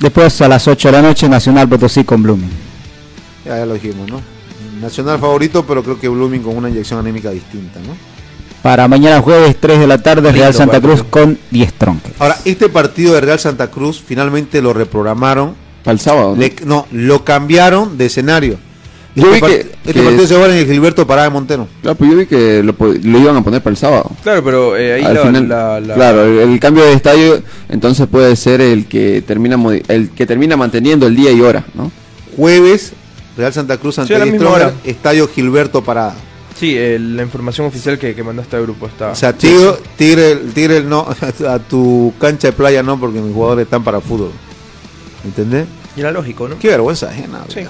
Después 0.00 0.40
a 0.42 0.48
las 0.48 0.66
8 0.66 0.88
de 0.88 0.92
la 0.92 1.02
noche, 1.02 1.28
Nacional 1.28 1.68
Potosí 1.68 2.04
con 2.04 2.22
Blooming. 2.22 2.50
Ya, 3.44 3.58
ya 3.58 3.66
lo 3.66 3.74
dijimos, 3.74 4.08
¿no? 4.10 4.20
Nacional 4.80 5.18
favorito, 5.20 5.64
pero 5.66 5.82
creo 5.82 5.98
que 5.98 6.08
Blooming 6.08 6.42
con 6.42 6.56
una 6.56 6.68
inyección 6.68 6.98
anémica 6.98 7.30
distinta, 7.30 7.78
¿no? 7.80 7.94
Para 8.62 8.86
mañana 8.88 9.20
jueves, 9.20 9.56
3 9.60 9.80
de 9.80 9.86
la 9.86 9.98
tarde, 9.98 10.22
Lindo 10.28 10.38
Real 10.40 10.54
Santa. 10.54 10.80
Cruz 10.80 11.02
con 11.04 11.38
10 11.50 11.72
tronques. 11.74 12.12
Ahora, 12.18 12.36
este 12.44 12.68
partido 12.68 13.14
de 13.14 13.20
Real 13.20 13.38
Santa 13.38 13.68
Cruz 13.70 14.02
finalmente 14.04 14.60
lo 14.62 14.72
reprogramaron. 14.72 15.54
Para 15.82 15.92
el 15.92 16.00
sábado. 16.00 16.30
¿no? 16.34 16.36
Le- 16.40 16.54
no, 16.64 16.86
lo 16.92 17.24
cambiaron 17.24 17.96
de 17.98 18.06
escenario. 18.06 18.58
Yo 19.14 19.24
este 19.24 19.34
vi 19.34 19.40
par- 19.40 19.50
que- 19.50 19.56
este 19.84 19.92
que- 19.92 20.02
partido 20.02 20.26
se 20.26 20.34
juega 20.36 20.52
en 20.54 20.58
el 20.60 20.66
Gilberto 20.66 21.06
Parada 21.06 21.28
de 21.28 21.34
Montero. 21.34 21.68
Claro, 21.82 21.96
pues 21.98 22.10
yo 22.10 22.16
vi 22.16 22.26
que 22.26 22.62
lo, 22.62 23.18
iban 23.18 23.36
a 23.36 23.42
poner 23.44 23.60
para 23.62 23.72
el 23.72 23.76
sábado. 23.76 24.10
Claro, 24.22 24.42
pero 24.42 24.76
eh, 24.76 24.94
ahí 24.94 25.04
Al 25.04 25.14
la, 25.14 25.20
final, 25.22 25.48
la- 25.48 25.80
la- 25.80 25.94
claro, 25.94 26.22
el, 26.24 26.50
el 26.52 26.60
cambio 26.60 26.84
de 26.84 26.92
estadio 26.94 27.42
entonces 27.68 28.06
puede 28.06 28.34
ser 28.36 28.60
el 28.62 28.86
que 28.86 29.22
termina 29.26 29.56
el 29.88 30.10
que 30.10 30.24
termina 30.26 30.56
manteniendo 30.56 31.06
el 31.06 31.14
día 31.16 31.30
y 31.30 31.40
hora, 31.42 31.64
¿no? 31.74 31.92
Jueves, 32.36 32.92
Real 33.36 33.52
Santa 33.52 33.76
Cruz 33.76 33.98
ante 33.98 34.14
Sí, 34.14 34.36
Stronger. 34.36 34.72
Estadio 34.84 35.28
Gilberto 35.28 35.82
Parada. 35.84 36.14
Sí, 36.58 36.74
eh, 36.78 36.98
la 36.98 37.22
información 37.22 37.66
oficial 37.66 37.98
que, 37.98 38.14
que 38.14 38.22
mandaste 38.22 38.56
al 38.56 38.62
grupo 38.62 38.86
está. 38.86 39.10
O 39.10 39.14
sea, 39.14 39.32
Tigre, 39.32 39.72
Tigre, 39.96 40.36
Tigre 40.54 40.82
no, 40.82 41.06
a 41.48 41.58
tu 41.58 42.14
cancha 42.20 42.48
de 42.48 42.52
playa 42.52 42.82
no, 42.82 42.98
porque 43.00 43.20
mis 43.20 43.34
jugadores 43.34 43.64
están 43.64 43.82
para 43.84 44.00
fútbol. 44.00 44.30
¿Entendés? 45.24 45.66
y 45.96 46.00
era 46.00 46.10
lógico, 46.10 46.48
¿no? 46.48 46.58
Qué 46.58 46.68
vergüenza 46.68 47.08
ajena. 47.10 47.40
Sí. 47.48 47.60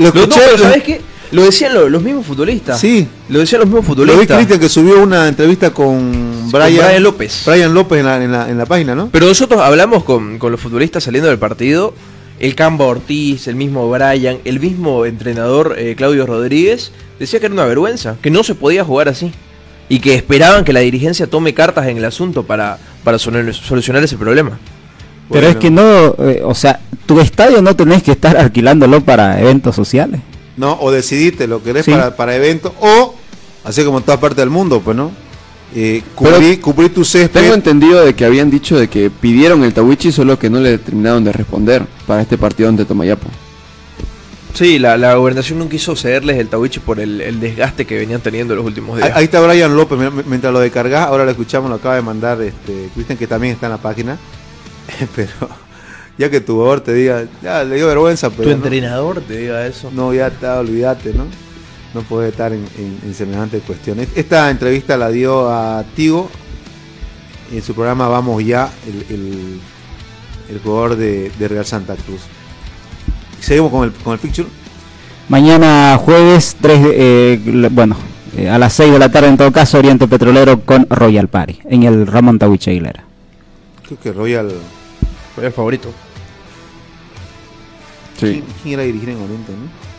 Lo 0.00 0.06
Lo- 0.08 0.12
no, 0.14 0.20
escuché, 0.22 0.40
pero 0.44 0.56
lo- 0.58 0.64
¿sabes 0.64 0.82
qué? 0.82 1.00
Lo 1.32 1.44
decían 1.44 1.72
lo- 1.74 1.88
los 1.88 2.02
mismos 2.02 2.26
futbolistas. 2.26 2.80
Sí. 2.80 3.06
Lo 3.28 3.38
decían 3.38 3.60
los 3.60 3.68
mismos 3.68 3.86
Lo 3.86 3.94
vi 3.94 4.00
futbolistas. 4.02 4.36
Cristian 4.38 4.58
que 4.60 4.68
subió 4.68 5.00
una 5.00 5.28
entrevista 5.28 5.70
con 5.70 6.50
Brian, 6.50 6.74
Brian 6.86 7.02
López. 7.04 7.42
Brian 7.46 7.72
López 7.72 8.00
en 8.00 8.06
la, 8.06 8.24
en 8.24 8.32
la, 8.32 8.50
en 8.50 8.58
la 8.58 8.66
página, 8.66 8.96
¿no? 8.96 9.08
Pero 9.12 9.26
nosotros 9.26 9.60
hablamos 9.60 10.02
con, 10.02 10.38
con 10.38 10.50
los 10.50 10.60
futbolistas 10.60 11.04
saliendo 11.04 11.28
del 11.28 11.38
partido. 11.38 11.94
El 12.40 12.54
Camba 12.54 12.86
Ortiz, 12.86 13.46
el 13.48 13.54
mismo 13.54 13.88
Brian, 13.90 14.38
el 14.44 14.58
mismo 14.58 15.04
entrenador 15.06 15.74
eh, 15.78 15.94
Claudio 15.96 16.24
Rodríguez, 16.26 16.90
decía 17.18 17.38
que 17.38 17.46
era 17.46 17.52
una 17.52 17.66
vergüenza, 17.66 18.16
que 18.22 18.30
no 18.30 18.42
se 18.42 18.54
podía 18.54 18.82
jugar 18.82 19.08
así. 19.10 19.30
Y 19.90 19.98
que 20.00 20.14
esperaban 20.14 20.64
que 20.64 20.72
la 20.72 20.80
dirigencia 20.80 21.26
tome 21.26 21.52
cartas 21.52 21.86
en 21.88 21.98
el 21.98 22.04
asunto 22.06 22.44
para, 22.44 22.78
para 23.04 23.18
solu- 23.18 23.52
solucionar 23.52 24.02
ese 24.02 24.16
problema. 24.16 24.58
Pero 25.30 25.42
Bueno. 25.46 25.48
es 25.48 25.56
que 25.56 25.70
no, 25.70 26.14
eh, 26.28 26.42
o 26.44 26.54
sea, 26.54 26.80
tu 27.06 27.20
estadio 27.20 27.62
no 27.62 27.74
tenés 27.76 28.02
que 28.02 28.10
estar 28.12 28.36
alquilándolo 28.36 29.00
para 29.00 29.40
eventos 29.40 29.74
sociales. 29.76 30.20
¿no? 30.56 30.76
O 30.80 30.90
decidiste 30.90 31.46
lo 31.46 31.62
querés 31.62 31.86
Sí. 31.86 31.90
para, 31.92 32.14
para 32.16 32.36
eventos, 32.36 32.72
o 32.80 33.14
así 33.64 33.82
como 33.84 33.98
en 33.98 34.04
todas 34.04 34.20
partes 34.20 34.38
del 34.38 34.50
mundo, 34.50 34.80
pues, 34.84 34.94
¿no? 34.96 35.10
Eh, 35.74 36.02
cubrir, 36.16 36.60
cubrir 36.60 36.92
tu 36.92 37.04
césped. 37.04 37.40
Tengo 37.42 37.54
entendido 37.54 38.04
de 38.04 38.14
que 38.14 38.24
habían 38.24 38.50
dicho 38.50 38.76
de 38.78 38.88
que 38.88 39.08
pidieron 39.08 39.62
el 39.62 39.72
Tawichi, 39.72 40.10
solo 40.12 40.38
que 40.38 40.50
no 40.50 40.58
le 40.60 40.76
terminaron 40.78 41.22
de 41.24 41.32
responder 41.32 41.84
para 42.06 42.20
este 42.22 42.36
partido 42.36 42.68
ante 42.68 42.84
Tomayapo. 42.84 43.28
Sí, 44.52 44.80
la, 44.80 44.96
la 44.98 45.14
gobernación 45.14 45.60
no 45.60 45.68
quiso 45.68 45.94
cederles 45.94 46.36
el 46.38 46.48
tawiche 46.48 46.80
por 46.80 46.98
el, 46.98 47.20
el 47.20 47.38
desgaste 47.38 47.86
que 47.86 47.96
venían 47.96 48.20
teniendo 48.20 48.54
los 48.56 48.64
últimos 48.66 48.96
días. 48.96 49.10
Ahí, 49.10 49.18
ahí 49.18 49.24
está 49.24 49.40
Brian 49.40 49.76
López, 49.76 49.96
mientras 50.26 50.52
lo 50.52 50.58
descargas, 50.58 51.06
ahora 51.06 51.24
lo 51.24 51.30
escuchamos, 51.30 51.70
lo 51.70 51.76
acaba 51.76 51.94
de 51.94 52.02
mandar 52.02 52.42
este 52.42 52.88
Cristian, 52.92 53.16
que 53.16 53.28
también 53.28 53.54
está 53.54 53.66
en 53.66 53.72
la 53.72 53.78
página. 53.78 54.18
Pero 55.16 55.30
ya 56.18 56.30
que 56.30 56.40
tu 56.40 56.54
jugador 56.54 56.80
te 56.80 56.92
diga, 56.92 57.24
ya 57.42 57.64
le 57.64 57.76
dio 57.76 57.86
vergüenza, 57.86 58.28
pero. 58.30 58.42
tu 58.42 58.48
no, 58.50 58.54
entrenador 58.56 59.20
te 59.22 59.36
diga 59.38 59.66
eso. 59.66 59.90
No, 59.94 60.12
ya 60.12 60.26
está, 60.28 60.58
olvídate, 60.60 61.14
¿no? 61.14 61.24
No 61.94 62.02
puede 62.02 62.28
estar 62.28 62.52
en, 62.52 62.64
en, 62.78 62.98
en 63.04 63.14
semejantes 63.14 63.62
cuestiones. 63.62 64.08
Esta 64.14 64.50
entrevista 64.50 64.96
la 64.96 65.08
dio 65.10 65.48
a 65.50 65.82
Tigo 65.96 66.30
en 67.52 67.62
su 67.62 67.74
programa 67.74 68.06
Vamos 68.08 68.44
Ya, 68.44 68.70
el, 68.86 69.14
el, 69.14 69.60
el 70.50 70.60
jugador 70.62 70.96
de, 70.96 71.30
de 71.38 71.48
Real 71.48 71.64
Santa 71.66 71.96
Cruz. 71.96 72.20
Seguimos 73.40 73.70
con 73.72 73.84
el, 73.84 73.92
con 73.92 74.12
el 74.12 74.18
fixture. 74.18 74.48
Mañana 75.28 75.96
jueves, 75.98 76.56
3 76.60 76.82
de- 76.82 76.94
eh, 77.34 77.68
bueno, 77.70 77.96
Eh, 78.36 78.48
a 78.48 78.58
las 78.58 78.74
6 78.74 78.92
de 78.92 78.98
la 79.00 79.10
tarde, 79.10 79.26
en 79.28 79.36
todo 79.36 79.50
caso, 79.50 79.78
Oriente 79.78 80.06
Petrolero 80.06 80.60
con 80.60 80.86
Royal 80.88 81.26
Party, 81.26 81.58
en 81.64 81.82
el 81.82 82.06
Ramón 82.06 82.38
Tawiche 82.38 82.70
Aguilera. 82.70 83.02
Creo 83.86 83.98
que 83.98 84.12
Royal. 84.12 84.52
Fue 85.34 85.46
el 85.46 85.52
favorito. 85.52 85.92
¿Quién, 88.18 88.44
quién 88.62 88.74
era 88.74 88.82
dirigir 88.82 89.10
en 89.10 89.22
Oriente, 89.22 89.52
no? 89.52 89.90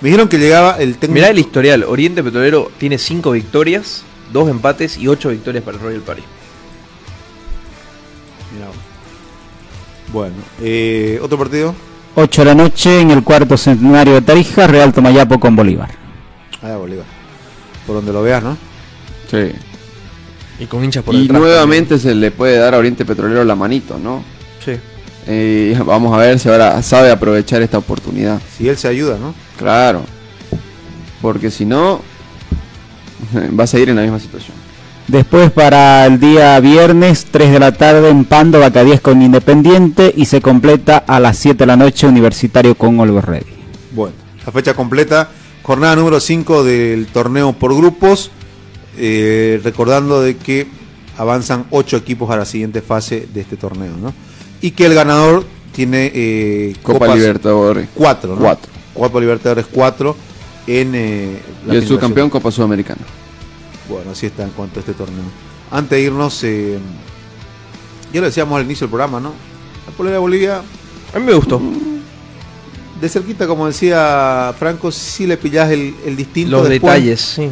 Me 0.00 0.08
dijeron 0.08 0.28
que 0.28 0.38
llegaba 0.38 0.76
el 0.78 0.96
técnico. 0.96 1.14
Mirá 1.14 1.30
el 1.30 1.38
historial. 1.38 1.84
Oriente 1.84 2.22
Petrolero 2.22 2.70
tiene 2.78 2.98
5 2.98 3.30
victorias, 3.30 4.02
2 4.32 4.50
empates 4.50 4.98
y 4.98 5.08
8 5.08 5.30
victorias 5.30 5.64
para 5.64 5.76
el 5.76 5.82
Royal 5.82 6.00
Party. 6.02 6.22
Mirá. 8.54 8.66
Bueno, 10.12 10.34
eh, 10.60 11.18
otro 11.22 11.38
partido. 11.38 11.74
8 12.16 12.42
de 12.42 12.44
la 12.44 12.54
noche, 12.54 13.00
en 13.00 13.10
el 13.10 13.24
cuarto 13.24 13.56
centenario 13.56 14.14
de 14.14 14.22
Tarija, 14.22 14.66
Real 14.66 14.92
Tomayapo 14.92 15.40
con 15.40 15.56
Bolívar. 15.56 15.90
Ah, 16.62 16.76
Bolívar. 16.76 17.06
Por 17.86 17.96
donde 17.96 18.12
lo 18.12 18.22
veas, 18.22 18.42
¿no? 18.42 18.56
Sí. 19.30 19.52
Y 20.60 20.66
con 20.66 20.84
hinchas 20.84 21.02
por 21.02 21.14
Y 21.14 21.22
detrás 21.22 21.40
nuevamente 21.40 21.98
se 21.98 22.14
le 22.14 22.30
puede 22.30 22.58
dar 22.58 22.74
a 22.74 22.78
Oriente 22.78 23.04
Petrolero 23.04 23.42
la 23.42 23.54
manito, 23.56 23.98
¿no? 23.98 24.22
Sí. 24.64 24.72
Eh, 25.26 25.80
vamos 25.84 26.14
a 26.14 26.18
ver 26.18 26.38
si 26.38 26.48
ahora 26.48 26.82
sabe 26.82 27.10
aprovechar 27.10 27.62
esta 27.62 27.78
oportunidad. 27.78 28.40
Si 28.56 28.68
él 28.68 28.76
se 28.76 28.88
ayuda, 28.88 29.18
¿no? 29.18 29.34
Claro. 29.56 30.02
Porque 31.22 31.50
si 31.50 31.64
no, 31.64 32.02
va 33.58 33.64
a 33.64 33.66
seguir 33.66 33.88
en 33.88 33.96
la 33.96 34.02
misma 34.02 34.20
situación. 34.20 34.64
Después 35.06 35.50
para 35.50 36.06
el 36.06 36.18
día 36.18 36.58
viernes, 36.60 37.26
3 37.30 37.52
de 37.52 37.58
la 37.58 37.72
tarde 37.72 38.08
en 38.08 38.24
Pando, 38.24 38.58
Bacadíes 38.58 39.02
con 39.02 39.20
Independiente 39.20 40.12
y 40.16 40.24
se 40.24 40.40
completa 40.40 40.96
a 41.06 41.20
las 41.20 41.36
7 41.36 41.58
de 41.58 41.66
la 41.66 41.76
noche 41.76 42.06
Universitario 42.06 42.74
con 42.74 42.98
Olver 42.98 43.26
Ready. 43.26 43.52
Bueno, 43.92 44.14
la 44.46 44.52
fecha 44.52 44.74
completa, 44.74 45.28
jornada 45.62 45.96
número 45.96 46.20
5 46.20 46.64
del 46.64 47.06
torneo 47.08 47.52
por 47.52 47.76
grupos, 47.76 48.30
eh, 48.96 49.60
recordando 49.62 50.22
de 50.22 50.38
que 50.38 50.68
avanzan 51.18 51.66
8 51.70 51.98
equipos 51.98 52.30
a 52.30 52.36
la 52.36 52.46
siguiente 52.46 52.80
fase 52.80 53.28
de 53.32 53.42
este 53.42 53.58
torneo, 53.58 53.92
¿no? 54.00 54.14
Y 54.64 54.70
que 54.70 54.86
el 54.86 54.94
ganador 54.94 55.44
tiene 55.72 56.10
eh, 56.14 56.74
Copa 56.82 57.06
copas- 57.06 57.16
Libertadores. 57.16 57.88
Cuatro, 57.94 58.34
¿no? 58.34 58.40
Cuatro. 58.40 58.70
Copa 58.94 59.20
Libertadores 59.20 59.66
4 59.70 60.16
en 60.68 60.94
eh, 60.94 61.38
Y 61.70 61.76
el 61.76 61.86
subcampeón 61.86 62.30
Copa 62.30 62.50
Sudamericana. 62.50 63.02
Bueno, 63.88 64.12
así 64.12 64.24
está 64.26 64.44
en 64.44 64.50
cuanto 64.50 64.78
a 64.78 64.80
este 64.80 64.94
torneo. 64.94 65.24
Antes 65.70 65.90
de 65.98 66.00
irnos, 66.04 66.42
eh, 66.44 66.78
ya 68.12 68.20
lo 68.20 68.26
decíamos 68.28 68.56
al 68.58 68.64
inicio 68.64 68.86
del 68.86 68.90
programa, 68.92 69.20
¿no? 69.20 69.32
La 69.86 69.92
polera 69.94 70.14
de 70.14 70.20
Bolivia, 70.20 70.62
A 71.14 71.18
mí 71.18 71.26
me 71.26 71.34
gustó. 71.34 71.60
de 73.00 73.08
cerquita, 73.10 73.46
como 73.46 73.66
decía 73.66 74.54
Franco, 74.58 74.90
si 74.90 75.26
le 75.26 75.36
pillás 75.36 75.70
el, 75.72 75.94
el 76.06 76.16
distinto. 76.16 76.52
Los 76.52 76.68
después- 76.70 76.94
detalles, 76.94 77.20
sí. 77.20 77.50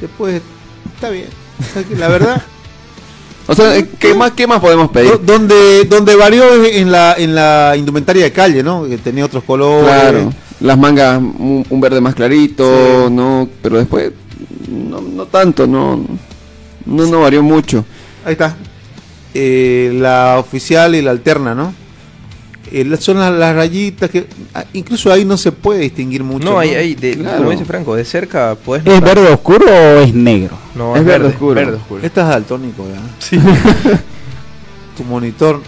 Después, 0.00 0.40
está 0.94 1.10
bien. 1.10 1.26
La 1.98 2.06
verdad, 2.08 2.40
O 3.46 3.54
sea, 3.54 3.76
eh, 3.76 3.86
¿qué 3.98 4.14
más, 4.14 4.32
qué 4.32 4.46
más 4.46 4.60
podemos 4.60 4.90
pedir? 4.90 5.10
do- 5.12 5.18
donde, 5.18 5.84
donde 5.84 6.16
varió 6.16 6.64
en 6.64 6.90
la, 6.90 7.14
en 7.18 7.34
la 7.34 7.74
indumentaria 7.76 8.24
de 8.24 8.32
calle, 8.32 8.62
¿no? 8.62 8.84
Que 8.86 8.96
tenía 8.98 9.24
otros 9.24 9.44
colores. 9.44 9.84
Claro, 9.86 10.32
las 10.60 10.78
mangas 10.78 11.18
un, 11.18 11.64
un 11.68 11.80
verde 11.80 12.00
más 12.00 12.14
clarito, 12.14 13.06
Sí. 13.08 13.12
no, 13.12 13.48
pero 13.62 13.76
después 13.78 14.12
no, 14.68 15.00
no 15.02 15.26
tanto, 15.26 15.66
no, 15.66 16.04
no, 16.86 17.06
no 17.06 17.20
varió 17.20 17.42
mucho. 17.42 17.84
Ahí 18.24 18.32
está. 18.32 18.56
Eh, 19.34 19.90
la 19.94 20.36
oficial 20.38 20.94
y 20.94 21.02
la 21.02 21.10
alterna, 21.10 21.54
¿no? 21.54 21.74
Eh, 22.76 22.96
son 22.98 23.20
las, 23.20 23.32
las 23.32 23.54
rayitas 23.54 24.10
que 24.10 24.26
ah, 24.52 24.64
incluso 24.72 25.12
ahí 25.12 25.24
no 25.24 25.36
se 25.36 25.52
puede 25.52 25.78
distinguir 25.78 26.24
mucho. 26.24 26.50
No, 26.50 26.58
hay, 26.58 26.70
hay 26.70 26.96
de, 26.96 27.16
Claro. 27.16 27.38
como 27.38 27.50
dice 27.52 27.64
Franco, 27.64 27.94
de 27.94 28.04
cerca 28.04 28.56
podés 28.56 28.84
¿Es 28.84 29.00
verde 29.00 29.28
oscuro 29.32 29.64
o 29.68 30.00
es 30.00 30.12
negro? 30.12 30.58
No, 30.74 30.96
Es 30.96 31.02
es, 31.02 31.06
verde 31.06 31.18
verde, 31.22 31.34
oscuro. 31.34 31.54
Verde 31.54 31.76
oscuro. 31.76 32.02
Esta 32.04 32.22
es 32.22 32.28
daltónico, 32.28 32.84
¿ya? 32.88 33.00
Sí. 33.20 33.38
Tu 34.96 35.04
monitor 35.04 35.60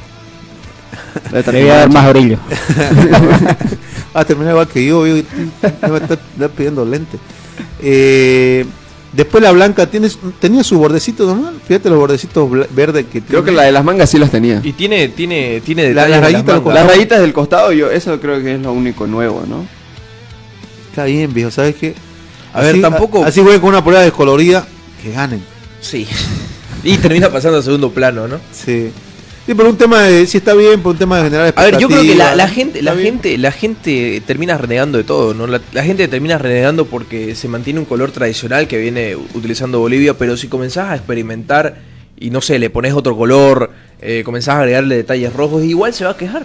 Le 1.32 1.42
voy 1.42 1.70
a 1.70 1.76
dar 1.76 1.92
más 1.92 2.09
brillo. 2.11 2.38
va 4.16 4.20
a 4.20 4.24
terminar 4.24 4.52
igual 4.54 4.66
que 4.66 4.84
yo, 4.84 5.07
yo 5.07 5.14
me 5.14 5.20
a 5.22 5.96
estar 5.98 6.18
estar 6.18 6.50
pidiendo 6.57 6.84
lente. 6.84 7.18
Eh, 7.80 8.66
después 9.17 9.43
la 9.43 9.51
blanca 9.53 9.87
tienes, 9.87 10.19
tenía 10.41 10.62
su 10.62 10.79
bordecito 10.79 11.27
normal, 11.27 11.55
fíjate 11.67 11.89
los 11.89 11.99
bordecitos 11.99 12.49
verdes 12.75 13.07
que 13.07 13.21
Creo 13.23 13.41
tiene. 13.41 13.45
que 13.45 13.53
la 13.53 13.62
de 13.62 13.73
las 13.73 13.85
mangas 13.85 14.11
sí 14.11 14.19
las 14.19 14.31
tenía. 14.31 14.61
Y 14.62 14.73
tiene, 14.75 15.09
tiene, 15.09 15.61
tiene 15.62 15.93
La- 15.95 16.07
las 16.09 16.21
rayitas, 16.21 16.62
los 16.62 16.75
Las 16.75 16.87
rayitas 16.87 17.21
del 17.21 17.33
costado, 17.33 17.73
yo 17.73 17.91
eso 17.91 18.21
creo 18.21 18.43
que 18.43 18.55
es 18.55 18.61
lo 18.61 18.73
único 18.73 19.07
nuevo, 19.07 19.43
¿no? 19.49 19.67
Está 20.91 21.05
bien, 21.05 21.33
viejo, 21.35 21.51
¿sabes 21.51 21.75
qué? 21.77 21.95
A 22.53 22.61
ver, 22.61 22.73
Así- 22.73 22.81
tampoco- 22.81 23.25
Así 23.25 23.41
jueguen 23.41 23.61
con 23.61 23.71
una 23.71 23.83
polera 23.85 24.03
descolorida, 24.03 24.67
que 25.03 25.12
ganen. 25.12 25.43
Sí. 25.81 26.07
Y 26.85 26.99
termina 26.99 27.31
pasando 27.31 27.59
a 27.59 27.62
segundo 27.62 27.91
plano, 27.91 28.29
¿no? 28.29 28.39
Sí. 28.53 28.91
Sí, 29.47 29.55
por 29.55 29.66
un 29.66 29.76
tema 29.76 30.03
de 30.03 30.26
si 30.26 30.38
está 30.38 30.55
bien, 30.55 30.82
por 30.82 30.92
un 30.92 30.99
tema 30.99 31.18
de 31.18 31.24
generar 31.24 31.55
A 31.55 31.64
ver, 31.64 31.78
yo 31.78 31.86
creo 31.86 32.03
que 32.03 32.16
la, 32.16 32.49
gente, 32.49 32.82
la 32.82 32.94
bien. 32.94 33.14
gente, 33.14 33.38
la 33.38 33.53
gente 33.53 34.20
termina 34.26 34.59
renegando 34.59 34.99
de 34.99 35.05
todo, 35.05 35.34
¿no? 35.34 35.47
La, 35.47 35.61
la 35.72 35.84
gente 35.84 36.09
termina 36.09 36.36
renegando 36.36 36.84
porque 36.86 37.36
se 37.36 37.47
mantiene 37.47 37.78
un 37.78 37.86
color 37.86 38.11
tradicional 38.11 38.66
que 38.66 38.76
viene 38.76 39.14
utilizando 39.14 39.78
Bolivia, 39.78 40.14
pero 40.14 40.36
si 40.36 40.49
comenzás 40.49 40.90
a 40.90 40.97
experimentar 40.97 41.76
y 42.18 42.30
no 42.30 42.40
sé, 42.40 42.59
le 42.59 42.70
pones 42.70 42.94
otro 42.94 43.16
color, 43.16 43.70
eh, 44.01 44.22
comenzás 44.24 44.57
a 44.57 44.59
agregarle 44.61 44.97
detalles 44.97 45.32
rojos, 45.32 45.62
igual 45.62 45.94
se 45.94 46.05
va 46.05 46.11
a 46.12 46.16
quejar. 46.16 46.44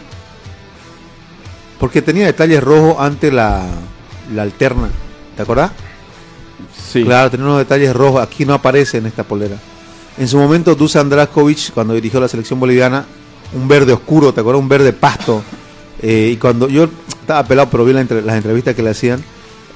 Porque 1.80 2.04
tenía 2.04 2.28
detalles 2.28 2.62
rojos 2.62 2.98
ante 3.00 3.32
la, 3.32 3.66
la 4.36 4.44
alterna. 4.44 4.90
¿Te 5.36 5.42
acordás? 5.42 5.72
Sí. 6.92 7.04
Claro, 7.04 7.32
tenía 7.32 7.48
unos 7.48 7.58
detalles 7.58 7.96
rojos. 7.96 8.22
Aquí 8.22 8.46
no 8.46 8.54
aparece 8.54 9.00
en 9.00 9.08
esta 9.08 9.24
polera. 9.24 9.56
En 10.18 10.28
su 10.28 10.38
momento, 10.38 10.76
Dusan 10.76 11.10
Draskovic, 11.10 11.72
cuando 11.74 11.94
dirigió 11.94 12.20
la 12.20 12.28
selección 12.28 12.60
boliviana, 12.60 13.06
un 13.54 13.68
verde 13.68 13.94
oscuro, 13.94 14.34
¿te 14.34 14.42
acuerdas? 14.42 14.62
Un 14.62 14.70
verde 14.70 14.94
pasto. 14.94 15.42
Eh, 16.02 16.32
y 16.34 16.38
cuando 16.38 16.68
yo 16.68 16.88
estaba 17.22 17.44
pelado, 17.46 17.70
pero 17.70 17.86
vi 17.86 17.94
la 17.94 18.02
entre- 18.02 18.22
las 18.22 18.36
entrevistas 18.36 18.76
que 18.76 18.84
le 18.84 18.90
hacían, 18.90 19.24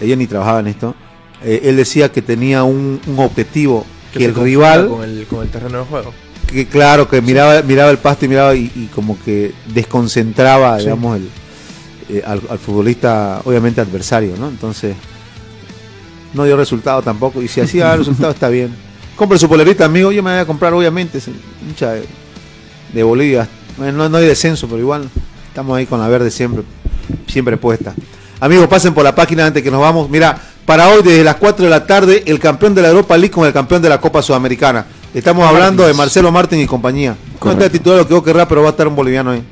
ella 0.01 0.15
ni 0.15 0.27
trabajaba 0.27 0.59
en 0.59 0.67
esto, 0.67 0.95
eh, 1.43 1.61
él 1.63 1.77
decía 1.77 2.11
que 2.11 2.21
tenía 2.21 2.63
un, 2.63 2.99
un 3.07 3.19
objetivo, 3.19 3.85
que, 4.13 4.25
el 4.25 4.35
rival, 4.35 4.87
con 4.87 5.03
el, 5.03 5.25
con 5.27 5.41
el 5.43 5.49
terreno 5.49 5.79
de 5.79 5.85
juego. 5.85 6.13
que 6.47 6.67
claro, 6.67 7.07
que 7.09 7.21
miraba, 7.21 7.61
miraba 7.63 7.91
el 7.91 7.97
pasto 7.97 8.25
y 8.25 8.27
miraba 8.29 8.55
y, 8.55 8.71
y 8.75 8.89
como 8.93 9.17
que 9.23 9.53
desconcentraba, 9.73 10.77
Sí. 10.77 10.83
digamos, 10.85 11.17
el, 11.17 11.29
eh, 12.09 12.23
al, 12.25 12.41
al 12.49 12.59
futbolista, 12.59 13.41
obviamente 13.45 13.81
adversario, 13.81 14.35
¿no? 14.37 14.47
Entonces, 14.49 14.95
no 16.33 16.43
dio 16.45 16.55
resultado 16.57 17.01
tampoco. 17.01 17.41
Y 17.41 17.47
si 17.47 17.61
hacía 17.61 17.95
resultado, 17.97 18.31
está 18.31 18.49
bien. 18.49 18.75
Compre 19.15 19.39
su 19.39 19.47
polerita, 19.47 19.85
amigo. 19.85 20.11
Yo 20.11 20.21
me 20.21 20.31
voy 20.31 20.39
a 20.39 20.45
comprar, 20.45 20.73
obviamente, 20.73 21.19
hincha 21.67 21.91
de, 21.91 22.05
de 22.93 23.03
Bolivia. 23.03 23.47
No, 23.77 24.09
no 24.09 24.17
hay 24.17 24.25
descenso, 24.25 24.67
pero 24.67 24.79
igual 24.79 25.09
estamos 25.47 25.77
ahí 25.77 25.85
con 25.85 25.99
la 25.99 26.07
verde 26.07 26.31
siempre, 26.31 26.63
siempre 27.27 27.57
puesta. 27.57 27.93
Amigos, 28.39 28.67
pasen 28.67 28.93
por 28.93 29.03
la 29.03 29.15
página 29.15 29.45
antes 29.45 29.63
que 29.63 29.71
nos 29.71 29.81
vamos. 29.81 30.09
Mira, 30.09 30.37
para 30.65 30.89
hoy 30.89 31.01
desde 31.03 31.23
las 31.23 31.35
4 31.35 31.65
de 31.65 31.69
la 31.71 31.85
tarde, 31.85 32.23
el 32.25 32.39
campeón 32.39 32.75
de 32.75 32.81
la 32.81 32.89
Europa 32.89 33.15
League 33.17 33.31
con 33.31 33.45
el 33.45 33.53
campeón 33.53 33.81
de 33.81 33.89
la 33.89 34.01
Copa 34.01 34.21
Sudamericana. 34.21 34.85
Estamos 35.13 35.47
hablando 35.47 35.87
de 35.87 35.93
Marcelo 35.93 36.31
Martín 36.31 36.59
y 36.59 36.65
compañía. 36.65 37.15
No 37.43 37.51
está 37.51 37.69
titular 37.69 37.99
lo 37.99 38.07
que 38.07 38.13
vos 38.13 38.23
querrás, 38.23 38.47
pero 38.47 38.61
va 38.61 38.67
a 38.67 38.71
estar 38.71 38.87
un 38.87 38.95
boliviano 38.95 39.31
ahí. 39.31 39.43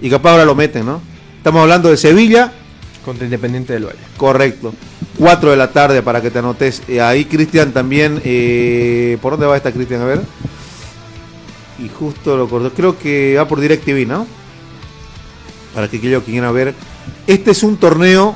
Y 0.00 0.10
capaz 0.10 0.32
ahora 0.32 0.44
lo 0.44 0.54
meten, 0.54 0.86
¿no? 0.86 1.00
Estamos 1.38 1.62
hablando 1.62 1.90
de 1.90 1.96
Sevilla, 1.96 2.52
Contra 3.04 3.24
Independiente 3.24 3.72
del 3.72 3.86
Valle. 3.86 3.98
correcto. 4.16 4.72
4 5.18 5.50
de 5.50 5.56
la 5.56 5.70
tarde 5.70 6.02
para 6.02 6.20
que 6.20 6.30
te 6.30 6.38
anotes. 6.40 6.82
Eh, 6.88 7.00
ahí 7.00 7.24
Cristian 7.26 7.72
también. 7.72 8.20
eh, 8.24 9.18
¿Por 9.22 9.32
dónde 9.32 9.46
va 9.46 9.56
esta 9.56 9.72
Cristian? 9.72 10.02
A 10.02 10.06
ver. 10.06 10.20
Y 11.78 11.88
justo 11.88 12.36
lo 12.36 12.48
cortó. 12.48 12.72
Creo 12.72 12.98
que 12.98 13.34
va 13.36 13.46
por 13.48 13.60
DirecTV, 13.60 14.06
¿no? 14.06 14.26
Para 15.74 15.88
que 15.88 15.96
aquello 15.98 16.24
que 16.24 16.30
quiera 16.32 16.52
ver. 16.52 16.74
Este 17.26 17.50
es 17.50 17.62
un 17.62 17.76
torneo. 17.76 18.34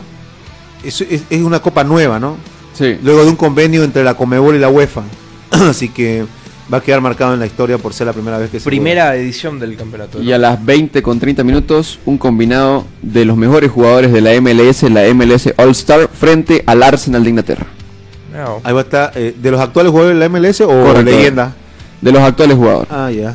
Es, 0.84 1.00
es- 1.00 1.22
es 1.30 1.42
una 1.42 1.60
copa 1.60 1.84
nueva, 1.84 2.18
¿no? 2.18 2.36
Sí. 2.74 2.96
Luego 3.02 3.24
de 3.24 3.30
un 3.30 3.36
convenio 3.36 3.82
entre 3.84 4.04
la 4.04 4.14
Comebol 4.14 4.54
y 4.56 4.58
la 4.58 4.68
UEFA. 4.68 5.02
Así 5.50 5.88
que 5.88 6.26
va 6.72 6.78
a 6.78 6.80
quedar 6.82 7.00
marcado 7.00 7.34
en 7.34 7.40
la 7.40 7.46
historia 7.46 7.78
por 7.78 7.94
ser 7.94 8.06
la 8.06 8.12
primera 8.12 8.38
vez 8.38 8.50
que 8.50 8.58
se 8.60 8.64
juega. 8.64 8.70
Primera 8.82 9.16
edición 9.16 9.58
del 9.58 9.76
campeonato. 9.76 10.22
Y 10.22 10.32
a 10.32 10.38
las 10.38 10.64
20 10.64 11.02
con 11.02 11.18
30 11.18 11.42
minutos, 11.44 11.98
un 12.04 12.18
combinado 12.18 12.84
de 13.02 13.24
los 13.24 13.36
mejores 13.36 13.70
jugadores 13.70 14.12
de 14.12 14.20
la 14.20 14.38
MLS, 14.40 14.82
la 14.84 15.02
MLS 15.14 15.52
All 15.56 15.70
Star, 15.70 16.08
frente 16.12 16.62
al 16.66 16.82
Arsenal 16.82 17.22
de 17.24 17.30
Inglaterra. 17.30 17.66
No. 18.32 18.60
Ahí 18.62 18.72
va 18.72 18.80
a 18.80 18.82
estar. 18.84 19.12
eh, 19.16 19.34
¿De 19.40 19.50
los 19.50 19.60
actuales 19.60 19.90
jugadores 19.90 20.18
de 20.18 20.20
la 20.20 20.28
MLS 20.28 20.60
o 20.60 20.68
Correcto. 20.68 21.02
leyenda? 21.10 21.54
De 22.00 22.12
los 22.12 22.22
actuales 22.22 22.56
jugadores. 22.56 22.88
Ah, 22.92 23.10
ya. 23.10 23.34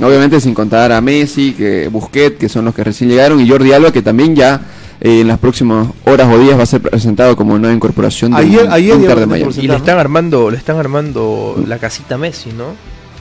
Obviamente 0.00 0.40
sin 0.40 0.54
contar 0.54 0.90
a 0.90 1.00
Messi, 1.00 1.52
que 1.52 1.86
Busquets, 1.88 2.38
que 2.38 2.48
son 2.48 2.64
los 2.64 2.74
que 2.74 2.82
recién 2.82 3.10
llegaron, 3.10 3.38
y 3.40 3.48
Jordi 3.48 3.72
Alba, 3.72 3.92
que 3.92 4.02
también 4.02 4.34
ya 4.34 4.60
eh, 5.04 5.20
en 5.20 5.28
las 5.28 5.38
próximas 5.38 5.88
horas 6.06 6.28
o 6.32 6.38
días 6.38 6.56
va 6.58 6.62
a 6.62 6.66
ser 6.66 6.80
presentado 6.80 7.36
como 7.36 7.58
nueva 7.58 7.74
incorporación 7.74 8.30
del 8.32 8.46
Ayer- 8.46 8.68
ayer 8.70 8.94
Inter 8.94 9.08
ya 9.10 9.20
de 9.20 9.26
Miami. 9.26 9.54
Y 9.58 9.66
le 9.68 9.74
están 9.76 9.98
armando, 9.98 10.50
le 10.50 10.56
están 10.56 10.76
armando 10.78 11.62
la 11.66 11.78
casita 11.78 12.16
Messi, 12.16 12.50
¿no? 12.52 12.66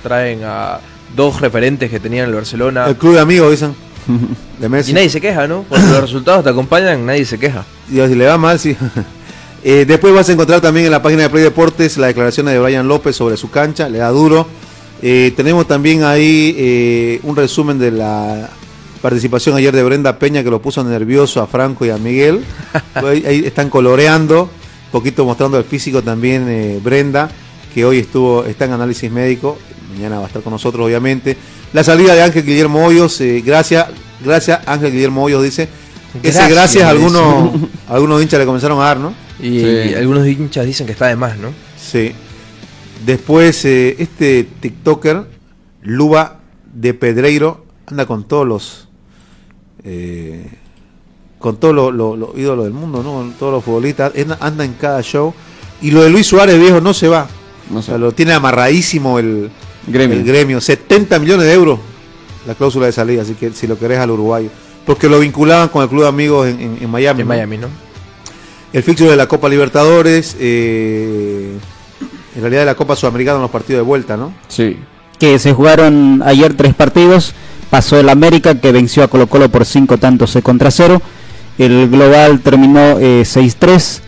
Traen 0.03 0.41
a 0.43 0.79
dos 1.15 1.41
referentes 1.41 1.89
que 1.89 1.99
tenían 1.99 2.29
el 2.29 2.35
Barcelona. 2.35 2.85
El 2.87 2.95
club 2.95 3.15
de 3.15 3.19
amigos, 3.19 3.51
dicen. 3.51 3.75
De 4.59 4.69
Messi. 4.69 4.91
Y 4.91 4.93
nadie 4.93 5.09
se 5.09 5.19
queja, 5.19 5.47
¿no? 5.47 5.63
Cuando 5.67 5.89
los 5.93 6.01
resultados 6.01 6.43
te 6.43 6.49
acompañan, 6.51 7.03
nadie 7.05 7.25
se 7.25 7.37
queja. 7.39 7.65
Y 7.89 7.95
si 7.95 8.15
le 8.15 8.27
va 8.27 8.37
mal, 8.37 8.59
sí. 8.59 8.75
Eh, 9.63 9.85
después 9.87 10.11
vas 10.11 10.27
a 10.27 10.31
encontrar 10.31 10.59
también 10.59 10.87
en 10.87 10.91
la 10.91 11.03
página 11.03 11.21
de 11.21 11.29
Play 11.29 11.43
Deportes 11.43 11.95
la 11.99 12.07
declaración 12.07 12.47
de 12.47 12.57
Brian 12.57 12.87
López 12.87 13.15
sobre 13.15 13.37
su 13.37 13.51
cancha, 13.51 13.87
le 13.89 13.99
da 13.99 14.09
duro. 14.09 14.47
Eh, 15.03 15.33
tenemos 15.37 15.67
también 15.67 16.03
ahí 16.03 16.55
eh, 16.57 17.19
un 17.21 17.35
resumen 17.35 17.77
de 17.77 17.91
la 17.91 18.49
participación 19.01 19.55
ayer 19.55 19.73
de 19.75 19.83
Brenda 19.83 20.19
Peña 20.19 20.43
que 20.43 20.49
lo 20.49 20.61
puso 20.61 20.83
nervioso 20.83 21.41
a 21.41 21.47
Franco 21.47 21.85
y 21.85 21.89
a 21.89 21.97
Miguel. 21.97 22.43
ahí, 22.95 23.23
ahí 23.25 23.45
están 23.45 23.69
coloreando, 23.69 24.43
un 24.43 24.91
poquito 24.91 25.25
mostrando 25.25 25.57
el 25.57 25.63
físico 25.63 26.01
también 26.01 26.47
eh, 26.49 26.79
Brenda, 26.83 27.29
que 27.73 27.85
hoy 27.85 27.99
estuvo, 27.99 28.43
está 28.45 28.65
en 28.65 28.73
análisis 28.73 29.11
médico, 29.11 29.57
mañana 29.93 30.17
va 30.17 30.23
a 30.25 30.27
estar 30.27 30.41
con 30.41 30.53
nosotros 30.53 30.85
obviamente. 30.85 31.35
La 31.73 31.83
salida 31.83 32.13
de 32.13 32.21
Ángel 32.21 32.45
Guillermo 32.45 32.85
Hoyos, 32.85 33.19
eh, 33.21 33.41
gracias, 33.45 33.87
gracias 34.23 34.59
Ángel 34.67 34.91
Guillermo 34.91 35.23
Hoyos 35.23 35.43
dice. 35.43 35.69
Ese 36.21 36.39
Gracias, 36.39 36.49
gracias 36.49 36.83
a 36.83 36.93
dice. 36.93 37.05
algunos, 37.05 37.71
a 37.87 37.93
algunos 37.93 38.21
hinchas 38.21 38.39
le 38.39 38.45
comenzaron 38.45 38.79
a 38.81 38.83
dar, 38.83 38.99
¿no? 38.99 39.13
Y, 39.39 39.61
Sí. 39.61 39.93
algunos 39.95 40.27
hinchas 40.27 40.65
dicen 40.65 40.85
que 40.85 40.91
está 40.91 41.07
de 41.07 41.15
más, 41.15 41.37
¿no? 41.37 41.53
Sí. 41.81 42.11
Después, 43.05 43.63
eh, 43.65 43.95
este 43.97 44.45
TikToker, 44.59 45.25
Luba 45.81 46.41
de 46.73 46.93
Pedreiro, 46.93 47.65
anda 47.87 48.05
con 48.05 48.25
todos 48.27 48.45
los. 48.45 48.87
Eh, 49.83 50.45
con 51.39 51.57
todos 51.57 51.73
los 51.73 51.93
los- 51.93 52.17
los 52.17 52.29
ídolos 52.37 52.65
del 52.65 52.73
mundo, 52.73 53.01
¿no? 53.03 53.13
Con 53.13 53.31
todos 53.33 53.51
los 53.53 53.63
futbolistas. 53.63 54.13
Anda, 54.15 54.37
anda 54.39 54.63
en 54.65 54.73
cada 54.73 55.01
show. 55.01 55.33
Y 55.81 55.91
lo 55.91 56.03
de 56.03 56.09
Luis 56.09 56.27
Suárez, 56.27 56.59
viejo, 56.59 56.79
no 56.81 56.93
se 56.93 57.07
va. 57.07 57.27
No 57.69 57.79
O 57.79 57.81
sea, 57.81 57.95
sé. 57.95 57.99
lo 57.99 58.11
tiene 58.11 58.33
amarradísimo 58.33 59.17
el 59.19 59.49
Gremio. 59.87 60.17
el 60.17 60.23
gremio. 60.23 60.61
70 60.61 61.17
millones 61.19 61.45
de 61.47 61.53
euros 61.53 61.79
la 62.45 62.53
cláusula 62.55 62.85
de 62.87 62.91
salida, 62.91 63.21
así 63.23 63.33
que 63.33 63.51
si 63.51 63.65
lo 63.67 63.77
querés 63.79 63.99
al 63.99 64.11
uruguayo. 64.11 64.49
Porque 64.85 65.07
lo 65.09 65.19
vinculaban 65.19 65.69
con 65.69 65.83
el 65.83 65.89
club 65.89 66.01
de 66.03 66.07
amigos 66.09 66.47
en, 66.47 66.59
en- 66.59 66.77
en 66.81 66.89
Miami. 66.89 67.21
En 67.21 67.27
¿no? 67.27 67.33
Miami, 67.33 67.57
¿no? 67.57 67.67
El 68.73 68.83
fixture 68.83 69.09
de 69.11 69.17
la 69.17 69.27
Copa 69.27 69.49
Libertadores, 69.49 70.35
eh, 70.39 71.55
en 72.35 72.41
realidad 72.41 72.61
de 72.61 72.65
la 72.67 72.75
Copa 72.75 72.95
Sudamericana 72.95 73.35
en 73.37 73.41
los 73.43 73.51
partidos 73.51 73.79
de 73.79 73.83
vuelta, 73.85 74.15
¿no? 74.17 74.33
Sí. 74.47 74.77
que 75.19 75.37
se 75.37 75.53
jugaron 75.53 76.21
ayer 76.25 76.55
tres 76.55 76.73
partidos. 76.73 77.33
Pasó 77.71 77.97
el 77.97 78.09
América 78.09 78.53
que 78.55 78.73
venció 78.73 79.01
a 79.01 79.07
Colo 79.07 79.27
Colo 79.27 79.49
por 79.49 79.65
cinco 79.65 79.97
tantos 79.97 80.37
contra 80.43 80.69
cero. 80.71 81.01
El 81.57 81.89
global 81.89 82.41
terminó 82.41 82.99
eh, 82.99 83.23
6-3. 83.23 84.01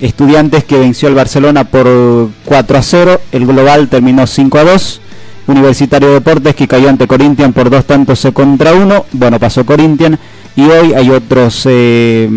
Estudiantes 0.00 0.64
que 0.64 0.78
venció 0.78 1.06
al 1.06 1.14
Barcelona 1.14 1.64
por 1.64 2.30
4 2.46 2.78
a 2.78 2.82
0. 2.82 3.20
El 3.32 3.46
global 3.46 3.88
terminó 3.88 4.26
5 4.26 4.58
a 4.58 4.64
2. 4.64 5.00
Universitario 5.48 6.08
de 6.08 6.14
Deportes 6.14 6.54
que 6.54 6.66
cayó 6.66 6.88
ante 6.88 7.06
Corinthians 7.06 7.52
por 7.52 7.68
dos 7.68 7.84
tantos 7.84 8.26
contra 8.32 8.72
uno. 8.72 9.04
Bueno, 9.12 9.38
pasó 9.38 9.66
Corinthians. 9.66 10.18
Y 10.56 10.62
hoy 10.62 10.94
hay 10.94 11.10
otros 11.10 11.66
eh, 11.68 12.30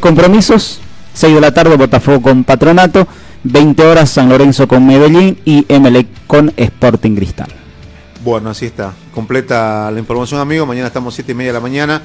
compromisos. 0.00 0.80
6 1.12 1.34
de 1.34 1.40
la 1.42 1.52
tarde 1.52 1.76
Botafogo 1.76 2.22
con 2.22 2.44
Patronato. 2.44 3.06
20 3.42 3.84
horas 3.84 4.08
San 4.08 4.30
Lorenzo 4.30 4.66
con 4.66 4.86
Medellín 4.86 5.36
y 5.44 5.66
Emelec 5.68 6.06
con 6.26 6.50
Sporting 6.56 7.14
Cristal. 7.14 7.63
Bueno, 8.24 8.50
así 8.50 8.66
está. 8.66 8.92
Completa 9.12 9.90
la 9.90 9.98
información, 9.98 10.40
amigo. 10.40 10.64
Mañana 10.66 10.86
estamos 10.88 11.14
7 11.14 11.32
y 11.32 11.34
media 11.34 11.50
de 11.50 11.54
la 11.54 11.60
mañana. 11.60 12.02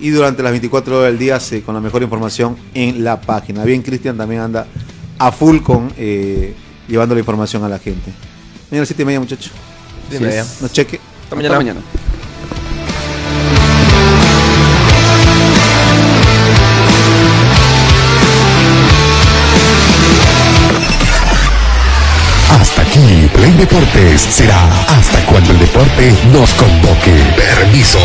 Y 0.00 0.10
durante 0.10 0.42
las 0.42 0.52
24 0.52 0.98
horas 0.98 1.10
del 1.10 1.18
día 1.18 1.40
se- 1.40 1.62
con 1.62 1.74
la 1.74 1.80
mejor 1.80 2.02
información 2.02 2.56
en 2.74 3.02
la 3.04 3.20
página. 3.20 3.64
Bien, 3.64 3.80
Cristian 3.80 4.16
también 4.16 4.42
anda 4.42 4.66
a 5.18 5.32
full 5.32 5.60
con 5.60 5.92
eh, 5.96 6.54
llevando 6.88 7.14
la 7.14 7.20
información 7.20 7.64
a 7.64 7.68
la 7.68 7.78
gente. 7.78 8.12
Mañana 8.70 8.84
7 8.86 9.02
y 9.02 9.06
media, 9.06 9.20
muchachos. 9.20 9.52
Sí, 10.10 10.18
media. 10.18 10.44
No 10.60 10.68
cheque. 10.68 10.96
Hasta 10.98 11.22
Hasta 11.22 11.36
mañana. 11.36 11.56
mañana. 11.56 11.80
Hasta 22.60 22.82
aquí, 22.82 23.28
Play 23.34 23.52
Deportes 23.52 24.20
será 24.22 24.68
hasta 24.86 25.18
cuando 25.26 25.52
el 25.52 25.58
deporte 25.58 26.14
nos 26.32 26.54
convoque. 26.54 27.16
Permiso. 27.36 27.98